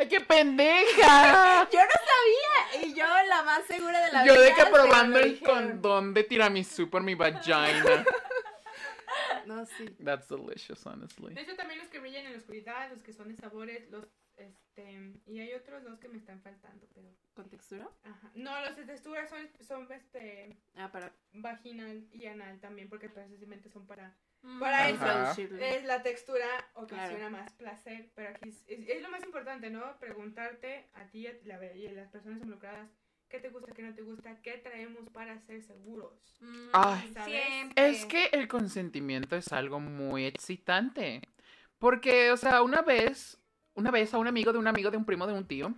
¡Ay, 0.00 0.08
qué 0.08 0.20
pendeja! 0.20 1.68
Yo 1.72 1.80
no 1.80 1.90
sabía. 2.06 2.86
Y 2.86 2.94
yo 2.94 3.04
la 3.28 3.42
más 3.42 3.64
segura 3.66 4.04
de 4.06 4.12
la 4.12 4.24
Yo 4.24 4.32
de 4.34 4.38
vida, 4.42 4.54
que 4.54 4.62
pero 4.70 4.70
probando 4.84 5.18
me 5.18 5.24
el 5.24 5.30
dijeron. 5.32 5.70
condón 5.72 6.14
de 6.14 6.22
tiramisú 6.24 6.88
por 6.88 7.02
mi 7.02 7.14
vagina. 7.16 8.04
No, 9.48 9.64
sí. 9.66 9.86
That's 10.04 10.28
delicious, 10.28 10.84
honestly. 10.86 11.34
De 11.34 11.40
hecho, 11.42 11.56
también 11.56 11.78
los 11.80 11.88
que 11.88 11.98
brillan 11.98 12.26
en 12.26 12.32
la 12.32 12.38
oscuridad, 12.38 12.90
los 12.90 13.02
que 13.02 13.12
son 13.12 13.28
de 13.28 13.36
sabores, 13.36 13.90
los, 13.90 14.06
este, 14.36 15.12
y 15.26 15.40
hay 15.40 15.52
otros 15.54 15.82
dos 15.82 15.98
que 15.98 16.08
me 16.08 16.18
están 16.18 16.40
faltando, 16.42 16.86
pero, 16.94 17.08
¿Con 17.34 17.48
textura? 17.48 17.88
ajá. 18.04 18.30
No, 18.34 18.60
los 18.64 18.76
de 18.76 18.84
textura 18.84 19.26
son, 19.26 19.48
son, 19.66 19.90
este, 19.92 20.56
Ah, 20.76 20.90
para 20.92 21.12
vaginal 21.32 22.06
y 22.12 22.26
anal 22.26 22.60
también, 22.60 22.88
porque 22.88 23.08
precisamente 23.08 23.68
son 23.70 23.86
para, 23.86 24.16
Mm. 24.42 24.60
para 24.60 24.86
Ajá. 24.88 25.32
eso. 25.32 25.56
Es 25.56 25.84
la 25.84 26.02
textura 26.04 26.46
ocasiona 26.74 27.28
más 27.30 27.52
placer, 27.54 28.10
pero 28.14 28.30
aquí 28.30 28.50
es, 28.50 28.62
es- 28.68 28.88
es 28.88 29.02
lo 29.02 29.08
más 29.10 29.24
importante, 29.24 29.68
¿no? 29.70 29.98
Preguntarte 29.98 30.86
a 30.94 31.06
ti 31.10 31.26
a 31.26 31.32
la- 31.44 31.74
y 31.74 31.86
a 31.88 31.92
las 31.92 32.08
personas 32.08 32.38
involucradas 32.40 32.88
qué 33.28 33.38
te 33.38 33.48
gusta, 33.50 33.72
qué 33.72 33.82
no 33.82 33.94
te 33.94 34.02
gusta, 34.02 34.40
qué 34.42 34.58
traemos 34.58 35.08
para 35.10 35.38
ser 35.40 35.62
seguros. 35.62 36.12
Mm, 36.40 36.68
Ay. 36.72 37.14
Es 37.76 38.06
que 38.06 38.26
el 38.32 38.48
consentimiento 38.48 39.36
es 39.36 39.52
algo 39.52 39.80
muy 39.80 40.24
excitante. 40.24 41.22
Porque, 41.78 42.32
o 42.32 42.36
sea, 42.36 42.62
una 42.62 42.82
vez, 42.82 43.38
una 43.74 43.90
vez 43.90 44.12
a 44.12 44.18
un 44.18 44.26
amigo 44.26 44.52
de 44.52 44.58
un 44.58 44.66
amigo 44.66 44.90
de 44.90 44.96
un 44.96 45.04
primo 45.04 45.26
de 45.26 45.32
un 45.32 45.46
tío, 45.46 45.74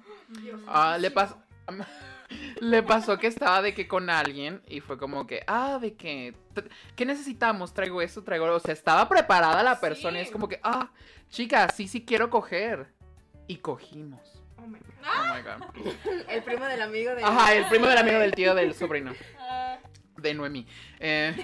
ah, 0.66 0.96
le 0.98 1.10
pasó. 1.10 1.42
Le 2.60 2.84
pasó 2.84 3.18
que 3.18 3.26
estaba 3.26 3.60
de 3.60 3.74
que 3.74 3.88
con 3.88 4.08
alguien 4.08 4.62
y 4.68 4.78
fue 4.78 4.96
como 4.96 5.26
que, 5.26 5.42
ah, 5.48 5.80
de 5.80 5.94
que, 5.96 6.32
¿qué 6.94 7.04
necesitamos? 7.04 7.74
Traigo 7.74 8.00
esto, 8.02 8.22
traigo, 8.22 8.46
o 8.46 8.60
sea, 8.60 8.72
estaba 8.72 9.08
preparada 9.08 9.64
la 9.64 9.80
persona 9.80 10.18
y 10.18 10.22
es 10.22 10.30
como 10.30 10.48
que, 10.48 10.60
ah, 10.62 10.92
chica, 11.28 11.68
sí, 11.70 11.88
sí 11.88 12.04
quiero 12.04 12.30
coger. 12.30 12.94
Y 13.48 13.56
cogimos. 13.56 14.39
Oh 14.62 14.66
my 14.66 14.78
God. 14.78 14.86
Oh 15.04 15.34
my 15.34 15.42
god. 15.42 15.94
el 16.28 16.42
primo 16.42 16.64
del 16.66 16.82
amigo 16.82 17.14
de. 17.14 17.24
Ajá, 17.24 17.54
el 17.54 17.66
primo 17.66 17.86
del 17.86 17.98
amigo 17.98 18.18
del 18.18 18.32
tío 18.32 18.54
del 18.54 18.74
sobrino. 18.74 19.12
Ah, 19.38 19.78
De 20.16 20.34
Noemí. 20.34 20.66
Eh, 20.98 21.34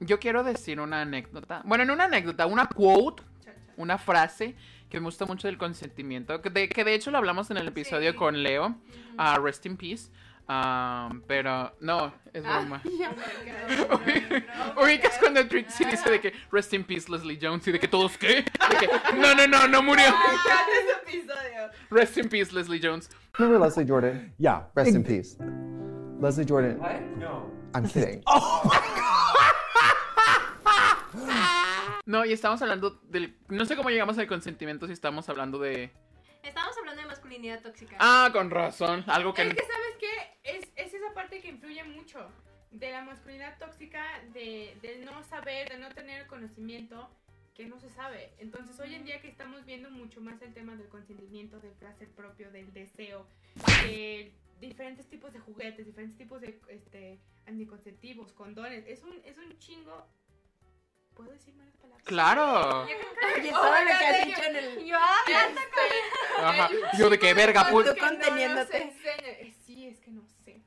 yo 0.00 0.18
quiero 0.18 0.42
decir 0.44 0.80
una 0.80 1.02
anécdota. 1.02 1.62
Bueno, 1.64 1.84
no 1.84 1.92
una 1.94 2.04
anécdota, 2.04 2.46
una 2.46 2.66
quote, 2.66 3.22
una 3.76 3.98
frase 3.98 4.54
que 4.90 5.00
me 5.00 5.04
gusta 5.06 5.24
mucho 5.26 5.48
del 5.48 5.58
consentimiento. 5.58 6.40
Que 6.42 6.50
de, 6.50 6.68
que 6.68 6.84
de 6.84 6.94
hecho 6.94 7.10
lo 7.10 7.18
hablamos 7.18 7.50
en 7.50 7.56
el 7.56 7.68
episodio 7.68 8.12
Sí. 8.12 8.16
con 8.16 8.42
Leo. 8.42 8.76
ah, 9.18 9.38
rest 9.42 9.64
in 9.66 9.76
peace. 9.76 10.10
Ah, 10.48 11.10
pero 11.26 11.72
no, 11.80 12.12
es 12.32 12.44
Ah, 12.46 12.60
broma. 12.60 12.80
Oh 12.84 12.88
my 12.88 12.98
God, 12.98 13.86
oh 13.90 13.98
my 14.06 14.20
God, 14.20 14.42
oh 14.76 14.80
my 14.80 14.82
Ubicas 14.84 15.14
God. 15.14 15.20
cuando 15.20 15.48
Trixie 15.48 15.86
dice 15.86 16.08
de 16.08 16.20
que 16.20 16.32
rest 16.52 16.72
in 16.72 16.84
peace 16.84 17.08
Leslie 17.10 17.36
Jones 17.40 17.66
y 17.66 17.72
de 17.72 17.80
que 17.80 17.88
todos 17.88 18.16
qué? 18.16 18.44
De 18.70 18.76
que 18.78 18.86
no, 19.16 19.34
no, 19.34 19.46
no, 19.48 19.66
no 19.66 19.82
murió. 19.82 20.04
Episodio. 21.02 21.70
Rest 21.90 22.16
in 22.18 22.28
peace 22.28 22.52
Leslie 22.52 22.78
Jones. 22.80 23.10
Remember 23.38 23.58
Leslie 23.60 23.84
Jordan? 23.84 24.32
Yeah. 24.38 24.62
Rest 24.74 24.94
in 24.94 25.02
peace. 25.02 25.36
Leslie 26.20 26.44
Jordan. 26.46 26.78
No. 27.18 27.50
I'm 27.74 27.86
kidding. 27.88 28.22
No, 32.06 32.24
y 32.24 32.32
estamos 32.32 32.62
hablando 32.62 33.00
del 33.08 33.36
no 33.48 33.64
sé 33.64 33.74
cómo 33.74 33.90
llegamos 33.90 34.16
al 34.18 34.28
consentimiento 34.28 34.86
si 34.86 34.92
estamos 34.92 35.28
hablando 35.28 35.58
de 35.58 35.90
Estamos 36.46 36.78
hablando 36.78 37.02
de 37.02 37.08
masculinidad 37.08 37.60
tóxica. 37.60 37.96
Ah, 37.98 38.30
con 38.32 38.50
razón, 38.50 39.02
algo 39.08 39.34
que 39.34 39.42
Es 39.42 39.54
que, 39.54 39.62
¿sabes 39.62 39.96
qué? 39.98 40.56
Es, 40.58 40.70
es 40.76 40.94
esa 40.94 41.12
parte 41.12 41.40
que 41.40 41.48
influye 41.48 41.82
mucho 41.82 42.30
de 42.70 42.90
la 42.90 43.02
masculinidad 43.02 43.58
tóxica, 43.58 44.04
de, 44.32 44.76
del 44.80 45.04
no 45.04 45.24
saber, 45.24 45.68
de 45.68 45.78
no 45.78 45.88
tener 45.90 46.26
conocimiento, 46.28 47.10
que 47.54 47.66
no 47.66 47.80
se 47.80 47.90
sabe. 47.90 48.32
Entonces, 48.38 48.78
hoy 48.78 48.94
en 48.94 49.04
día 49.04 49.20
que 49.20 49.28
estamos 49.28 49.64
viendo 49.64 49.90
mucho 49.90 50.20
más 50.20 50.40
el 50.42 50.54
tema 50.54 50.76
del 50.76 50.88
consentimiento, 50.88 51.58
del 51.58 51.72
placer 51.72 52.08
propio, 52.10 52.50
del 52.52 52.72
deseo, 52.72 53.26
de 53.82 54.32
diferentes 54.60 55.06
tipos 55.08 55.32
de 55.32 55.40
juguetes, 55.40 55.84
diferentes 55.84 56.16
tipos 56.16 56.40
de 56.40 56.60
este, 56.68 57.18
anticonceptivos, 57.46 58.32
condones, 58.32 58.84
es 58.86 59.02
un, 59.02 59.20
es 59.24 59.36
un 59.36 59.58
chingo. 59.58 60.06
¿Puedo 61.16 61.30
decir 61.32 61.54
malas 61.54 61.74
palabras? 61.76 62.06
Claro. 62.06 62.82
Oye, 62.84 62.96
Oh 63.52 63.60
todo 63.60 63.72
my 63.72 63.80
lo 63.80 63.86
que 63.86 64.04
has 64.04 64.18
de 64.20 64.24
dicho 64.26 64.42
en 64.44 64.56
el. 64.56 64.84
Yo, 64.86 64.96
ah, 64.98 65.16
Ajá. 66.38 66.66
Hay 66.66 66.76
un 66.92 66.98
Yo 66.98 67.10
de 67.10 67.18
que 67.18 67.34
verga, 67.34 67.68
pues. 67.70 67.86
Tú 67.88 67.94
no 67.94 68.08
conteniéndote. 68.08 68.82
enseñan. 68.82 69.18
Eh, 69.24 69.54
Sí, 69.64 69.86
es 69.88 69.98
que 70.00 70.10
no 70.12 70.24
sé. 70.44 70.62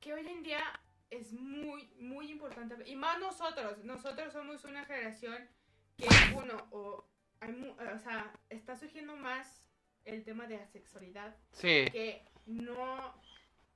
que 0.00 0.12
hoy 0.12 0.26
en 0.26 0.42
día 0.42 0.62
es 1.10 1.32
muy, 1.32 1.92
muy 1.98 2.30
importante. 2.30 2.76
Y 2.88 2.96
más 2.96 3.18
nosotros. 3.20 3.78
Nosotros 3.84 4.32
somos 4.32 4.64
una 4.64 4.84
generación 4.84 5.48
que, 5.96 6.08
uno, 6.34 6.56
o, 6.72 7.06
hay 7.40 7.52
mu- 7.52 7.72
o 7.74 7.98
sea, 7.98 8.32
está 8.50 8.74
surgiendo 8.76 9.14
más 9.16 9.64
el 10.04 10.24
tema 10.24 10.46
de 10.46 10.56
la 10.58 10.66
sexualidad. 10.66 11.36
Sí. 11.52 11.84
Que 11.92 12.24
no, 12.46 13.14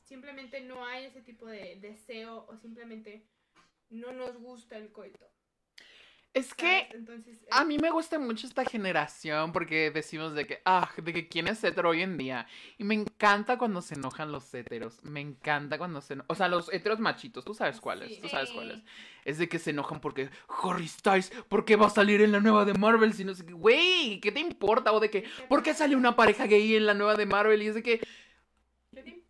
simplemente 0.03 0.61
no 0.61 0.85
hay 0.85 1.05
ese 1.07 1.21
tipo 1.21 1.47
de 1.47 1.77
deseo 1.81 2.47
o 2.49 2.57
simplemente 2.57 3.25
no 3.91 4.13
nos 4.13 4.37
gusta 4.37 4.77
el 4.77 4.91
coito. 4.91 5.27
Es 6.37 6.53
que 6.53 6.87
a 7.51 7.65
mí 7.65 7.79
me 7.79 7.91
gusta 7.91 8.19
mucho 8.19 8.47
esta 8.47 8.67
generación 8.67 9.53
porque 9.53 9.91
decimos 9.91 10.35
de 10.35 10.47
que, 10.47 10.61
ah, 10.67 10.91
de 11.03 11.15
que 11.15 11.29
quién 11.29 11.49
es 11.49 11.65
hetero 11.65 11.89
hoy 11.89 12.03
en 12.03 12.19
día. 12.19 12.47
Y 12.77 12.85
me 12.85 12.95
encanta 12.95 13.57
cuando 13.57 13.81
se 13.81 13.95
enojan 13.95 14.31
los 14.33 14.53
heteros. 14.53 15.03
Me 15.03 15.23
encanta 15.23 15.79
cuando 15.79 16.03
se 16.03 16.13
enojan. 16.13 16.27
O 16.29 16.35
sea, 16.35 16.49
los 16.49 16.71
heteros 16.71 17.01
machitos, 17.01 17.43
tú 17.43 17.55
sabes 17.55 17.81
cuáles. 17.81 18.17
Sí. 18.17 18.21
Tú 18.21 18.29
sabes 18.29 18.51
cuáles. 18.51 18.83
Es 19.25 19.39
de 19.39 19.49
que 19.49 19.59
se 19.59 19.71
enojan 19.71 19.99
porque 19.99 20.29
Harry 20.63 20.89
Styles, 20.89 21.33
¿por 21.49 21.65
qué 21.65 21.77
va 21.77 21.87
a 21.87 21.91
salir 21.91 22.21
en 22.21 22.33
la 22.33 22.41
nueva 22.41 22.67
de 22.67 22.75
Marvel? 22.75 23.15
Si 23.15 23.25
no 23.25 23.35
sé 23.35 23.47
qué, 23.47 23.55
güey, 23.55 24.21
¿qué 24.21 24.31
te 24.31 24.41
importa? 24.41 24.93
O 24.93 25.01
de 25.01 25.09
que, 25.09 25.25
¿por 25.49 25.63
qué 25.63 25.73
sale 25.73 25.97
una 25.97 26.17
pareja 26.17 26.45
gay 26.47 26.77
en 26.77 26.85
la 26.85 26.93
nueva 26.93 27.15
de 27.15 27.25
Marvel? 27.25 27.63
Y 27.63 27.69
es 27.69 27.75
de 27.77 27.83
que. 27.83 28.07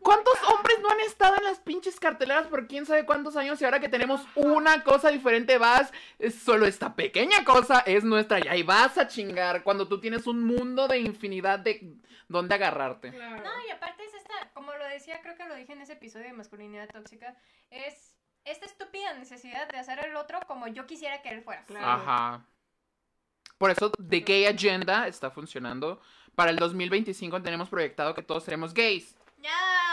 ¿Cuántos 0.07 0.41
hombres 0.43 0.79
no 0.81 0.89
han 0.89 1.01
estado 1.01 1.35
en 1.35 1.43
las 1.43 1.59
pinches 1.59 1.99
carteleras 1.99 2.47
por 2.47 2.65
quién 2.65 2.85
sabe 2.85 3.05
cuántos 3.05 3.35
años? 3.35 3.61
Y 3.61 3.65
ahora 3.65 3.81
que 3.81 3.89
tenemos 3.89 4.21
una 4.35 4.81
cosa 4.81 5.09
diferente, 5.09 5.57
vas, 5.57 5.91
es 6.17 6.33
solo 6.33 6.65
esta 6.65 6.95
pequeña 6.95 7.43
cosa 7.43 7.79
es 7.85 8.05
nuestra 8.05 8.39
y 8.39 8.47
ahí 8.47 8.63
vas 8.63 8.97
a 8.97 9.09
chingar 9.09 9.63
cuando 9.63 9.85
tú 9.89 9.99
tienes 9.99 10.25
un 10.25 10.45
mundo 10.45 10.87
de 10.87 10.99
infinidad 10.99 11.59
de 11.59 11.97
donde 12.29 12.55
agarrarte. 12.55 13.11
Claro. 13.11 13.43
No, 13.43 13.51
y 13.67 13.69
aparte 13.69 14.05
es 14.05 14.13
esta, 14.13 14.49
como 14.53 14.73
lo 14.75 14.85
decía, 14.85 15.19
creo 15.21 15.35
que 15.35 15.43
lo 15.43 15.55
dije 15.55 15.73
en 15.73 15.81
ese 15.81 15.91
episodio 15.91 16.27
de 16.27 16.31
masculinidad 16.31 16.87
tóxica, 16.87 17.35
es 17.69 18.15
esta 18.45 18.65
estúpida 18.65 19.13
necesidad 19.15 19.67
de 19.67 19.77
hacer 19.77 19.99
el 20.05 20.15
otro 20.15 20.39
como 20.47 20.69
yo 20.69 20.87
quisiera 20.87 21.21
que 21.21 21.31
él 21.31 21.41
fuera. 21.41 21.65
Claro. 21.65 21.85
Ajá. 21.85 22.45
Por 23.57 23.71
eso 23.71 23.91
The 23.91 24.21
Gay 24.21 24.45
Agenda 24.45 25.05
está 25.05 25.31
funcionando. 25.31 25.99
Para 26.33 26.51
el 26.51 26.55
2025 26.55 27.41
tenemos 27.41 27.67
proyectado 27.67 28.13
que 28.13 28.21
todos 28.21 28.45
seremos 28.45 28.73
gays. 28.73 29.13
Yes. 29.41 29.86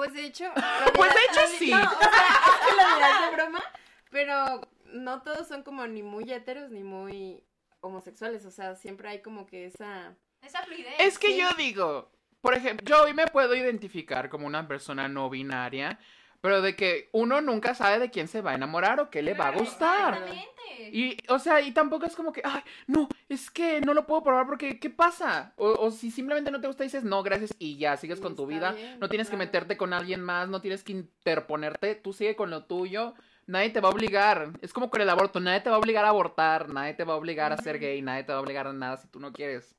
Pues 0.00 0.14
de 0.14 0.24
hecho. 0.24 0.50
Pues 0.94 1.12
de 1.12 1.20
hecho 1.30 1.40
sí. 1.58 1.70
No, 1.70 1.76
o 1.76 1.80
sea, 1.80 2.08
es 2.46 2.66
que 2.66 2.76
lo 2.76 2.94
dirás 2.94 3.20
de 3.30 3.36
broma, 3.36 3.62
pero 4.10 4.60
no 4.86 5.20
todos 5.22 5.46
son 5.46 5.62
como 5.62 5.86
ni 5.86 6.02
muy 6.02 6.32
heteros 6.32 6.70
ni 6.70 6.82
muy 6.82 7.44
homosexuales. 7.80 8.46
O 8.46 8.50
sea, 8.50 8.76
siempre 8.76 9.10
hay 9.10 9.20
como 9.20 9.46
que 9.46 9.66
esa. 9.66 10.16
Esa 10.40 10.62
fluidez. 10.62 10.94
Es 10.98 11.18
que 11.18 11.28
Sí. 11.28 11.36
yo 11.38 11.50
digo, 11.58 12.10
por 12.40 12.54
ejemplo, 12.54 12.86
yo 12.86 13.02
hoy 13.02 13.12
me 13.12 13.26
puedo 13.26 13.54
identificar 13.54 14.30
como 14.30 14.46
una 14.46 14.66
persona 14.66 15.06
no 15.06 15.28
binaria, 15.28 15.98
pero 16.40 16.62
de 16.62 16.74
que 16.74 17.08
uno 17.12 17.40
nunca 17.40 17.74
sabe 17.74 17.98
de 17.98 18.10
quién 18.10 18.28
se 18.28 18.40
va 18.40 18.52
a 18.52 18.54
enamorar 18.54 19.00
o 19.00 19.10
qué 19.10 19.22
le 19.22 19.34
va 19.34 19.48
a 19.48 19.52
gustar. 19.52 20.14
Exactamente. 20.14 20.50
Y, 20.92 21.16
o 21.28 21.38
sea, 21.38 21.60
y 21.60 21.72
tampoco 21.72 22.06
es 22.06 22.16
como 22.16 22.32
que, 22.32 22.40
ay, 22.44 22.62
no, 22.86 23.08
es 23.28 23.50
que 23.50 23.80
no 23.80 23.92
lo 23.94 24.06
puedo 24.06 24.22
probar 24.22 24.46
porque, 24.46 24.80
¿qué 24.80 24.90
pasa? 24.90 25.52
O, 25.56 25.68
o 25.68 25.90
si 25.90 26.10
simplemente 26.10 26.50
no 26.50 26.60
te 26.60 26.66
gusta, 26.66 26.84
dices, 26.84 27.04
no, 27.04 27.22
gracias, 27.22 27.54
y 27.58 27.76
ya, 27.76 27.96
sigues 27.96 28.18
Y 28.18 28.22
con 28.22 28.34
tu 28.36 28.46
vida. 28.46 28.72
bien, 28.72 28.98
no 28.98 29.08
tienes 29.08 29.28
que 29.28 29.36
meterte 29.36 29.76
con 29.76 29.92
alguien 29.92 30.22
más, 30.22 30.48
no 30.48 30.60
tienes 30.60 30.82
que 30.82 30.92
interponerte, 30.92 31.94
tú 31.94 32.12
sigue 32.12 32.36
con 32.36 32.50
lo 32.50 32.64
tuyo. 32.64 33.14
Nadie 33.46 33.70
te 33.70 33.80
va 33.80 33.88
a 33.88 33.92
obligar. 33.92 34.52
Es 34.62 34.72
como 34.72 34.90
con 34.90 35.00
el 35.00 35.10
aborto, 35.10 35.40
nadie 35.40 35.60
te 35.60 35.70
va 35.70 35.76
a 35.76 35.80
obligar 35.80 36.04
a 36.04 36.10
abortar, 36.10 36.68
nadie 36.68 36.94
te 36.94 37.04
va 37.04 37.14
a 37.14 37.16
obligar 37.16 37.52
a 37.52 37.56
ser 37.56 37.78
gay, 37.78 38.00
nadie 38.00 38.22
te 38.24 38.32
va 38.32 38.38
a 38.38 38.42
obligar 38.42 38.66
a 38.66 38.72
nada 38.72 38.96
si 38.96 39.08
tú 39.08 39.18
no 39.18 39.32
quieres. 39.32 39.76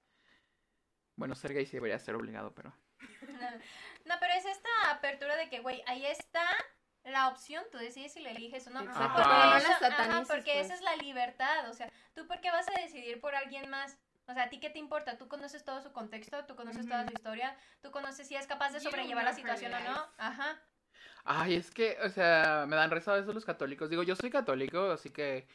Bueno, 1.16 1.36
ser 1.36 1.53
gay 1.53 1.66
sí 1.66 1.78
debería 1.78 1.97
ser 1.99 2.16
obligado, 2.16 2.53
pero... 2.53 2.74
No, 4.12 4.20
pero 4.20 4.34
es 4.34 4.45
esta 4.45 4.70
apertura 4.89 5.38
de 5.38 5.49
que, 5.49 5.59
güey, 5.62 5.82
ahí 5.88 6.05
está 6.05 6.43
la 7.03 7.30
opción, 7.30 7.64
tú 7.72 7.78
decides 7.78 8.14
si 8.14 8.20
la 8.20 8.32
eliges 8.32 8.68
o 8.68 8.70
no. 8.72 8.82
Exacto. 8.82 9.22
Porque, 9.24 9.57
eso- 9.57 9.86
ajá, 9.86 10.24
porque 10.28 10.53
pues. 10.53 10.66
esa 10.66 10.74
es 10.74 10.82
la 10.82 10.95
libertad, 10.97 11.70
o 11.70 11.74
sea, 11.74 11.89
¿tú 12.14 12.28
por 12.28 12.41
qué 12.41 12.51
vas 12.51 12.68
a 12.70 12.82
decidir 12.82 13.22
por 13.22 13.36
alguien 13.36 13.70
más? 13.70 13.97
O 14.28 14.34
sea, 14.34 14.43
¿a 14.43 14.49
ti 14.49 14.59
qué 14.59 14.70
te 14.70 14.80
importa? 14.80 15.18
¿Tú 15.18 15.28
conoces 15.28 15.64
todo 15.66 15.82
su 15.82 15.91
contexto? 15.91 16.45
¿Tú 16.45 16.55
conoces 16.55 16.88
toda 16.88 17.05
su 17.05 17.14
historia? 17.14 17.57
¿Tú 17.82 17.91
conoces 17.91 18.28
si 18.28 18.36
es 18.36 18.47
capaz 18.47 18.72
de 18.72 18.80
sobrellevar 18.80 19.24
la 19.24 19.34
situación 19.34 19.74
o 19.74 19.80
no? 19.80 20.07
Ajá. 20.18 20.62
Ay, 21.24 21.55
es 21.55 21.72
que, 21.72 21.97
o 22.03 22.09
sea, 22.09 22.66
me 22.68 22.76
dan 22.76 22.91
risa 22.91 23.14
a 23.14 23.16
veces 23.18 23.34
los 23.34 23.45
católicos. 23.45 23.89
Digo, 23.89 24.03
yo 24.03 24.16
soy 24.16 24.30
católico, 24.30 24.91
así 24.91 25.09
que... 25.12 25.47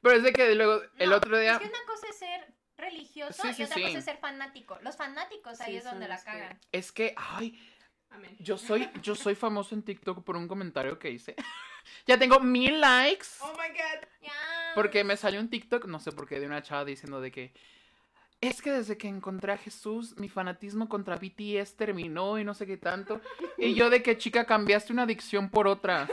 Pero 0.00 0.16
es 0.16 0.22
de 0.22 0.32
que 0.32 0.54
luego, 0.54 0.82
el 0.96 1.10
No, 1.10 1.16
otro 1.16 1.38
día... 1.38 1.52
Es 1.52 1.58
que 1.58 1.68
una 1.68 1.84
cosa 1.86 2.06
es 2.08 2.18
ser 2.18 2.54
religioso 2.82 3.42
Sí, 3.42 3.54
sí, 3.54 3.62
y 3.62 3.64
otra 3.64 3.76
sí. 3.76 3.82
cosa 3.82 3.98
es 3.98 4.04
ser 4.04 4.18
fanático. 4.18 4.78
Los 4.82 4.96
fanáticos 4.96 5.60
ahí 5.60 5.72
Sí, 5.72 5.78
es 5.78 5.84
donde 5.84 6.08
la 6.08 6.22
cagan. 6.22 6.58
Es 6.70 6.92
que, 6.92 7.14
ay, 7.16 7.58
Amén. 8.10 8.36
yo 8.38 8.58
soy, 8.58 8.88
yo 9.02 9.14
soy 9.14 9.34
famoso 9.34 9.74
en 9.74 9.82
TikTok 9.82 10.22
por 10.22 10.36
un 10.36 10.46
comentario 10.48 10.98
que 10.98 11.10
hice. 11.10 11.34
ya 12.06 12.18
tengo 12.18 12.40
mil 12.40 12.80
likes. 12.80 13.26
Oh 13.40 13.52
my 13.52 13.68
god. 13.68 14.06
Porque 14.74 15.04
me 15.04 15.16
salió 15.16 15.40
un 15.40 15.48
TikTok, 15.50 15.86
no 15.86 16.00
sé 16.00 16.12
por 16.12 16.26
qué, 16.28 16.40
de 16.40 16.46
una 16.46 16.62
chava 16.62 16.84
diciendo 16.84 17.20
de 17.20 17.30
que 17.30 17.52
es 18.40 18.60
que 18.60 18.72
desde 18.72 18.98
que 18.98 19.06
encontré 19.06 19.52
a 19.52 19.56
Jesús, 19.56 20.16
mi 20.16 20.28
fanatismo 20.28 20.88
contra 20.88 21.16
BTS 21.16 21.76
terminó 21.76 22.38
y 22.38 22.44
no 22.44 22.54
sé 22.54 22.66
qué 22.66 22.76
tanto. 22.76 23.20
Y 23.58 23.74
yo 23.74 23.90
de 23.90 24.02
que 24.02 24.18
chica 24.18 24.44
cambiaste 24.44 24.92
una 24.92 25.04
adicción 25.04 25.48
por 25.48 25.68
otra. 25.68 26.08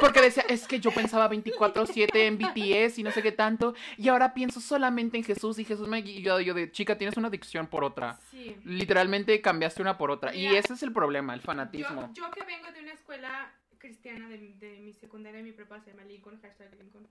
Porque 0.00 0.20
decía, 0.20 0.44
es 0.48 0.66
que 0.66 0.80
yo 0.80 0.90
pensaba 0.92 1.28
24/7 1.30 2.26
en 2.26 2.38
BTS 2.38 2.98
y 2.98 3.02
no 3.02 3.10
sé 3.10 3.22
qué 3.22 3.32
tanto. 3.32 3.74
Y 3.96 4.08
ahora 4.08 4.34
pienso 4.34 4.60
solamente 4.60 5.16
en 5.18 5.24
Jesús 5.24 5.58
y 5.58 5.64
Jesús 5.64 5.88
me 5.88 6.02
guió. 6.02 6.40
Yo 6.40 6.54
de 6.54 6.70
chica, 6.72 6.96
tienes 6.98 7.16
una 7.16 7.28
adicción 7.28 7.66
por 7.66 7.84
otra. 7.84 8.18
Sí. 8.30 8.56
Literalmente 8.64 9.40
cambiaste 9.40 9.82
una 9.82 9.98
por 9.98 10.10
otra. 10.10 10.34
Y 10.34 10.46
ese 10.46 10.74
es 10.74 10.82
el 10.82 10.92
problema, 10.92 11.34
el 11.34 11.40
fanatismo. 11.40 12.12
Yo, 12.14 12.24
yo 12.24 12.30
que 12.30 12.44
vengo 12.44 12.70
de 12.72 12.80
una 12.80 12.92
escuela 12.92 13.52
cristiana 13.78 14.28
de, 14.28 14.36
de 14.56 14.78
mi 14.80 14.92
secundaria 14.92 15.40
y 15.40 15.44
mi 15.44 15.52
prepa 15.52 15.80
se 15.80 15.90
llama 15.90 16.04
Lincoln, 16.04 16.40
hashtag 16.42 16.74
Lincoln. 16.74 17.08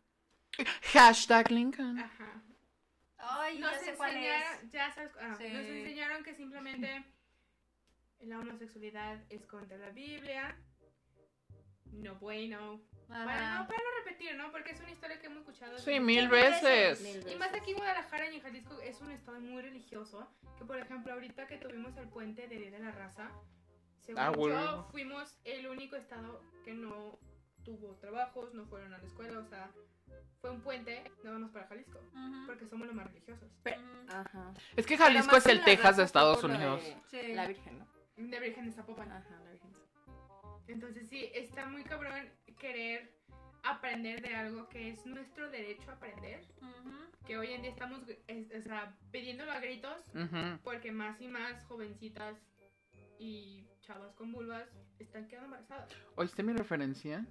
Hashtag 0.93 1.51
Lincoln. 1.51 1.99
Ajá. 1.99 2.41
Ay, 3.18 3.60
Nos 3.60 3.72
ya 3.72 3.80
sé 3.80 3.93
cuál 3.95 4.12
es. 4.12 4.18
enseñaron, 4.18 4.70
ya 4.72 4.91
sabes, 4.93 5.12
ah, 5.22 5.36
Sí. 5.38 5.43
nos 5.51 5.66
enseñaron 5.66 6.24
que 6.24 6.34
simplemente 6.36 7.03
la 8.22 8.39
homosexualidad 8.39 9.20
es 9.30 9.45
contra 9.45 9.78
la 9.78 9.89
Biblia. 9.89 10.55
No 11.94 12.16
bueno. 12.16 12.82
Bueno, 13.08 13.24
no 13.26 13.68
para 13.68 13.80
no 13.80 13.90
repetir, 14.06 14.36
¿no? 14.36 14.52
Porque 14.52 14.72
es 14.72 14.80
una 14.82 14.92
historia 14.92 15.20
que 15.20 15.26
hemos 15.28 15.40
escuchado. 15.40 15.78
Sí, 15.80 15.94
mil 16.00 16.02
mil 16.24 16.30
veces. 16.30 17.02
veces. 17.02 17.26
Mil 17.26 17.34
Y 17.34 17.38
más 17.38 17.54
aquí 17.54 17.72
en 17.72 17.78
Guadalajara 17.78 18.30
y 18.32 18.36
en 18.36 18.42
Jalisco 18.42 18.80
es 18.82 19.02
un 19.02 19.12
estado 19.12 19.40
muy 19.40 19.62
religioso. 19.62 20.28
Que 20.58 20.66
por 20.66 20.78
ejemplo, 20.78 21.14
ahorita 21.14 21.48
que 21.48 21.58
tuvimos 21.58 21.98
el 21.98 22.08
puente 22.10 22.48
de 22.48 22.58
Día 22.58 22.70
de 22.72 22.80
la 22.80 22.92
Raza, 22.92 23.32
según 24.00 24.22
Ah, 24.22 24.32
yo, 24.32 24.38
bueno. 24.40 24.88
fuimos 24.92 25.40
el 25.44 25.68
único 25.68 25.96
estado 25.96 26.44
que 26.64 26.74
no 26.74 27.18
tuvo 27.64 27.96
trabajos, 27.96 28.54
no 28.54 28.66
fueron 28.68 28.94
a 28.94 28.98
la 29.00 29.04
escuela, 29.06 29.40
o 29.40 29.46
sea, 29.46 29.72
fue 30.42 30.52
un 30.52 30.62
puente 30.62 31.04
nada 31.24 31.40
más 31.40 31.50
para 31.52 31.68
Jalisco. 31.68 32.00
Ujú. 32.00 32.46
Porque 32.46 32.68
somos 32.68 32.86
los 32.88 32.96
más 32.96 33.08
religiosos. 33.08 33.50
Ujú. 33.66 34.08
Ajá. 34.16 34.54
Es 34.76 34.86
que 34.86 34.96
Pero 34.98 35.06
Jalisco 35.06 35.36
es 35.38 35.46
el 35.48 35.64
Texas 35.64 35.98
de 35.98 36.04
Estados 36.04 36.44
Unidos. 36.44 36.84
de 36.84 36.96
Sí. 37.10 37.34
La 37.34 37.48
Virgen, 37.48 37.80
¿no? 37.80 37.88
De 38.18 38.40
Virgen 38.40 38.66
de 38.66 38.72
Zapopan. 38.72 39.12
Ajá, 39.12 39.40
la 39.44 39.52
Virgen. 39.52 39.70
Entonces 40.70 41.07
sí, 41.09 41.30
está 41.34 41.65
muy 41.67 41.84
cabrón 41.84 42.30
querer 42.59 43.11
aprender 43.63 44.22
de 44.22 44.36
algo 44.36 44.70
que 44.70 44.89
es 44.91 45.05
nuestro 45.05 45.49
derecho 45.49 45.89
a 45.91 45.95
aprender. 45.95 46.41
Que 47.28 47.38
hoy 47.38 47.51
en 47.51 47.61
día 47.61 47.72
estamos 47.72 48.01
es- 48.28 48.51
o 48.57 48.61
sea, 48.61 48.95
pidiéndolo 49.11 49.51
a 49.51 49.59
gritos 49.59 50.01
porque 50.63 50.91
más 50.91 51.20
y 51.22 51.28
más 51.28 51.63
jovencitas 51.65 52.38
y 53.20 53.65
chavas 53.82 54.13
con 54.15 54.32
vulvas 54.32 54.67
están 54.99 55.28
quedando 55.28 55.45
embarazadas. 55.47 55.91
¿Oíste 56.15 56.43
mi 56.43 56.53
referencia? 56.53 57.26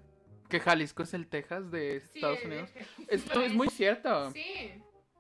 Que 0.49 0.61
Jalisco 0.61 1.03
es 1.03 1.15
el 1.15 1.27
Texas 1.29 1.71
de 1.71 1.97
Estados 1.97 2.45
Unidos. 2.45 2.71
Esto 3.09 3.43
es 3.43 3.55
muy 3.55 3.69
cierto. 3.69 4.31
Sí, 4.33 4.73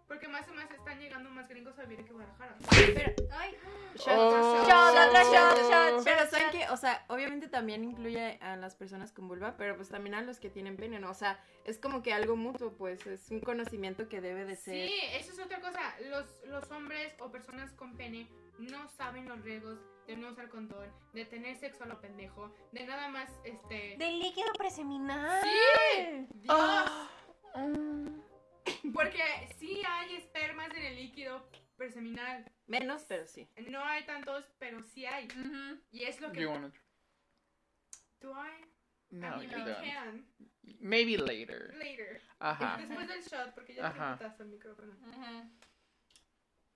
porque 0.08 0.26
más 0.26 0.48
y 0.48 0.52
más 0.52 0.70
están 0.70 0.98
llegando 0.98 1.30
más 1.30 1.48
gringos 1.48 1.78
a 1.78 1.84
vivir 1.84 2.04
que 2.04 2.12
Guadalajara. 2.12 2.56
Pero, 2.94 3.12
ay, 3.32 3.54
Shot, 3.94 4.16
Oh. 4.16 4.64
Shot, 4.66 5.12
shot, 5.14 5.70
shot, 5.70 6.04
Pero 6.04 6.20
shot, 6.20 6.30
saben 6.30 6.46
shot. 6.46 6.50
que, 6.52 6.68
o 6.70 6.76
sea, 6.76 7.04
obviamente 7.08 7.48
también 7.48 7.84
incluye 7.84 8.38
a 8.40 8.56
las 8.56 8.74
personas 8.74 9.12
con 9.12 9.28
vulva, 9.28 9.56
pero 9.56 9.76
pues 9.76 9.88
también 9.88 10.14
a 10.14 10.22
los 10.22 10.38
que 10.40 10.50
tienen 10.50 10.76
pene, 10.76 10.98
¿no? 10.98 11.10
O 11.10 11.14
sea, 11.14 11.38
es 11.64 11.78
como 11.78 12.02
que 12.02 12.12
algo 12.12 12.36
mutuo, 12.36 12.72
pues, 12.72 13.06
es 13.06 13.30
un 13.30 13.40
conocimiento 13.40 14.08
que 14.08 14.20
debe 14.20 14.44
de 14.44 14.56
ser. 14.56 14.88
Sí, 14.88 14.94
eso 15.12 15.32
es 15.32 15.38
otra 15.40 15.60
cosa. 15.60 15.80
Los, 16.08 16.26
los 16.46 16.70
hombres 16.70 17.14
o 17.20 17.30
personas 17.30 17.72
con 17.72 17.96
pene 17.96 18.28
no 18.58 18.88
saben 18.88 19.28
los 19.28 19.42
riesgos 19.42 19.78
de 20.06 20.16
no 20.16 20.30
usar 20.30 20.48
condón, 20.48 20.90
de 21.12 21.24
tener 21.26 21.54
sexo 21.58 21.84
a 21.84 21.86
lo 21.86 22.00
pendejo, 22.00 22.50
de 22.72 22.86
nada 22.86 23.08
más, 23.08 23.30
este... 23.44 23.96
Del 23.98 24.18
líquido 24.18 24.50
preseminal. 24.56 25.42
¡Sí! 25.42 26.26
Dios. 26.30 26.56
Ah. 26.58 27.08
Porque 28.94 29.22
sí 29.58 29.82
hay 29.86 30.16
espermas 30.16 30.70
en 30.74 30.82
el 30.84 30.96
líquido 30.96 31.48
preseminal. 31.76 32.50
Menos, 32.66 33.04
pero 33.08 33.26
sí. 33.26 33.48
No 33.68 33.82
hay 33.84 34.04
tantos, 34.04 34.44
pero 34.58 34.82
sí 34.82 35.06
hay. 35.06 35.28
Y 35.90 36.02
es 36.04 36.20
lo 36.20 36.28
Do 36.28 36.32
que... 36.34 36.40
you 36.42 36.50
wanna- 36.50 36.72
Do 38.20 38.32
I? 38.32 38.64
No, 39.10 39.40
I 39.40 39.46
you 39.46 39.48
mean, 39.50 39.64
we 39.64 39.70
don't. 39.72 39.84
can. 39.84 40.26
Maybe 40.80 41.16
later. 41.16 41.74
Later. 41.78 42.20
Ajá. 42.40 42.76
Después 42.78 43.08
del 43.08 43.22
shot, 43.22 43.54
porque 43.54 43.74
ya 43.74 43.82
te 43.82 43.86
Ajá. 43.98 44.12
botaste 44.12 44.42
el 44.42 44.48
micrófono. 44.50 44.92
Ujú. 44.92 45.50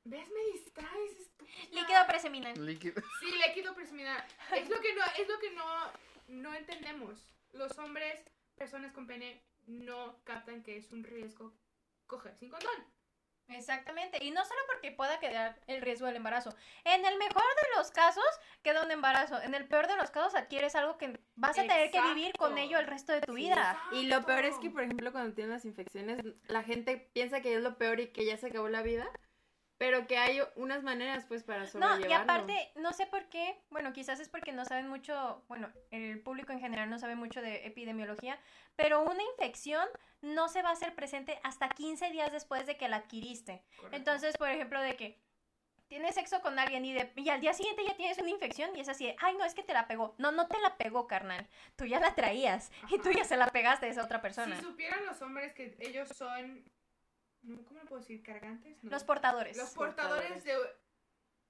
¿Ves? 0.04 0.28
Me 0.30 0.52
distraes, 0.52 1.12
estúpida. 1.20 1.80
Líquido 1.80 2.06
preseminal. 2.08 2.66
Líquido. 2.66 3.02
Sí, 3.20 3.26
líquido 3.46 3.74
preseminal. 3.74 4.24
Es 4.56 4.68
lo 4.68 4.80
que 4.80 4.94
no, 4.94 5.02
es 5.18 5.28
lo 5.28 5.38
que 5.38 5.50
no, 5.52 5.92
no 6.28 6.54
entendemos. 6.54 7.28
Los 7.52 7.76
hombres, 7.78 8.24
personas 8.56 8.92
con 8.92 9.06
pene, 9.06 9.42
no 9.66 10.18
captan 10.24 10.62
que 10.62 10.76
es 10.76 10.90
un 10.92 11.04
riesgo 11.04 11.52
coger 12.12 12.36
sin 12.36 12.50
condón. 12.50 12.86
Exactamente. 13.48 14.24
Y 14.24 14.30
no 14.30 14.44
solo 14.44 14.60
porque 14.66 14.92
pueda 14.92 15.18
quedar 15.18 15.58
el 15.66 15.82
riesgo 15.82 16.06
del 16.06 16.16
embarazo. 16.16 16.54
En 16.84 17.04
el 17.04 17.18
mejor 17.18 17.42
de 17.42 17.76
los 17.76 17.90
casos, 17.90 18.24
queda 18.62 18.84
un 18.84 18.90
embarazo. 18.90 19.40
En 19.42 19.54
el 19.54 19.66
peor 19.66 19.88
de 19.88 19.96
los 19.96 20.10
casos, 20.10 20.34
adquieres 20.34 20.74
algo 20.74 20.96
que 20.96 21.20
vas 21.34 21.58
a 21.58 21.62
tener 21.62 21.90
que 21.90 22.00
vivir 22.00 22.32
con 22.38 22.56
ello 22.58 22.78
el 22.78 22.86
resto 22.86 23.12
de 23.12 23.20
tu 23.20 23.34
vida. 23.34 23.78
Y 23.92 24.06
lo 24.06 24.24
peor 24.24 24.44
es 24.44 24.58
que, 24.58 24.70
por 24.70 24.82
ejemplo, 24.82 25.12
cuando 25.12 25.34
tienen 25.34 25.52
las 25.52 25.64
infecciones, 25.64 26.22
la 26.44 26.62
gente 26.62 27.10
piensa 27.12 27.40
que 27.40 27.54
es 27.54 27.62
lo 27.62 27.76
peor 27.76 28.00
y 28.00 28.08
que 28.08 28.24
ya 28.24 28.36
se 28.36 28.46
acabó 28.46 28.68
la 28.68 28.82
vida, 28.82 29.10
pero 29.82 30.06
que 30.06 30.16
hay 30.16 30.40
unas 30.54 30.84
maneras, 30.84 31.24
pues, 31.26 31.42
para 31.42 31.62
No, 31.64 31.66
sobrellevarlo. 31.66 32.08
y 32.08 32.12
aparte, 32.12 32.70
no 32.76 32.92
sé 32.92 33.04
por 33.06 33.28
qué, 33.28 33.60
bueno, 33.70 33.92
quizás 33.92 34.20
es 34.20 34.28
porque 34.28 34.52
no 34.52 34.64
saben 34.64 34.88
mucho, 34.88 35.42
bueno, 35.48 35.72
el 35.90 36.20
público 36.20 36.52
en 36.52 36.60
general 36.60 36.88
no 36.88 37.00
sabe 37.00 37.16
mucho 37.16 37.42
de 37.42 37.66
epidemiología, 37.66 38.38
pero 38.76 39.02
una 39.02 39.24
infección 39.32 39.84
no 40.20 40.48
se 40.48 40.62
va 40.62 40.68
a 40.68 40.74
hacer 40.74 40.94
presente 40.94 41.40
hasta 41.42 41.68
15 41.68 42.12
días 42.12 42.30
después 42.30 42.64
de 42.64 42.76
que 42.76 42.88
la 42.88 42.98
adquiriste. 42.98 43.64
Entonces, 43.90 44.36
por 44.36 44.50
ejemplo, 44.50 44.80
de 44.80 44.94
que 44.94 45.20
tienes 45.88 46.14
sexo 46.14 46.40
con 46.42 46.60
alguien 46.60 46.84
y, 46.84 46.92
de, 46.92 47.12
y 47.16 47.28
al 47.30 47.40
día 47.40 47.52
siguiente 47.52 47.82
ya 47.84 47.96
tienes 47.96 48.18
una 48.18 48.30
infección 48.30 48.70
y 48.76 48.80
es 48.82 48.88
así 48.88 49.06
de, 49.06 49.16
ay, 49.18 49.34
no, 49.36 49.44
es 49.44 49.54
que 49.56 49.64
te 49.64 49.72
la 49.74 49.88
pegó. 49.88 50.14
No, 50.16 50.30
no 50.30 50.46
te 50.46 50.60
la 50.60 50.76
pegó, 50.76 51.08
carnal. 51.08 51.48
Tú 51.74 51.86
ya 51.86 51.98
la 51.98 52.14
traías 52.14 52.70
y 52.88 52.98
tú 53.00 53.10
ya 53.10 53.24
se 53.24 53.36
la 53.36 53.48
pegaste 53.48 53.86
a 53.86 53.88
esa 53.88 54.04
otra 54.04 54.22
persona. 54.22 54.54
Si 54.54 54.62
supieran 54.62 55.04
los 55.06 55.20
hombres 55.22 55.52
que 55.54 55.74
ellos 55.80 56.08
son, 56.10 56.64
no, 56.64 56.70
¿cómo 57.42 57.80
le 57.80 57.86
puedo 57.86 58.00
decir? 58.00 58.22
¿Cargantes? 58.22 58.82
No. 58.82 58.90
Los 58.90 59.04
portadores. 59.04 59.56
Los 59.56 59.70
portadores 59.70 60.44
de 60.44 60.54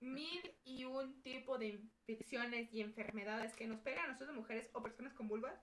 mil 0.01 0.41
y 0.65 0.85
un 0.85 1.23
tipo 1.23 1.59
de 1.59 1.69
infecciones 1.69 2.73
y 2.73 2.81
enfermedades 2.81 3.55
que 3.55 3.67
nos 3.67 3.81
pegan 3.81 4.07
a 4.07 4.13
nosotros 4.13 4.37
mujeres 4.37 4.69
o 4.73 4.83
personas 4.83 5.13
con 5.15 5.29
vulva. 5.29 5.55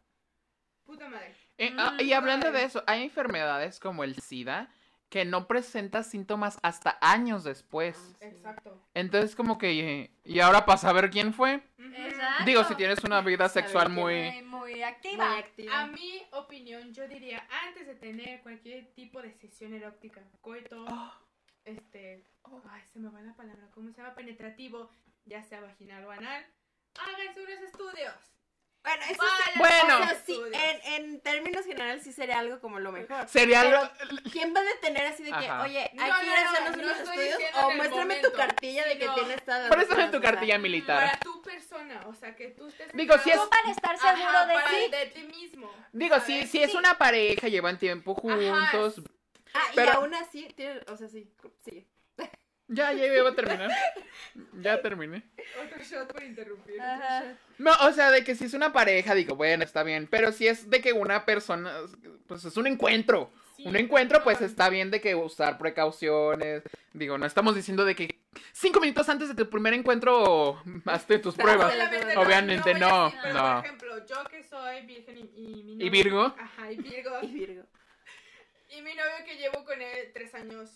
Puta 0.86 1.08
madre. 1.10 1.36
Eh, 1.58 1.72
ah, 1.78 1.98
y 2.00 2.14
hablando 2.14 2.52
de 2.52 2.64
eso, 2.64 2.84
hay 2.88 3.04
enfermedades 3.04 3.80
como 3.80 4.04
el 4.04 4.16
SIDA 4.16 4.74
que 5.10 5.26
no 5.26 5.48
presenta 5.48 6.04
síntomas 6.04 6.60
hasta 6.62 6.98
años 7.02 7.44
después. 7.44 8.16
Exacto. 8.22 8.80
Entonces 8.94 9.36
como 9.36 9.58
que, 9.58 10.12
y 10.24 10.40
ahora 10.40 10.66
para 10.66 10.78
saber 10.78 11.10
quién 11.10 11.34
fue. 11.34 11.64
Exacto. 11.78 12.46
Digo, 12.46 12.64
si 12.64 12.76
tienes 12.76 13.04
una 13.04 13.22
vida 13.22 13.50
sexual 13.50 13.90
muy... 13.90 14.44
Muy, 14.44 14.84
activa. 14.84 15.30
Muy 15.30 15.40
activa. 15.40 15.82
A 15.82 15.88
mi 15.88 16.22
opinión, 16.32 16.94
yo 16.94 17.08
diría, 17.08 17.46
antes 17.68 17.88
de 17.88 17.96
tener 17.96 18.42
cualquier 18.42 18.94
tipo 18.94 19.22
de 19.22 19.34
sesión 19.34 19.74
erótica, 19.74 20.22
coito, 20.42 20.86
este, 21.66 22.24
ay, 22.70 22.82
se 22.86 23.00
me 23.00 23.10
va 23.10 23.22
la 23.22 23.36
palabra, 23.36 23.68
¿cómo 23.74 23.90
se 23.90 23.98
llama? 23.98 24.14
Penetrativo, 24.14 24.92
ya 25.26 25.44
sea 25.44 25.62
vaginal 25.62 26.06
o 26.06 26.12
anal, 26.12 26.46
háganse 26.96 27.42
unos 27.42 27.62
estudios. 27.62 28.39
Bueno, 28.82 29.02
eso 29.10 29.22
sí- 29.24 29.60
Bueno. 29.60 29.96
o 30.00 30.04
sea, 30.08 30.24
sí, 30.26 30.42
en, 30.54 30.94
en 30.94 31.20
términos 31.22 31.66
generales 31.66 32.04
sí 32.04 32.14
sería 32.14 32.40
algo 32.40 32.60
como 32.62 32.80
lo 32.80 32.92
mejor. 32.92 33.28
Sería 33.28 33.62
algo... 33.62 33.90
¿quién 34.32 34.56
va 34.56 34.62
a 34.62 34.64
detener 34.64 35.06
así 35.08 35.22
de 35.24 35.30
que, 35.32 35.36
Ajá. 35.48 35.64
oye, 35.64 35.80
hay 35.80 36.10
No, 36.10 36.20
que 36.20 36.26
ir 36.26 36.32
a 36.32 36.42
no, 36.44 36.50
hacernos 36.50 36.78
no 36.78 36.84
unos 36.84 36.98
estudios? 37.00 37.38
O 37.56 37.72
muéstrame 37.72 37.90
tu 37.90 37.96
momento, 37.98 38.34
cartilla 38.34 38.86
de 38.88 38.98
que 38.98 39.10
tienes 39.10 39.44
todas 39.46 39.70
vacunas, 39.70 39.88
tu 40.12 40.18
o 40.18 40.22
sea, 40.22 40.32
cartilla 40.32 40.58
militar. 40.58 41.04
Para 41.06 41.20
tu 41.20 41.42
persona, 41.42 42.02
o 42.08 42.14
sea, 42.14 42.36
que 42.36 42.48
tú 42.50 42.68
estés... 42.68 42.88
Digo, 42.94 43.18
si 43.20 43.32
es- 43.32 43.38
para 43.38 43.70
estar 43.72 43.98
seguro 44.00 44.30
Ajá, 44.30 44.46
de 44.46 44.54
para 44.54 44.70
ti. 44.70 44.88
de 44.90 45.06
ti 45.08 45.24
mismo. 45.24 45.72
Digo, 45.92 46.20
si, 46.22 46.48
si 46.48 46.64
es 46.64 46.72
Sí. 46.72 46.78
una 46.78 46.98
pareja, 46.98 47.48
llevan 47.50 47.78
tiempo 47.78 48.16
juntos... 48.16 49.02
Ah, 49.54 49.64
y 49.74 49.76
Pero- 49.76 49.92
aún 49.94 50.14
así, 50.14 50.48
tiene, 50.56 50.80
o 50.88 50.96
sea, 50.96 51.08
sí, 51.10 51.28
sí. 51.66 51.86
Ya, 52.70 52.94
ya 52.94 53.06
iba 53.08 53.30
a 53.30 53.36
terminar. 53.36 53.72
Ya 54.62 54.82
terminé. 54.82 55.24
Otro 55.66 55.84
shot 55.84 56.12
por 56.14 56.24
interrumpir. 56.24 56.80
Ajá. 56.80 57.36
No, 57.58 57.72
o 57.82 57.92
sea, 57.92 58.12
de 58.12 58.24
que 58.24 58.36
si 58.36 58.46
es 58.46 58.54
una 58.54 58.72
pareja, 58.72 59.16
digo, 59.16 59.36
bueno, 59.36 59.64
está 59.64 59.82
bien. 59.84 60.08
Pero 60.10 60.32
si 60.32 60.48
es 60.48 60.70
de 60.70 60.80
que 60.80 60.94
una 60.94 61.26
persona, 61.26 61.74
pues 62.28 62.46
es 62.46 62.56
un 62.58 62.68
encuentro. 62.68 63.32
Sí, 63.58 63.64
un 63.68 63.76
encuentro, 63.76 64.24
pues 64.24 64.40
no. 64.40 64.46
está 64.48 64.70
bien 64.70 64.92
de 64.92 65.02
que 65.02 65.16
usar 65.16 65.58
precauciones. 65.58 66.64
Digo, 66.94 67.18
no 67.18 67.26
estamos 67.26 67.56
diciendo 67.56 67.84
de 67.86 67.96
que 67.96 68.20
cinco 68.54 68.80
minutos 68.80 69.10
antes 69.10 69.28
de 69.30 69.36
tu 69.36 69.50
primer 69.50 69.74
encuentro 69.74 70.62
hazte 70.86 71.20
tus 71.20 71.36
pruebas. 71.36 71.74
Obviamente 72.16 72.74
no, 72.76 73.06
decir, 73.10 73.34
no. 73.34 73.56
Por 73.56 73.66
ejemplo, 73.66 74.06
yo 74.06 74.24
que 74.30 74.44
soy 74.44 74.86
virgen 74.86 75.18
y, 75.18 75.22
y 75.36 75.64
mi 75.64 75.72
¿Y 75.74 75.76
novio- 75.78 75.92
Virgo? 75.92 76.36
Ajá, 76.40 76.72
y 76.72 76.78
Virgo. 76.78 77.18
Y 77.24 77.28
Virgo. 77.34 77.64
Y 78.70 78.82
mi 78.84 78.94
novio 78.94 79.26
que 79.26 79.36
llevo 79.38 79.66
con 79.66 79.82
él 79.82 80.12
tres 80.14 80.34
años, 80.36 80.70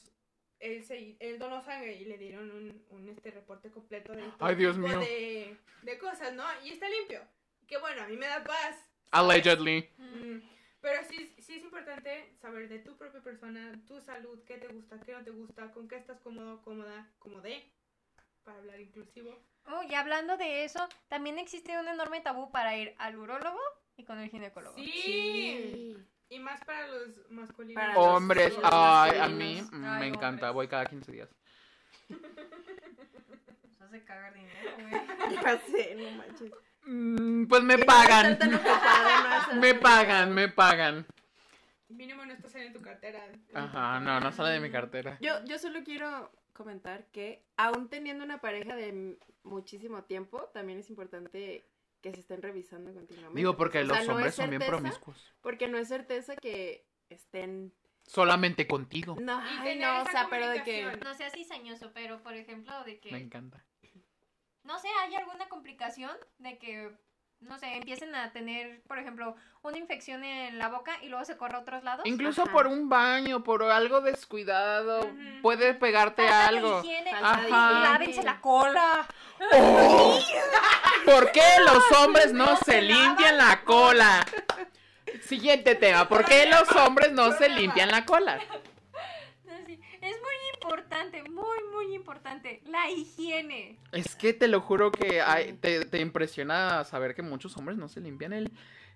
él, 0.63 0.83
se, 0.83 1.15
él 1.19 1.37
donó 1.39 1.61
sangre 1.61 1.93
y 1.95 2.05
le 2.05 2.17
dieron 2.17 2.49
un, 2.51 2.85
un 2.89 3.09
este 3.09 3.31
reporte 3.31 3.69
completo 3.69 4.13
de 4.13 4.23
todo 4.23 4.47
Ay, 4.47 4.55
Dios 4.55 4.75
tipo 4.75 4.87
mío. 4.87 4.99
De, 4.99 5.57
de 5.83 5.97
cosas, 5.97 6.33
¿no? 6.33 6.43
Y 6.63 6.71
está 6.71 6.89
limpio. 6.89 7.21
Que 7.67 7.77
bueno, 7.77 8.03
a 8.03 8.07
mí 8.07 8.15
me 8.17 8.27
da 8.27 8.43
paz. 8.43 8.89
Allegedly. 9.11 9.89
Mm, 9.97 10.39
Pero 10.81 11.03
sí, 11.09 11.33
sí 11.39 11.55
es 11.55 11.63
importante 11.63 12.33
saber 12.41 12.67
de 12.69 12.79
tu 12.79 12.97
propia 12.97 13.21
persona, 13.21 13.79
tu 13.87 13.99
salud, 14.01 14.39
qué 14.45 14.57
te 14.57 14.67
gusta, 14.67 14.99
qué 15.05 15.13
no 15.13 15.23
te 15.23 15.31
gusta, 15.31 15.71
con 15.71 15.87
qué 15.87 15.95
estás 15.97 16.19
cómodo, 16.21 16.61
cómoda, 16.63 17.09
cómode, 17.19 17.63
para 18.43 18.57
hablar 18.57 18.79
inclusivo. 18.79 19.39
Oh, 19.65 19.83
y 19.83 19.93
hablando 19.93 20.35
de 20.37 20.65
eso, 20.65 20.87
también 21.07 21.39
existe 21.39 21.77
un 21.79 21.87
enorme 21.87 22.19
tabú 22.21 22.51
para 22.51 22.75
ir 22.77 22.93
al 22.97 23.17
urólogo 23.17 23.59
y 23.95 24.03
con 24.03 24.19
el 24.19 24.29
ginecólogo. 24.29 24.75
Sí. 24.77 25.95
Y 26.33 26.39
más 26.39 26.63
para 26.65 26.87
los 26.87 27.29
masculinos. 27.29 27.81
Para 27.81 27.93
los- 27.93 28.03
Hombres, 28.05 28.55
los 28.55 28.63
ay, 28.71 29.19
a 29.19 29.27
mí 29.27 29.61
mm, 29.71 29.85
Ay, 29.85 29.99
me 29.99 30.07
encanta. 30.07 30.47
hombres. 30.49 30.53
Voy 30.53 30.67
cada 30.67 30.85
15 30.85 31.11
días. 31.11 31.29
Nos 32.09 33.81
hace 33.81 34.03
cagar 34.03 34.33
dinero, 34.33 34.71
güey. 34.89 35.35
Ya 35.43 35.57
sé, 35.59 35.95
no 35.95 36.11
manches. 36.17 36.51
Mm, 36.85 37.45
pues 37.45 37.63
me 37.63 37.77
pagan. 37.79 38.37
tan 38.39 38.51
no 38.51 38.59
Me 39.59 39.73
pagan, 39.75 40.33
me 40.33 40.49
pagan. 40.49 41.05
Mínimo 41.89 42.25
no 42.25 42.33
está 42.33 42.49
saliendo 42.49 42.77
en 42.79 42.83
tu 42.83 42.89
cartera. 42.89 43.23
Ajá, 43.53 43.99
no, 43.99 44.19
no 44.19 44.31
sale 44.31 44.49
de 44.53 44.59
mi 44.59 44.71
cartera. 44.71 45.17
Yo, 45.21 45.33
yo 45.45 45.59
solo 45.59 45.83
quiero 45.83 46.31
comentar 46.53 47.05
que 47.11 47.45
aún 47.57 47.87
teniendo 47.89 48.23
una 48.25 48.41
pareja 48.41 48.75
de 48.75 49.17
muchísimo 49.43 50.03
tiempo, 50.03 50.49
también 50.53 50.79
es 50.79 50.89
importante 50.89 51.67
que 52.03 52.13
se 52.13 52.19
estén 52.19 52.41
revisando 52.41 52.93
continuamente. 52.93 53.37
Digo, 53.39 53.55
porque 53.55 53.79
O 53.79 53.85
sea, 53.85 53.95
los 53.97 54.07
no 54.07 54.13
hombres 54.13 54.33
es 54.33 54.35
son 54.35 54.49
bien 54.49 54.61
promiscuos. 54.61 55.33
Porque 55.41 55.67
no 55.69 55.77
es 55.77 55.87
certeza 55.87 56.35
que 56.35 56.85
estén... 57.09 57.73
Solamente 58.05 58.67
contigo. 58.67 59.15
No, 59.21 59.39
ay, 59.41 59.79
no, 59.79 60.03
o 60.03 60.05
sea, 60.11 60.27
pero 60.29 60.49
de 60.49 60.61
que... 60.63 60.97
No 60.97 61.15
seas 61.15 61.31
cizañoso, 61.31 61.93
pero 61.93 62.21
por 62.21 62.33
ejemplo, 62.35 62.83
de 62.83 62.91
Me 62.95 62.99
que, 62.99 63.15
encanta. 63.15 63.65
no 64.63 64.77
sé, 64.77 64.89
hay 65.01 65.15
alguna 65.15 65.47
complicación 65.47 66.11
de 66.39 66.57
que, 66.59 66.91
no 67.47 67.57
sé, 67.59 67.75
empiecen 67.75 68.13
a 68.15 68.31
tener, 68.31 68.81
por 68.87 68.97
ejemplo, 68.99 69.35
una 69.61 69.77
infección 69.77 70.23
en 70.23 70.57
la 70.57 70.67
boca 70.69 70.91
y 71.01 71.07
luego 71.09 71.23
se 71.25 71.37
corre 71.37 71.55
a 71.55 71.59
otros 71.59 71.83
lados. 71.83 72.05
Incluso 72.05 72.43
Ajá. 72.43 72.51
por 72.51 72.67
un 72.67 72.89
baño, 72.89 73.43
por 73.43 73.63
algo 73.63 74.01
descuidado, 74.01 74.99
Ujú. 75.01 75.41
puede 75.41 75.73
pegarte 75.73 76.21
Falta 76.27 76.37
de 76.51 76.57
algo. 76.57 76.79
higiene, 76.83 77.11
Falta 77.11 77.27
de 77.27 77.33
Ajá. 77.33 77.41
higiene. 77.71 77.83
lávense 77.83 78.23
la 78.23 78.41
cola. 78.41 79.07
¡Oh! 79.53 80.19
¿Por 81.05 81.31
qué 81.31 81.41
los 81.65 81.91
hombres 81.99 82.33
no 82.33 82.55
se 82.57 82.81
limpian 82.81 83.37
la 83.37 83.63
cola? 83.63 84.25
Siguiente 85.21 85.75
tema. 85.75 86.07
¿Por 86.07 86.25
qué 86.25 86.45
los 86.47 86.69
hombres 86.75 87.11
no 87.11 87.31
se 87.33 87.49
limpian 87.49 87.89
la 87.89 88.05
cola? 88.05 88.39
Importante, 90.63 91.23
muy, 91.23 91.57
muy 91.73 91.93
importante, 91.93 92.61
la 92.65 92.89
higiene. 92.89 93.77
Es 93.91 94.15
que 94.15 94.33
te 94.33 94.47
lo 94.47 94.61
juro 94.61 94.91
que 94.91 95.21
hay- 95.21 95.53
te, 95.53 95.85
te 95.85 95.99
impresiona 95.99 96.83
saber 96.85 97.13
que 97.13 97.21
muchos 97.21 97.55
hombres 97.57 97.77
no 97.77 97.89
se 97.89 97.99
limpian 97.99 98.31
el, 98.33 98.51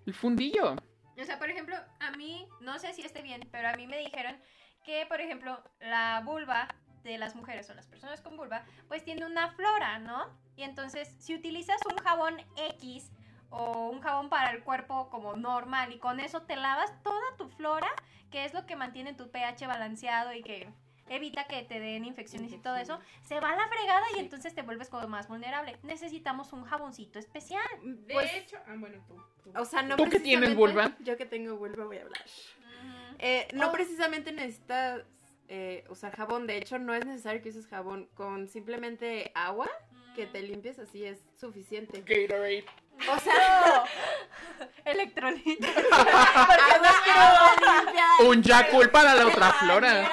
el 0.06 0.14
fundillo. 0.14 0.76
O 1.20 1.24
sea, 1.26 1.38
por 1.40 1.50
ejemplo, 1.50 1.76
a 2.00 2.12
mí, 2.12 2.48
no 2.62 2.80
sé 2.80 2.94
si 2.94 3.02
esté 3.02 3.22
bien, 3.22 3.48
pero 3.52 3.68
a 3.68 3.74
mí 3.74 3.86
me 3.88 3.98
dijeron 3.98 4.38
que, 4.86 5.06
por 5.08 5.20
ejemplo, 5.20 5.62
la 5.82 6.22
vulva 6.24 6.68
de 7.04 7.18
las 7.18 7.36
mujeres 7.36 7.70
o 7.70 7.74
las 7.74 7.88
personas 7.88 8.22
con 8.22 8.38
vulva, 8.38 8.64
pues 8.88 9.04
tiene 9.04 9.26
una 9.26 9.50
flora, 9.52 10.00
¿no? 10.00 10.28
Y 10.56 10.64
entonces, 10.64 11.14
si 11.20 11.36
utilizas 11.36 11.80
un 11.92 11.98
jabón 11.98 12.38
X 12.56 13.12
o 13.50 13.90
un 13.90 14.02
jabón 14.02 14.30
para 14.30 14.52
el 14.52 14.64
cuerpo 14.64 15.10
como 15.10 15.36
normal 15.36 15.92
y 15.92 16.00
con 16.00 16.20
eso 16.20 16.44
te 16.44 16.56
lavas 16.56 16.92
toda 17.04 17.36
tu 17.38 17.50
flora, 17.50 17.88
que 18.32 18.46
es 18.46 18.54
lo 18.54 18.66
que 18.66 18.76
mantiene 18.76 19.14
tu 19.14 19.32
pH 19.32 19.68
balanceado 19.68 20.34
y 20.34 20.44
que 20.44 20.70
evita 21.10 21.46
que 21.46 21.64
te 21.64 21.80
den 21.80 22.06
infecciones 22.06 22.52
y 22.54 22.58
todo 22.58 22.76
eso, 22.78 23.00
se 23.24 23.40
va 23.40 23.50
a 23.52 23.56
la 23.56 23.68
fregada 23.68 24.06
y 24.16 24.20
entonces 24.20 24.54
te 24.56 24.62
vuelves 24.62 24.90
como 24.90 25.08
más 25.08 25.28
vulnerable. 25.28 25.78
Necesitamos 25.84 26.54
un 26.54 26.64
jaboncito 26.66 27.20
especial. 27.20 27.64
De 27.82 28.14
Pues, 28.14 28.34
hecho, 28.34 28.58
ah, 28.68 28.76
bueno, 28.78 28.98
tú. 29.08 29.16
tú. 29.44 29.52
o 29.60 29.66
sea, 29.66 29.82
no 29.84 29.96
¿Tú 29.96 30.10
que 30.10 30.20
tienes 30.20 30.56
vulva? 30.56 30.92
Yo 31.00 31.18
que 31.18 31.26
tengo 31.26 31.56
vulva 31.58 31.86
voy 31.86 31.98
a 31.98 32.02
hablar. 32.04 32.22
Eh, 33.20 33.48
no 33.54 33.70
Oh. 33.70 33.72
precisamente 33.72 34.32
necesitas 34.32 35.02
eh, 35.50 35.86
usar 35.90 36.16
jabón. 36.16 36.46
De 36.46 36.58
hecho, 36.58 36.78
no 36.78 36.94
es 36.94 37.06
necesario 37.06 37.42
que 37.42 37.50
uses 37.50 37.68
jabón. 37.68 38.08
Con 38.14 38.48
simplemente 38.48 39.32
agua 39.34 39.70
que 40.16 40.26
te 40.28 40.42
limpies 40.42 40.78
así 40.80 41.06
es 41.06 41.20
suficiente. 41.40 42.02
Gatorade. 42.02 42.66
O 43.16 43.20
sea, 43.20 43.84
pero 45.14 45.30
limpia. 45.46 45.68
Un 48.28 48.42
Yakul 48.44 48.90
para 48.90 49.14
la 49.16 49.28
otra 49.28 49.54
flora. 49.54 50.10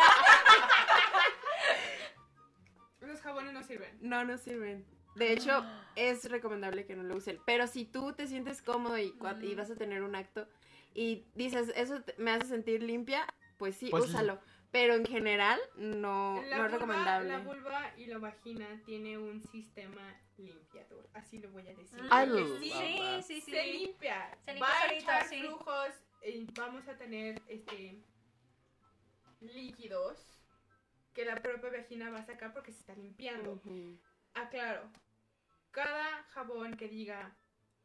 No 3.65 3.69
sirven. 3.69 3.99
No, 4.01 4.25
no 4.25 4.39
sirven. 4.39 4.85
De 5.17 5.33
hecho, 5.33 5.65
es 5.97 6.29
recomendable 6.31 6.87
que 6.87 6.97
no 6.97 7.03
lo 7.05 7.17
usen. 7.17 7.39
Pero 7.47 7.67
si 7.67 7.85
tú 7.85 8.13
te 8.15 8.27
sientes 8.27 8.63
cómodo 8.63 8.99
y, 8.99 9.13
cua- 9.13 9.41
y 9.43 9.55
vas 9.55 9.71
a 9.71 9.77
tener 9.77 10.03
un 10.03 10.17
acto 10.17 10.49
y 10.93 11.25
dices, 11.35 11.73
eso 11.77 12.03
te- 12.03 12.15
me 12.19 12.33
hace 12.33 12.47
sentir 12.49 12.83
limpia, 12.83 13.27
pues 13.59 13.77
sí, 13.77 13.89
Pues- 13.91 14.07
úsalo. 14.07 14.41
Pero 14.73 14.95
en 14.95 15.07
general, 15.07 15.61
no, 15.77 16.43
La 16.49 16.57
no 16.59 16.65
es 16.67 16.73
vulva- 16.73 16.79
recomendable. 16.79 17.29
La 17.29 17.39
vulva 17.39 17.93
y 17.97 18.07
la 18.07 18.19
vagina 18.19 18.67
tiene 18.85 19.17
un 19.19 19.41
sistema 19.41 20.03
limpiador. 20.37 21.09
Así 21.15 21.39
lo 21.39 21.49
voy 21.53 21.63
a 21.69 21.75
decir. 21.75 22.03
Mm. 22.03 22.09
Porque 22.09 22.27
love 22.27 22.59
sí, 22.61 22.71
Sí, 22.73 23.23
sí, 23.23 23.41
sí. 23.41 23.51
se 23.53 23.67
limpia. 23.67 24.37
Se 24.45 24.51
limpia 24.55 24.69
Va 24.69 24.81
a 24.83 24.93
echar 24.93 25.29
sí. 25.29 25.39
flujos 25.43 25.91
y 26.25 26.45
vamos 26.59 26.89
a 26.89 26.97
tener 26.99 27.41
este 27.47 28.01
líquidos 29.41 30.34
que 31.15 31.25
la 31.25 31.37
propia 31.37 31.71
vagina 31.71 32.11
va 32.11 32.19
a 32.19 32.27
sacar 32.27 32.53
porque 32.53 32.73
se 32.73 32.81
está 32.81 32.95
limpiando. 32.95 33.61
Aclaro. 34.35 34.91
Cada 35.71 36.23
jabón 36.25 36.77
que 36.77 36.89
diga 36.89 37.37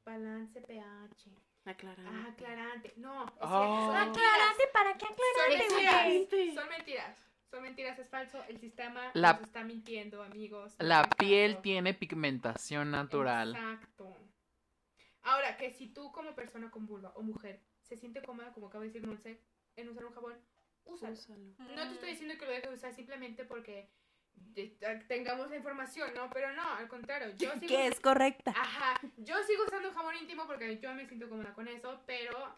balance 0.03 0.61
pH, 0.61 1.29
aclarante, 1.65 2.93
no, 2.97 3.25
es 3.25 3.31
Oh. 3.41 3.47
cierto, 3.49 3.85
son 3.85 3.95
Aclarante, 3.95 4.63
¿para 4.73 4.97
qué 4.97 5.05
aclarante, 5.05 5.75
mentiras. 5.75 6.53
Son 6.55 6.69
mentiras. 6.69 7.25
Son 7.51 7.63
mentiras, 7.63 7.99
es 7.99 8.09
falso. 8.09 8.43
El 8.47 8.59
sistema 8.59 9.09
La- 9.15 9.33
nos 9.33 9.41
está 9.43 9.63
mintiendo, 9.63 10.21
amigos. 10.21 10.75
La 10.79 11.03
piel 11.03 11.61
tiene 11.61 11.93
pigmentación 11.95 12.91
natural. 12.91 13.55
Exacto. 13.55 14.15
Ahora, 15.23 15.57
que 15.57 15.71
si 15.71 15.87
tú 15.87 16.11
como 16.11 16.35
persona 16.35 16.69
con 16.69 16.85
vulva 16.85 17.11
o 17.15 17.23
mujer 17.23 17.61
se 17.81 17.97
siente 17.97 18.21
cómoda, 18.21 18.53
como 18.53 18.67
acaba 18.67 18.83
de 18.83 18.91
decir 18.91 19.05
Monse, 19.07 19.41
en 19.75 19.89
usar 19.89 20.05
un 20.05 20.13
jabón, 20.13 20.37
úsalo. 20.85 21.13
Úsalo. 21.13 21.75
No 21.75 21.87
te 21.87 21.93
estoy 21.93 22.09
diciendo 22.11 22.35
que 22.37 22.45
lo 22.45 22.51
dejes 22.51 22.69
de 22.69 22.75
usar 22.75 22.93
simplemente 22.93 23.45
porque 23.45 23.89
tengamos 25.07 25.49
la 25.49 25.57
información, 25.57 26.13
¿no? 26.13 26.29
Pero 26.29 26.53
no, 26.53 26.63
al 26.75 26.87
contrario. 26.87 27.33
Yo 27.37 27.51
sigo, 27.59 27.67
Que 27.67 27.87
es 27.87 27.99
correcta. 27.99 28.51
Ajá, 28.55 28.99
yo 29.17 29.41
sigo 29.43 29.63
usando 29.65 29.91
jabón 29.93 30.15
íntimo 30.15 30.45
porque 30.47 30.79
yo 30.79 30.93
me 30.93 31.05
siento 31.07 31.29
cómoda 31.29 31.53
con 31.53 31.67
eso, 31.67 32.01
pero 32.05 32.55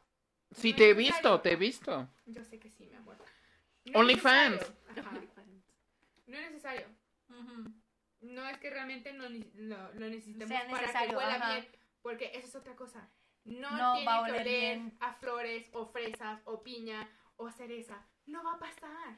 Sí, 0.51 0.72
no 0.72 0.78
te 0.78 0.89
he 0.89 0.93
visto, 0.93 1.41
te 1.41 1.53
he 1.53 1.55
visto. 1.55 2.09
Yo 2.26 2.43
sé 2.43 2.59
que 2.59 2.69
sí, 2.69 2.88
mi 2.88 2.95
amor. 2.95 3.17
No 3.86 3.91
es 3.91 3.95
OnlyFans. 3.95 4.74
No 6.28 6.38
es 6.38 6.51
necesario. 6.51 6.88
No 8.22 8.47
es 8.47 8.57
que 8.59 8.69
realmente 8.69 9.13
no, 9.13 9.28
lo, 9.30 9.93
lo 9.93 10.09
necesitemos 10.09 10.49
Sea 10.49 10.67
para 10.69 11.07
que 11.07 11.15
huela 11.15 11.36
ajá. 11.36 11.53
bien, 11.53 11.67
porque 12.03 12.32
eso 12.36 12.47
es 12.47 12.55
otra 12.55 12.76
cosa. 12.76 13.09
No, 13.45 13.72
No 13.76 13.93
tiene 13.93 14.07
va 14.07 14.17
a 14.17 14.26
que 14.26 14.32
oler 14.32 14.41
oler 14.41 14.59
bien. 14.59 14.97
a 14.99 15.13
flores 15.13 15.69
o 15.74 15.88
fresas 15.88 16.39
o 16.45 16.61
piña 16.61 17.09
o 17.38 17.49
cereza. 17.49 18.05
No 18.32 18.43
va 18.43 18.53
a 18.53 18.59
pasar. 18.59 19.17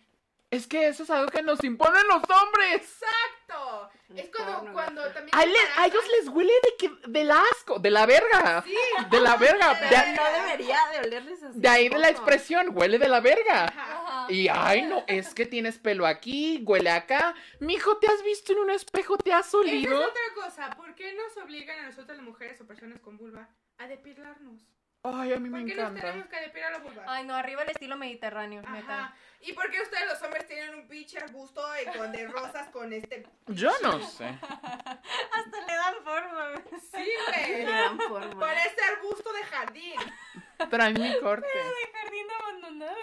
Es 0.49 0.68
que 0.68 0.88
eso 0.88 1.01
es 1.01 1.09
algo 1.09 1.32
que 1.32 1.41
nos 1.41 1.64
imponen 1.64 2.07
los 2.07 2.22
hombres. 2.30 2.76
¡Exacto! 2.76 3.89
El 4.09 4.20
Es 4.20 4.28
porno, 4.28 4.72
cuando 4.72 5.01
gato. 5.01 5.14
también... 5.16 5.36
A, 5.36 5.45
le- 5.47 5.57
a 5.78 5.88
ellos 5.88 6.03
les 6.20 6.28
huele 6.30 6.53
de 6.64 6.76
que, 6.78 7.09
del 7.09 7.32
asco, 7.32 7.80
de 7.80 7.89
la 7.89 8.05
verga. 8.05 8.61
Sí, 8.64 8.76
De 9.09 9.20
la 9.20 9.36
verga. 9.36 9.74
De, 9.74 9.88
Pero 9.89 10.05
no 10.24 10.41
debería 10.43 10.78
de 10.91 10.99
olerles 11.07 11.41
así. 11.41 11.59
de 11.59 11.68
ahí 11.68 11.89
de 11.89 11.97
la 11.97 12.09
expresión, 12.09 12.70
huele 12.78 12.99
de 12.99 13.07
la 13.09 13.20
verga. 13.20 13.64
ajá. 13.66 14.28
Y 14.32 14.47
ay, 14.47 14.84
no, 14.84 15.03
es 15.07 15.34
que 15.34 15.47
tienes 15.47 15.80
pelo 15.80 16.05
aquí, 16.05 16.61
huele 16.68 16.91
acá. 16.91 17.34
Mijo, 17.59 17.97
¿te 17.97 18.05
has 18.07 18.22
visto 18.24 18.53
en 18.53 18.59
un 18.59 18.70
espejo? 18.70 19.18
¿Te 19.18 19.34
has 19.34 19.47
Esa 19.47 19.57
es 19.57 19.64
olido? 19.64 19.97
otra 19.97 20.22
cosa. 20.36 20.70
¿Por 20.78 20.93
qué 20.93 21.14
nos 21.14 21.36
obligan 21.43 21.80
a 21.80 21.88
nosotras 21.88 22.16
las 22.18 22.26
mujeres 22.26 22.61
o 22.61 22.68
personas 22.68 22.99
con 23.01 23.18
vulva 23.18 23.49
a 23.80 23.88
depilarnos? 23.88 24.61
Ay, 25.06 25.34
a 25.34 25.39
mí 25.39 25.49
me 25.49 25.60
¿Por 25.60 25.68
qué 25.68 25.76
nos 25.76 25.84
encanta. 25.89 26.01
tenemos 26.08 26.28
que 26.30 26.39
depilar 26.39 26.72
la 26.72 26.78
vulva? 26.78 27.04
Ay, 27.08 27.26
no, 27.26 27.36
arriba 27.36 27.64
el 27.64 27.70
estilo 27.72 27.97
mediterráneo, 27.97 28.62
neta. 28.62 28.99
Ajá. 29.06 29.16
¿Y 29.41 29.51
por 29.51 29.70
qué 29.70 29.82
ustedes 29.82 30.08
los 30.08 30.22
hombres 30.22 30.47
tienen 30.47 30.76
un 30.76 30.88
pinche 30.88 31.18
arbusto 31.20 31.62
y 31.82 31.97
con 31.97 32.14
de 32.14 32.26
rosas 32.28 32.70
con 32.70 32.93
este? 32.93 33.28
Yo 33.47 33.70
no 33.82 33.99
sé. 33.99 34.24
Hasta 34.51 35.62
le 35.68 35.74
dan 35.76 35.95
forma. 36.06 36.49
güey. 36.51 36.64
Sí, 36.80 37.12
güey. 37.28 37.66
Le 37.66 37.72
dan 37.72 37.99
forma. 37.99 38.39
Parece 38.39 38.82
arbusto 38.95 39.34
de 39.34 39.43
jardín. 39.43 39.99
Trae 40.70 40.93
mi 40.93 41.20
corte. 41.20 41.47
De 41.47 41.99
jardín 41.99 42.28
abandonado. 42.39 42.95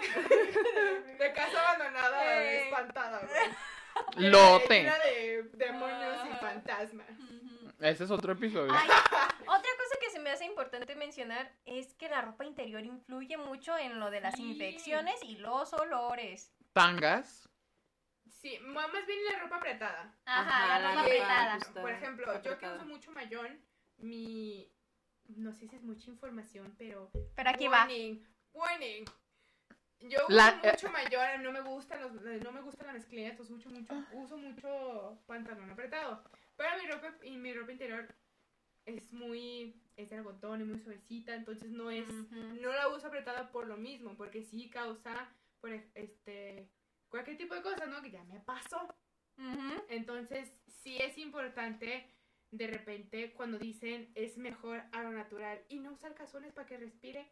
De 1.19 1.33
casa 1.33 1.59
abandonada, 1.69 2.41
Eh. 2.43 2.63
espantada, 2.63 3.19
güey. 3.19 4.29
Lote. 4.31 4.79
Llena 4.83 4.97
de 4.97 5.43
demonios 5.53 6.17
y 6.25 6.29
Ajá. 6.29 6.37
fantasmas. 6.39 7.07
Ese 7.79 8.03
es 8.03 8.09
otro 8.11 8.33
episodio. 8.33 8.71
Ay, 8.73 8.89
otra 8.89 9.69
me 10.21 10.29
hace 10.31 10.45
importante 10.45 10.95
mencionar 10.95 11.51
es 11.65 11.93
que 11.95 12.09
la 12.09 12.21
ropa 12.21 12.45
interior 12.45 12.83
influye 12.85 13.37
mucho 13.37 13.77
en 13.77 13.99
lo 13.99 14.09
de 14.11 14.21
las 14.21 14.35
Sí. 14.35 14.43
infecciones 14.51 15.15
y 15.23 15.37
los 15.37 15.73
olores. 15.73 16.53
Tangas. 16.73 17.49
Sí, 18.29 18.57
más 18.61 18.89
bien 19.05 19.19
la 19.31 19.39
ropa 19.39 19.57
apretada. 19.57 20.15
Ajá, 20.25 20.41
Ajá, 20.75 20.79
la 20.79 20.89
ropa 20.89 21.01
apretada. 21.01 21.59
Por 21.81 21.91
ejemplo, 21.91 22.41
yo 22.41 22.57
que 22.57 22.67
uso 22.67 22.85
mucho 22.85 23.11
mayón, 23.11 23.63
mi... 23.97 24.71
No 25.27 25.53
sé 25.53 25.67
si 25.67 25.75
es 25.75 25.83
mucha 25.83 26.09
información, 26.09 26.73
pero... 26.77 27.11
Pero 27.35 27.49
aquí 27.49 27.67
va. 27.67 27.81
warning, 27.81 28.25
Warning. 28.53 29.05
Yo 29.99 30.17
uso 30.25 30.31
La- 30.35 30.59
eh, 30.63 30.71
mucho 30.71 30.89
mayón, 30.91 31.43
no 31.43 31.51
me 31.51 31.61
gustan 31.61 32.01
los, 32.01 32.11
no 32.13 32.51
me 32.51 32.61
gusta 32.61 32.83
la 32.85 32.93
mezclilla, 32.93 33.29
entonces 33.29 33.55
uso 33.55 33.69
mucho, 33.69 33.93
uso 34.13 34.37
mucho 34.37 35.21
pantalón 35.27 35.69
apretado. 35.69 36.23
Pero 36.57 36.69
mi 36.81 36.87
ropa, 36.89 37.13
y 37.23 37.37
mi 37.37 37.53
ropa 37.53 37.71
interior 37.71 38.07
es 38.85 39.13
muy, 39.13 39.79
es 40.01 40.09
de 40.09 40.17
algodón 40.17 40.61
y 40.61 40.65
muy 40.65 40.79
suavecita, 40.79 41.35
entonces 41.35 41.71
no 41.71 41.91
es, 41.91 42.07
no 42.31 42.71
la 42.71 42.87
uso 42.89 43.07
apretada 43.07 43.51
por 43.51 43.67
lo 43.67 43.77
mismo, 43.77 44.15
porque 44.15 44.43
sí 44.43 44.69
causa, 44.69 45.29
por 45.59 45.71
este, 45.71 46.69
cualquier 47.09 47.37
tipo 47.37 47.55
de 47.55 47.61
cosa, 47.61 47.85
¿no? 47.85 48.01
Que 48.01 48.11
ya 48.11 48.23
me 48.23 48.39
pasó. 48.39 48.93
Entonces, 49.89 50.51
sí 50.83 50.97
es 50.97 51.17
importante 51.17 52.07
de 52.51 52.67
repente 52.67 53.33
cuando 53.33 53.57
dicen 53.57 54.11
es 54.13 54.37
mejor 54.37 54.83
a 54.91 55.03
lo 55.03 55.11
natural 55.11 55.63
y 55.69 55.79
no 55.79 55.93
usar 55.93 56.13
calzones 56.13 56.53
para 56.53 56.67
que 56.67 56.77
respire, 56.77 57.31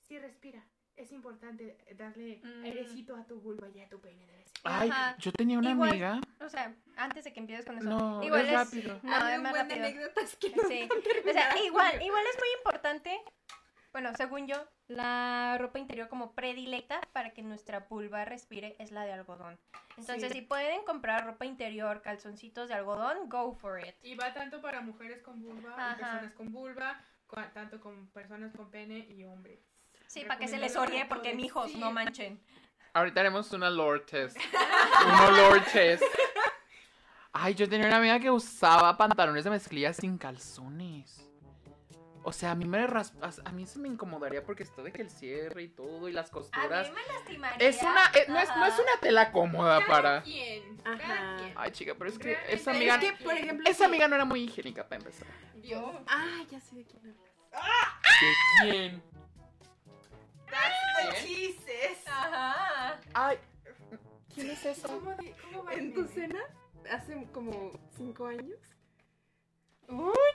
sí 0.00 0.18
respira. 0.18 0.66
Es 0.96 1.12
importante 1.12 1.76
darle 1.96 2.40
Mm. 2.42 2.64
airecito 2.64 3.14
a 3.16 3.24
tu 3.26 3.38
vulva 3.40 3.68
y 3.68 3.80
a 3.80 3.88
tu 3.88 4.00
pene 4.00 4.26
de 4.26 4.36
vez 4.38 4.52
Ay, 4.64 4.88
Ajá. 4.90 5.16
yo 5.18 5.30
tenía 5.32 5.58
una 5.58 5.70
Igual- 5.70 5.90
amiga. 5.90 6.20
O 6.40 6.48
sea, 6.48 6.74
antes 6.96 7.24
de 7.24 7.32
que 7.32 7.40
empieces 7.40 7.66
con 7.66 7.76
eso. 7.78 7.86
No, 7.88 8.22
igual 8.22 8.46
es 8.46 8.52
rápido. 8.52 8.98
No, 9.02 9.28
es 9.28 9.40
más 9.40 9.52
rápido. 9.52 9.76
anécdotas 9.84 10.36
que 10.36 10.50
no 10.50 10.62
Sí. 10.68 10.88
O 11.28 11.32
sea, 11.32 11.56
igual, 11.64 12.02
igual 12.02 12.24
es 12.32 12.38
muy 12.38 12.48
importante, 12.58 13.20
bueno, 13.92 14.12
según 14.16 14.46
yo, 14.48 14.56
la 14.88 15.56
ropa 15.58 15.78
interior 15.78 16.08
como 16.08 16.32
predilecta 16.34 17.00
para 17.12 17.30
que 17.30 17.42
nuestra 17.42 17.80
vulva 17.80 18.24
respire 18.24 18.74
es 18.78 18.90
la 18.90 19.04
de 19.04 19.12
algodón. 19.12 19.58
Entonces, 19.98 20.32
Sí. 20.32 20.40
si 20.40 20.42
pueden 20.46 20.82
comprar 20.84 21.26
ropa 21.26 21.44
interior, 21.46 22.02
calzoncitos 22.02 22.68
de 22.68 22.74
algodón, 22.74 23.28
go 23.28 23.54
for 23.54 23.80
it. 23.86 23.94
Y 24.02 24.14
va 24.14 24.32
tanto 24.34 24.60
para 24.62 24.80
mujeres 24.80 25.22
con 25.22 25.40
vulva 25.42 25.76
y 25.92 26.00
personas 26.00 26.32
con 26.32 26.50
vulva, 26.52 27.04
tanto 27.54 27.80
con 27.80 28.08
personas 28.08 28.52
con 28.54 28.70
pene 28.70 28.98
y 28.98 29.24
hombres. 29.24 29.60
Sí, 30.16 30.24
para 30.24 30.38
que 30.40 30.48
se 30.48 30.56
les 30.56 30.74
orie, 30.76 31.04
porque 31.04 31.34
mijos, 31.34 31.70
Sí. 31.72 31.76
no 31.78 31.92
manchen. 31.92 32.40
Ahorita 32.94 33.20
haremos 33.20 33.52
una 33.52 33.68
lore 33.68 34.00
test. 34.00 34.34
Un 35.06 35.12
olor 35.34 35.60
test. 35.70 36.02
Ay, 37.34 37.54
yo 37.54 37.68
tenía 37.68 37.86
una 37.86 37.98
amiga 37.98 38.18
que 38.18 38.30
usaba 38.30 38.96
pantalones 38.96 39.44
de 39.44 39.50
mezclilla 39.50 39.92
sin 39.92 40.16
calzones. 40.16 41.22
O 42.22 42.32
sea, 42.32 42.52
a 42.52 42.54
mí 42.54 42.64
me 42.64 42.86
ras- 42.86 43.12
a 43.20 43.30
a 43.48 43.52
mí 43.52 43.66
se 43.66 43.78
me 43.78 43.88
incomodaría 43.88 44.42
porque 44.42 44.62
esto 44.62 44.82
de 44.82 44.90
que 44.90 45.02
el 45.02 45.10
cierre 45.10 45.64
y 45.64 45.68
todo 45.68 46.08
y 46.08 46.12
las 46.12 46.30
A 46.30 46.32
costuras. 46.32 46.88
mí 46.88 46.94
me 46.96 47.12
lastimaría. 47.14 47.68
Es 47.68 47.82
una, 47.82 48.04
eh, 48.14 48.24
no, 48.28 48.38
es, 48.38 48.48
no 48.56 48.64
es 48.66 48.74
una 48.78 49.00
tela 49.02 49.30
cómoda 49.30 49.80
Cada 49.80 49.86
para. 49.92 50.22
quien, 50.22 50.80
Ajá. 50.86 51.36
Ay, 51.56 51.70
chica, 51.72 51.94
pero 51.98 52.08
es 52.08 52.18
que 52.18 52.28
Realmente 52.32 52.54
esa 52.54 52.70
es 52.70 52.76
amiga. 52.76 52.94
Es 52.94 53.00
que, 53.00 53.12
por 53.24 53.34
ejemplo, 53.34 53.70
Esa 53.70 53.84
amiga 53.84 54.08
no 54.08 54.14
era 54.16 54.24
muy 54.24 54.40
higiénica 54.44 54.82
para 54.88 54.96
empezar. 54.96 55.28
Dios. 55.56 55.94
Ah, 56.08 56.42
ya 56.50 56.58
sé 56.60 56.76
de 56.76 56.84
quién 56.86 57.00
hablas. 57.02 57.16
¿De 58.62 58.70
quién? 58.70 59.02
That's 60.56 61.20
the 61.20 61.26
cheeses. 61.26 62.06
Ajá. 62.06 62.98
Ay, 63.14 63.38
¿quién 64.34 64.50
es 64.50 64.64
eso? 64.64 64.88
¿Cómo, 64.88 65.14
di- 65.14 65.32
cómo 65.42 65.64
va 65.64 65.74
¿En 65.74 65.92
tu 65.94 66.06
cena? 66.06 66.40
Hace 66.90 67.26
como 67.32 67.72
cinco 67.96 68.26
años. 68.26 68.58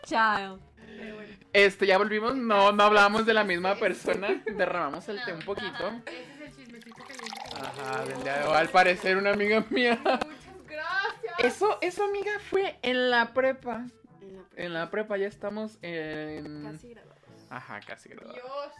Child. 0.03 0.61
Pero 0.97 1.15
bueno, 1.15 1.35
Este, 1.53 1.85
ya 1.85 1.97
volvimos. 1.97 2.35
No, 2.35 2.71
no 2.71 2.83
hablábamos 2.83 3.25
de 3.25 3.33
la 3.33 3.43
misma 3.43 3.75
persona. 3.75 4.41
Derramamos 4.45 5.07
el 5.09 5.23
té 5.23 5.33
un 5.33 5.41
poquito. 5.41 5.87
ese 6.05 6.33
es 6.33 6.41
el 6.41 6.55
chismecito 6.55 7.03
caliente. 7.03 7.41
Ajá, 7.61 8.05
del 8.05 8.23
día 8.23 8.37
de 8.39 8.47
hoy, 8.47 8.55
al 8.55 8.69
parecer 8.69 9.17
una 9.17 9.31
amiga 9.31 9.63
mía. 9.69 9.99
Muchas 10.03 10.67
gracias. 10.67 11.35
Eso, 11.39 11.77
eso 11.81 12.03
amiga 12.05 12.31
fue 12.49 12.79
en 12.81 13.09
la 13.09 13.33
prepa. 13.33 13.85
En 14.21 14.33
la 14.37 14.43
En 14.55 14.73
la 14.73 14.89
prepa 14.89 15.17
ya 15.17 15.27
estamos 15.27 15.77
en. 15.81 16.63
Casi 16.71 16.89
graduados. 16.89 17.21
Ajá, 17.49 17.79
casi 17.81 18.09
graduados. 18.09 18.35
Dios. 18.35 18.73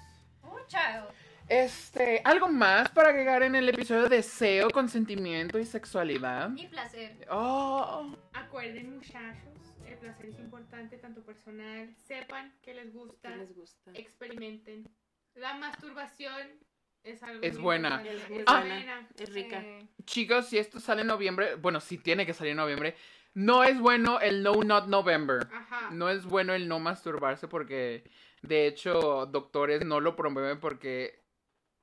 Oh, 0.43 0.59
child. 0.67 1.05
Este, 1.51 2.21
algo 2.23 2.47
más 2.47 2.89
para 2.91 3.09
agregar 3.09 3.43
en 3.43 3.55
el 3.55 3.67
episodio 3.67 4.03
de 4.03 4.15
deseo, 4.15 4.69
consentimiento 4.69 5.59
y 5.59 5.65
sexualidad. 5.65 6.49
Y 6.55 6.65
placer. 6.67 7.27
Oh, 7.29 8.15
Acuerden, 8.31 8.95
muchachos, 8.95 9.51
el 9.85 9.97
placer 9.97 10.27
es 10.27 10.39
importante, 10.39 10.97
tanto 10.97 11.21
personal. 11.25 11.93
Sepan 12.07 12.53
que 12.61 12.73
les 12.73 12.93
gusta, 12.93 13.31
¿Qué 13.31 13.35
les 13.35 13.53
gusta? 13.53 13.91
experimenten. 13.95 14.87
La 15.35 15.55
masturbación 15.55 16.47
es 17.03 17.21
algo 17.21 17.43
Es 17.43 17.57
buena. 17.57 18.01
Es 18.01 18.21
Es 18.29 18.43
Ah. 18.47 18.61
buena. 18.61 19.09
Es 19.19 19.33
rica. 19.33 19.59
Eh, 19.61 19.87
chicos, 20.05 20.47
si 20.47 20.57
esto 20.57 20.79
sale 20.79 21.01
en 21.01 21.07
noviembre, 21.07 21.55
bueno, 21.55 21.81
si 21.81 21.97
tiene 21.97 22.25
que 22.25 22.33
salir 22.33 22.51
en 22.51 22.57
noviembre, 22.57 22.95
No 23.33 23.63
es 23.63 23.79
bueno 23.79 24.19
el 24.19 24.43
No 24.43 24.53
Not 24.55 24.87
November. 24.87 25.47
Ajá. 25.53 25.89
No 25.91 26.09
es 26.09 26.25
bueno 26.25 26.53
el 26.53 26.67
no 26.67 26.79
masturbarse 26.79 27.47
porque, 27.47 28.03
de 28.41 28.67
hecho, 28.67 29.25
doctores 29.25 29.85
no 29.85 30.01
lo 30.01 30.17
promueven 30.17 30.59
porque 30.59 31.20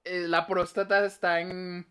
eh, 0.08 0.28
la 0.28 0.46
próstata 0.46 1.04
está 1.04 1.40
en... 1.40 1.86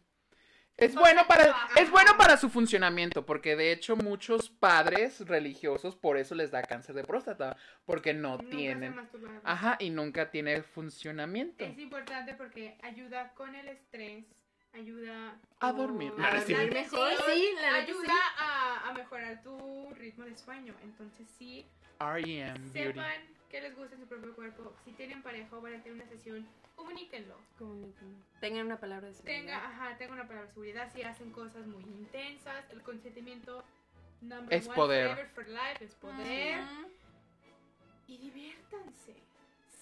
Es 0.76 0.94
bueno, 0.94 1.26
para, 1.28 1.56
es 1.76 1.90
bueno 1.90 2.18
para 2.20 2.38
su 2.38 2.50
funcionamiento, 2.52 3.26
porque 3.26 3.56
de 3.56 3.72
hecho 3.72 3.96
muchos 3.96 4.52
padres 4.52 5.22
religiosos 5.22 5.96
por 5.96 6.18
eso 6.18 6.36
les 6.36 6.52
da 6.52 6.62
cáncer 6.62 6.94
de 6.94 7.04
próstata, 7.04 7.58
porque 7.84 8.14
no 8.14 8.38
Nunca 8.38 8.56
tienen... 8.56 8.96
Ajá, 9.44 9.78
y 9.80 9.90
nunca 9.90 10.30
tiene 10.30 10.62
funcionamiento. 10.62 11.66
Es 11.66 11.80
importante 11.80 12.36
porque 12.36 12.78
ayuda 12.84 13.34
con 13.34 13.56
el 13.56 13.70
estrés, 13.70 14.26
ayuda 14.74 15.40
A 15.60 15.72
dormir. 15.72 16.14
A 16.24 16.36
dormir 16.36 16.72
mejor, 16.72 17.10
sí, 17.26 17.50
la 17.60 17.76
ayuda 17.76 18.04
sí. 18.06 18.44
A, 18.90 18.94
mejorar 18.94 19.42
tu 19.42 19.90
ritmo 19.96 20.26
de 20.26 20.36
sueño. 20.36 20.74
Entonces 20.84 21.28
sí, 21.38 21.66
R.E.M. 22.00 22.60
Beauty. 22.72 22.72
sepan 22.74 23.22
que 23.50 23.62
les 23.62 23.76
gusta 23.76 23.96
en 23.96 24.02
su 24.02 24.08
propio 24.08 24.36
cuerpo. 24.36 24.74
Si 24.84 24.92
tienen 24.92 25.22
pareja 25.24 25.56
o 25.56 25.62
van 25.62 25.76
a 25.76 25.84
tener 25.84 25.94
una 25.94 26.08
sesión, 26.08 26.48
comuníquenlo. 26.76 27.36
Tengan 28.40 28.66
una 28.66 28.80
palabra 28.80 29.08
de 29.08 29.14
seguridad. 29.14 29.40
Tenga, 29.40 29.68
ajá, 29.68 29.98
tenga 29.98 30.14
una 30.14 30.24
palabra 30.28 30.48
de 30.48 30.54
seguridad. 30.54 30.92
Si 30.94 31.02
hacen 31.04 31.32
cosas 31.32 31.66
muy 31.66 31.84
intensas, 31.84 32.70
el 32.72 32.82
consentimiento 32.82 33.64
number 34.22 34.54
Es 34.54 34.68
one 34.68 34.76
poder. 34.76 35.28
for 35.34 35.48
life 35.48 35.84
es 35.84 35.96
poder. 35.96 36.60
Y 38.08 38.18
diviértanse. 38.18 39.16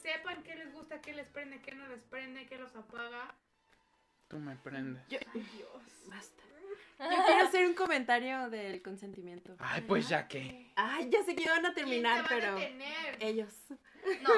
Sepan 0.02 0.44
qué 0.44 0.56
les 0.56 0.72
gusta, 0.74 1.02
qué 1.02 1.14
les 1.14 1.28
prende, 1.30 1.60
qué 1.62 1.74
no 1.74 1.88
les 1.88 2.04
prende, 2.04 2.46
qué 2.46 2.58
los 2.58 2.76
apaga. 2.76 3.34
Tú 4.28 4.40
me 4.40 4.56
prendes. 4.56 5.02
Yo, 5.08 5.20
Ay, 5.34 5.42
Dios. 5.56 6.08
basta. 6.08 6.44
Yo 7.00 7.24
quiero 7.26 7.44
hacer 7.48 7.66
un 7.66 7.74
comentario 7.74 8.50
del 8.50 8.82
consentimiento. 8.82 9.56
Ay, 9.60 9.82
pues 9.82 10.08
ya 10.10 10.28
que. 10.28 10.72
Ay, 10.76 11.10
ya 11.10 11.24
sé 11.24 11.36
que 11.36 11.44
iban 11.44 11.66
a 11.66 11.74
¿Quién 11.74 11.86
terminar, 11.86 12.16
te 12.16 12.22
va 12.22 12.26
a 12.26 12.30
pero 12.40 12.56
detener? 12.56 13.18
ellos. 13.20 13.54
No, 14.22 14.30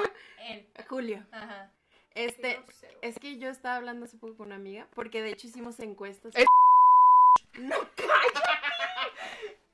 él. 0.48 0.66
Julio. 0.88 1.24
Ajá. 1.30 1.70
Este, 2.14 2.54
grosero. 2.54 2.98
es 3.02 3.18
que 3.18 3.38
yo 3.38 3.48
estaba 3.48 3.76
hablando 3.76 4.06
hace 4.06 4.16
poco 4.16 4.36
con 4.38 4.46
una 4.46 4.56
amiga, 4.56 4.88
porque 4.94 5.22
de 5.22 5.30
hecho 5.30 5.46
hicimos 5.46 5.78
encuestas. 5.80 6.34
Es- 6.34 6.46
No, 7.58 7.76
calla. 7.96 8.60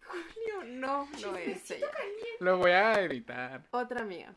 Julio, 0.06 0.64
no, 0.78 1.08
no 1.22 1.36
es 1.36 1.70
ella. 1.70 1.88
Lo 2.40 2.58
voy 2.58 2.70
a 2.72 3.00
editar. 3.00 3.62
Otra 3.70 4.00
amiga. 4.02 4.34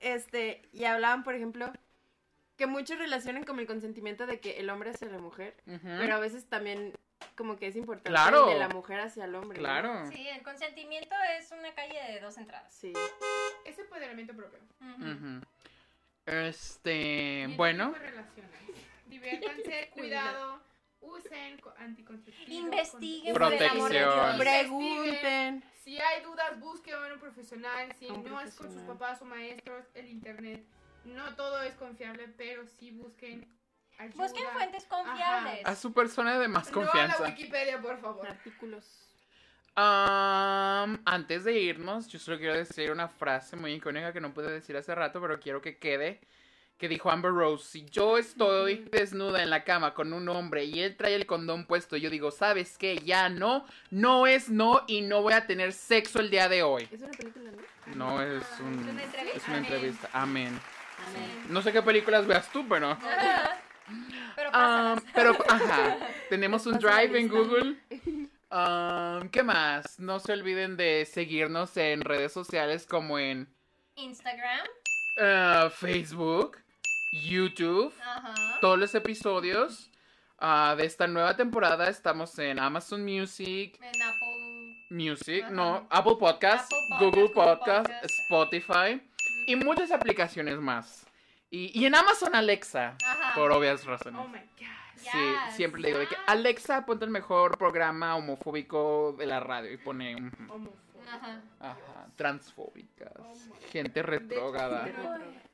Este, 0.00 0.62
y 0.72 0.84
hablaban, 0.84 1.24
por 1.24 1.34
ejemplo, 1.34 1.72
que 2.56 2.66
muchos 2.66 2.98
relacionan 2.98 3.44
con 3.44 3.58
el 3.58 3.66
consentimiento 3.66 4.26
de 4.26 4.40
que 4.40 4.58
el 4.58 4.70
hombre 4.70 4.90
hacia 4.90 5.08
la 5.08 5.18
mujer, 5.18 5.54
pero 5.82 6.14
a 6.14 6.18
veces 6.18 6.44
también 6.48 6.92
como 7.36 7.56
que 7.56 7.68
es 7.68 7.76
importante 7.76 8.10
Claro. 8.10 8.46
el 8.48 8.54
de 8.54 8.58
la 8.60 8.68
mujer 8.68 9.00
hacia 9.00 9.24
el 9.24 9.34
hombre. 9.34 9.58
¿no? 9.58 9.62
Claro. 9.64 10.06
Sí, 10.10 10.28
el 10.28 10.42
consentimiento 10.42 11.14
es 11.38 11.50
una 11.52 11.72
calle 11.74 12.00
de 12.12 12.20
dos 12.20 12.36
entradas. 12.38 12.72
Sí. 12.72 12.92
Es 13.64 13.78
empoderamiento 13.78 14.34
propio. 14.34 14.58
Este, 16.26 17.42
en 17.42 17.56
bueno. 17.56 17.94
Diviértanse, 19.06 19.88
cuidado, 19.94 20.60
usen 21.00 21.58
co- 21.58 21.72
anticonceptivos. 21.78 22.48
Investiguen 22.50 23.34
Protección. 23.34 24.38
Pregunten. 24.38 25.64
Si 25.82 25.98
hay 25.98 26.22
dudas, 26.22 26.58
busquen 26.60 26.94
a 26.94 27.14
un 27.14 27.18
profesional. 27.20 27.90
Si 27.98 28.06
Un 28.10 28.24
no 28.24 28.40
es 28.40 28.54
con 28.54 28.70
sus 28.70 28.82
papás 28.82 29.22
o 29.22 29.24
maestros, 29.24 29.86
el 29.94 30.08
internet. 30.08 30.62
No 31.04 31.34
todo 31.36 31.62
es 31.62 31.74
confiable, 31.76 32.28
pero 32.36 32.66
sí 32.66 32.90
busquen 32.90 33.48
ayuda. 33.98 34.24
Busquen 34.24 34.46
fuentes 34.52 34.84
confiables. 34.84 35.66
A 35.66 35.74
su 35.74 35.92
persona 35.92 36.38
de 36.38 36.48
más 36.48 36.70
No 36.72 36.80
a 36.80 36.84
la 36.84 36.90
confianza. 36.90 37.22
Wikipedia, 37.24 37.80
por 37.80 38.00
favor. 38.00 38.26
Artículos. 38.26 38.84
Am, 39.74 41.00
antes 41.04 41.44
de 41.44 41.52
irnos, 41.60 42.08
yo 42.08 42.18
solo 42.18 42.36
quiero 42.38 42.54
decir 42.54 42.90
una 42.90 43.08
frase 43.08 43.54
muy 43.54 43.72
icónica 43.74 44.12
que 44.12 44.20
no 44.20 44.34
pude 44.34 44.50
decir 44.50 44.76
hace 44.76 44.94
rato, 44.94 45.20
pero 45.20 45.38
quiero 45.38 45.62
que 45.62 45.78
quede. 45.78 46.20
Que 46.78 46.88
dijo 46.88 47.10
Amber 47.10 47.32
Rose, 47.32 47.64
si 47.68 47.84
yo 47.86 48.18
estoy 48.18 48.86
desnuda 48.92 49.42
en 49.42 49.50
la 49.50 49.64
cama 49.64 49.94
con 49.94 50.12
un 50.12 50.28
hombre 50.28 50.64
y 50.64 50.80
él 50.80 50.96
trae 50.96 51.16
el 51.16 51.26
condón 51.26 51.64
puesto, 51.66 51.96
yo 51.96 52.08
digo, 52.08 52.30
¿sabes 52.30 52.78
qué? 52.78 52.98
Ya 52.98 53.28
no, 53.28 53.66
no 53.90 54.28
es 54.28 54.48
no 54.48 54.84
y 54.86 55.00
no 55.00 55.22
voy 55.22 55.32
a 55.32 55.44
tener 55.46 55.72
sexo 55.72 56.20
el 56.20 56.30
día 56.30 56.48
de 56.48 56.62
hoy. 56.62 56.88
Es 56.92 57.00
una 57.02 57.10
película, 57.10 57.50
¿no? 57.50 57.96
No 57.96 58.22
es 58.22 58.44
un, 58.60 58.78
Es 58.78 58.92
una 58.92 59.02
entrevista. 59.02 59.36
es 59.36 59.48
una 59.48 59.56
Amén. 59.56 59.64
entrevista. 59.72 60.10
Amén. 60.12 60.60
Amén. 61.08 61.46
No 61.48 61.62
sé 61.62 61.72
qué 61.72 61.82
películas 61.82 62.26
veas 62.28 62.48
tú, 62.52 62.64
pero... 62.68 62.96
Pero 64.36 64.50
Ah, 64.52 64.96
pero, 65.14 65.36
ajá, 65.48 65.96
tenemos 66.30 66.66
un 66.66 66.78
drive 66.78 67.18
en. 67.18 67.28
Google. 67.28 67.76
Ah, 68.50 69.20
¿Qué 69.30 69.42
más? 69.42 69.98
No 69.98 70.20
se 70.20 70.32
olviden 70.32 70.76
de 70.76 71.04
seguirnos 71.04 71.76
en 71.76 72.00
redes 72.02 72.32
sociales 72.32 72.86
como 72.86 73.18
en 73.18 73.48
Instagram. 73.96 74.66
ah, 75.20 75.70
Facebook, 75.74 76.56
YouTube, 77.12 77.92
Ajá. 78.00 78.34
todos 78.60 78.78
los 78.78 78.94
episodios 78.94 79.90
ah, 80.38 80.74
de 80.78 80.86
esta 80.86 81.06
nueva 81.06 81.36
temporada. 81.36 81.88
Estamos 81.88 82.38
en 82.38 82.58
Amazon 82.58 83.04
Music, 83.04 83.78
En 83.82 84.02
Apple. 84.02 84.86
Music, 84.90 85.42
Ajá. 85.44 85.50
no, 85.52 85.86
Apple 85.90 86.16
Podcast, 86.18 86.72
Apple 86.72 86.78
Podcast, 86.88 87.00
Google 87.02 87.20
Google 87.22 87.34
Podcast, 87.34 87.86
Podcast. 87.88 88.04
Spotify 88.04 89.02
y 89.46 89.56
muchas 89.56 89.90
aplicaciones 89.90 90.58
más. 90.58 91.04
Y, 91.50 91.78
y 91.78 91.86
en 91.86 91.94
Amazon 91.94 92.34
Alexa, 92.34 92.94
Ajá. 93.04 93.34
por 93.34 93.50
obvias 93.52 93.84
razones. 93.84 94.20
Oh 94.22 94.28
my 94.28 94.38
god. 94.38 94.66
Sí, 94.96 95.08
Yes, 95.46 95.54
siempre 95.54 95.80
le 95.80 95.88
digo 95.88 96.00
de 96.00 96.06
que 96.08 96.14
yes. 96.16 96.24
Alexa, 96.26 96.84
ponte 96.84 97.04
el 97.04 97.10
mejor 97.10 97.56
programa 97.56 98.16
homofóbico 98.16 99.14
de 99.16 99.26
la 99.26 99.38
radio 99.40 99.72
y 99.72 99.76
pone. 99.78 100.16
Ajá. 101.10 101.40
ajá, 101.60 102.06
transfóbicas, 102.16 103.12
Oh 103.18 103.32
gente 103.70 104.02
retrógrada. 104.02 104.86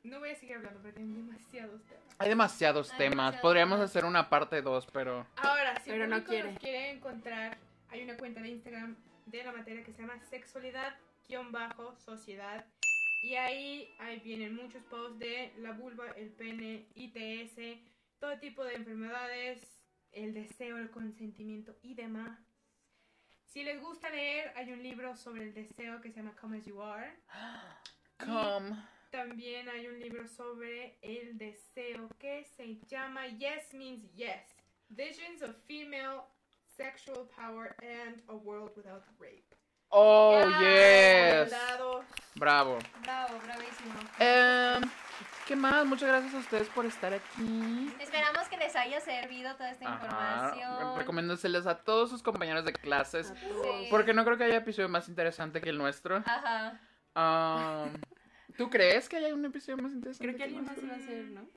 No 0.03 0.19
voy 0.19 0.31
a 0.31 0.35
seguir 0.35 0.57
hablando 0.57 0.81
porque 0.81 0.99
hay 0.99 1.05
demasiados 1.07 1.81
temas. 1.83 2.03
Hay 2.19 2.29
demasiados 2.29 2.91
Hay 2.91 2.97
temas, 2.97 3.11
demasiados 3.11 3.41
podríamos 3.41 3.77
temas. 3.77 3.89
hacer 3.91 4.03
una 4.05 4.29
parte 4.29 4.61
2, 4.61 4.87
pero 4.91 5.25
Ahora, 5.37 5.79
si 5.81 5.91
Pero 5.91 6.07
no 6.07 6.21
quiere. 6.25 6.51
nos 6.51 6.59
quiere 6.59 6.89
encontrar, 6.91 7.57
hay 7.89 8.03
una 8.03 8.17
cuenta 8.17 8.41
de 8.41 8.49
Instagram 8.49 8.95
de 9.27 9.43
la 9.43 9.51
materia 9.53 9.81
que 9.83 9.93
se 9.93 10.01
llama 10.01 10.19
sexualidad-sociedad. 10.29 12.65
Y 13.25 13.33
ahí, 13.37 13.91
ahí 13.97 14.19
vienen 14.19 14.55
muchos 14.55 14.83
posts 14.83 15.17
de 15.17 15.51
la 15.57 15.71
vulva, 15.71 16.11
el 16.11 16.29
pene, 16.33 16.87
ITS, 16.93 17.81
todo 18.19 18.37
tipo 18.37 18.63
de 18.63 18.75
enfermedades, 18.75 19.81
el 20.11 20.31
deseo, 20.31 20.77
el 20.77 20.91
consentimiento 20.91 21.75
y 21.81 21.95
demás. 21.95 22.39
Si 23.47 23.63
les 23.63 23.81
gusta 23.81 24.11
leer, 24.11 24.53
hay 24.55 24.71
un 24.71 24.83
libro 24.83 25.15
sobre 25.15 25.45
el 25.45 25.55
deseo 25.55 26.01
que 26.01 26.11
se 26.11 26.17
llama 26.17 26.35
Come 26.39 26.59
As 26.59 26.65
You 26.65 26.79
Are. 26.79 27.17
come. 28.19 28.75
También 29.09 29.69
hay 29.69 29.87
un 29.87 29.99
libro 29.99 30.27
sobre 30.27 30.99
el 31.01 31.35
deseo 31.39 32.07
que 32.19 32.43
se 32.43 32.75
llama 32.85 33.25
Yes 33.25 33.73
Means 33.73 34.03
Yes. 34.13 34.55
Visions 34.89 35.41
of 35.41 35.55
Female 35.65 36.25
Sexual 36.77 37.27
Power 37.35 37.75
and 37.81 38.21
a 38.27 38.35
World 38.35 38.73
Without 38.77 39.03
Rape. 39.17 39.54
Oh, 39.97 40.41
Ya, 40.59 41.45
yes. 41.45 41.53
Bravo. 42.35 42.79
Bravo, 43.01 43.39
bravísimo. 43.45 43.93
Em, 44.19 44.81
¿Qué 45.47 45.55
más? 45.55 45.85
Muchas 45.85 46.09
gracias 46.09 46.33
a 46.33 46.37
ustedes 46.39 46.67
por 46.69 46.85
estar 46.85 47.13
aquí. 47.13 47.95
Esperamos 48.01 48.47
que 48.49 48.57
les 48.57 48.75
haya 48.75 48.99
servido 48.99 49.55
toda 49.55 49.71
esta 49.71 49.85
Ajá. 49.87 49.95
información. 50.05 50.97
Recomendánseles 50.97 51.65
a 51.65 51.77
todos 51.83 52.09
sus 52.09 52.21
compañeros 52.23 52.65
de 52.65 52.73
clases. 52.73 53.27
Sí. 53.39 53.87
Porque 53.89 54.13
no 54.13 54.25
creo 54.25 54.37
que 54.37 54.43
haya 54.43 54.57
episodio 54.57 54.89
más 54.89 55.07
interesante 55.07 55.61
que 55.61 55.69
el 55.69 55.77
nuestro. 55.77 56.23
Ajá. 56.25 56.79
¿Tú 58.57 58.69
crees 58.69 59.07
que 59.07 59.15
haya 59.17 59.33
un 59.33 59.45
episodio 59.45 59.77
más 59.81 59.93
interesante? 59.93 60.25
Creo 60.27 60.37
que 60.37 60.43
alguien 60.43 60.65
más 60.65 60.77
va 60.77 60.93
a 60.93 60.97
hacer, 60.97 61.23
¿no? 61.25 61.47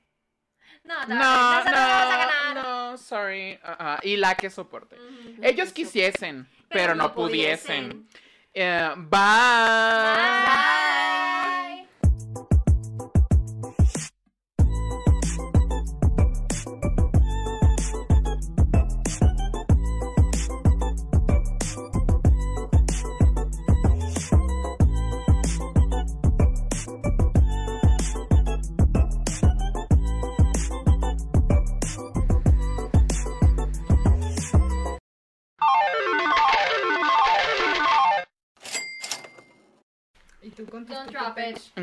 No, 0.85 1.05
no, 1.07 1.07
No, 1.07 1.15
no 1.15 1.19
vamos 1.19 1.65
a 1.67 2.17
ganar. 2.17 2.55
no, 2.55 2.91
no, 2.91 2.97
sorry. 2.97 3.59
Ajá, 3.63 3.99
Y 4.03 4.15
la 4.15 4.35
que 4.35 4.49
soporte. 4.49 4.95
Ujú. 4.95 5.41
Ellos 5.41 5.73
quisiesen, 5.73 6.47
pero, 6.69 6.69
Pero 6.69 6.95
no, 6.95 7.03
no 7.09 7.13
pudiesen. 7.15 7.89
pudiesen. 7.89 8.28
Eh, 8.53 8.95
bye. 8.95 10.39
Bye. 10.45 10.88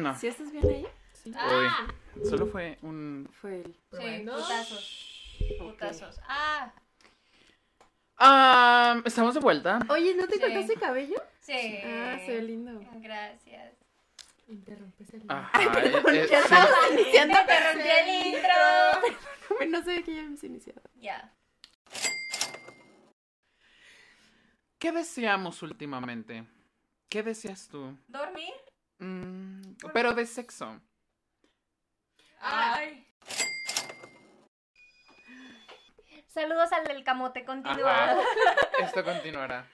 No, 0.06 0.14
¿Sí 0.16 0.28
estás 0.28 0.52
bien 0.52 0.64
ahí? 0.68 0.86
Ah, 1.34 1.88
uy, 2.14 2.24
solo 2.30 2.46
fue 2.46 2.78
un... 2.82 3.28
Fue 3.40 3.56
él. 3.62 3.76
sí, 3.90 4.24
putazos. 4.24 5.36
Putazos. 5.58 6.20
Ah, 6.28 6.72
Am, 8.18 9.02
Estamos 9.04 9.34
de 9.34 9.40
vuelta. 9.40 9.80
Oye, 9.88 10.14
¿no 10.14 10.28
te 10.28 10.36
Sí. 10.36 10.40
cortaste 10.42 10.74
cabello? 10.76 11.16
Sí. 11.40 11.78
Ah, 11.84 12.18
se 12.24 12.36
ve 12.36 12.42
lindo. 12.42 12.80
Gracias. 13.00 13.74
Interrumpes 14.46 15.12
el 15.12 15.24
Ajá, 15.28 15.60
eh, 15.60 15.66
eh, 15.82 16.28
sí. 16.28 16.92
iniciando, 16.92 17.34
Te 17.46 17.72
rompí 17.72 17.88
el 17.88 18.26
intro. 18.26 19.66
no 19.68 19.82
sé 19.82 20.04
que 20.04 20.14
ya 20.14 20.20
hemos 20.22 20.44
iniciado. 20.44 20.82
Ya. 20.94 21.34
¿Qué 24.78 24.92
deseamos 24.92 25.62
últimamente? 25.64 26.46
¿Qué 27.08 27.24
deseas 27.24 27.66
tú? 27.66 27.98
¿Dormir? 28.06 28.52
Mm, 28.98 29.76
pero 29.92 30.14
de 30.14 30.26
sexo. 30.26 30.80
Ay. 32.40 33.06
Saludos 36.28 36.70
al 36.72 36.84
del 36.84 37.02
camote, 37.02 37.44
continúa. 37.44 38.12
Ajá. 38.12 38.20
Esto 38.80 39.02
continuará. 39.04 39.66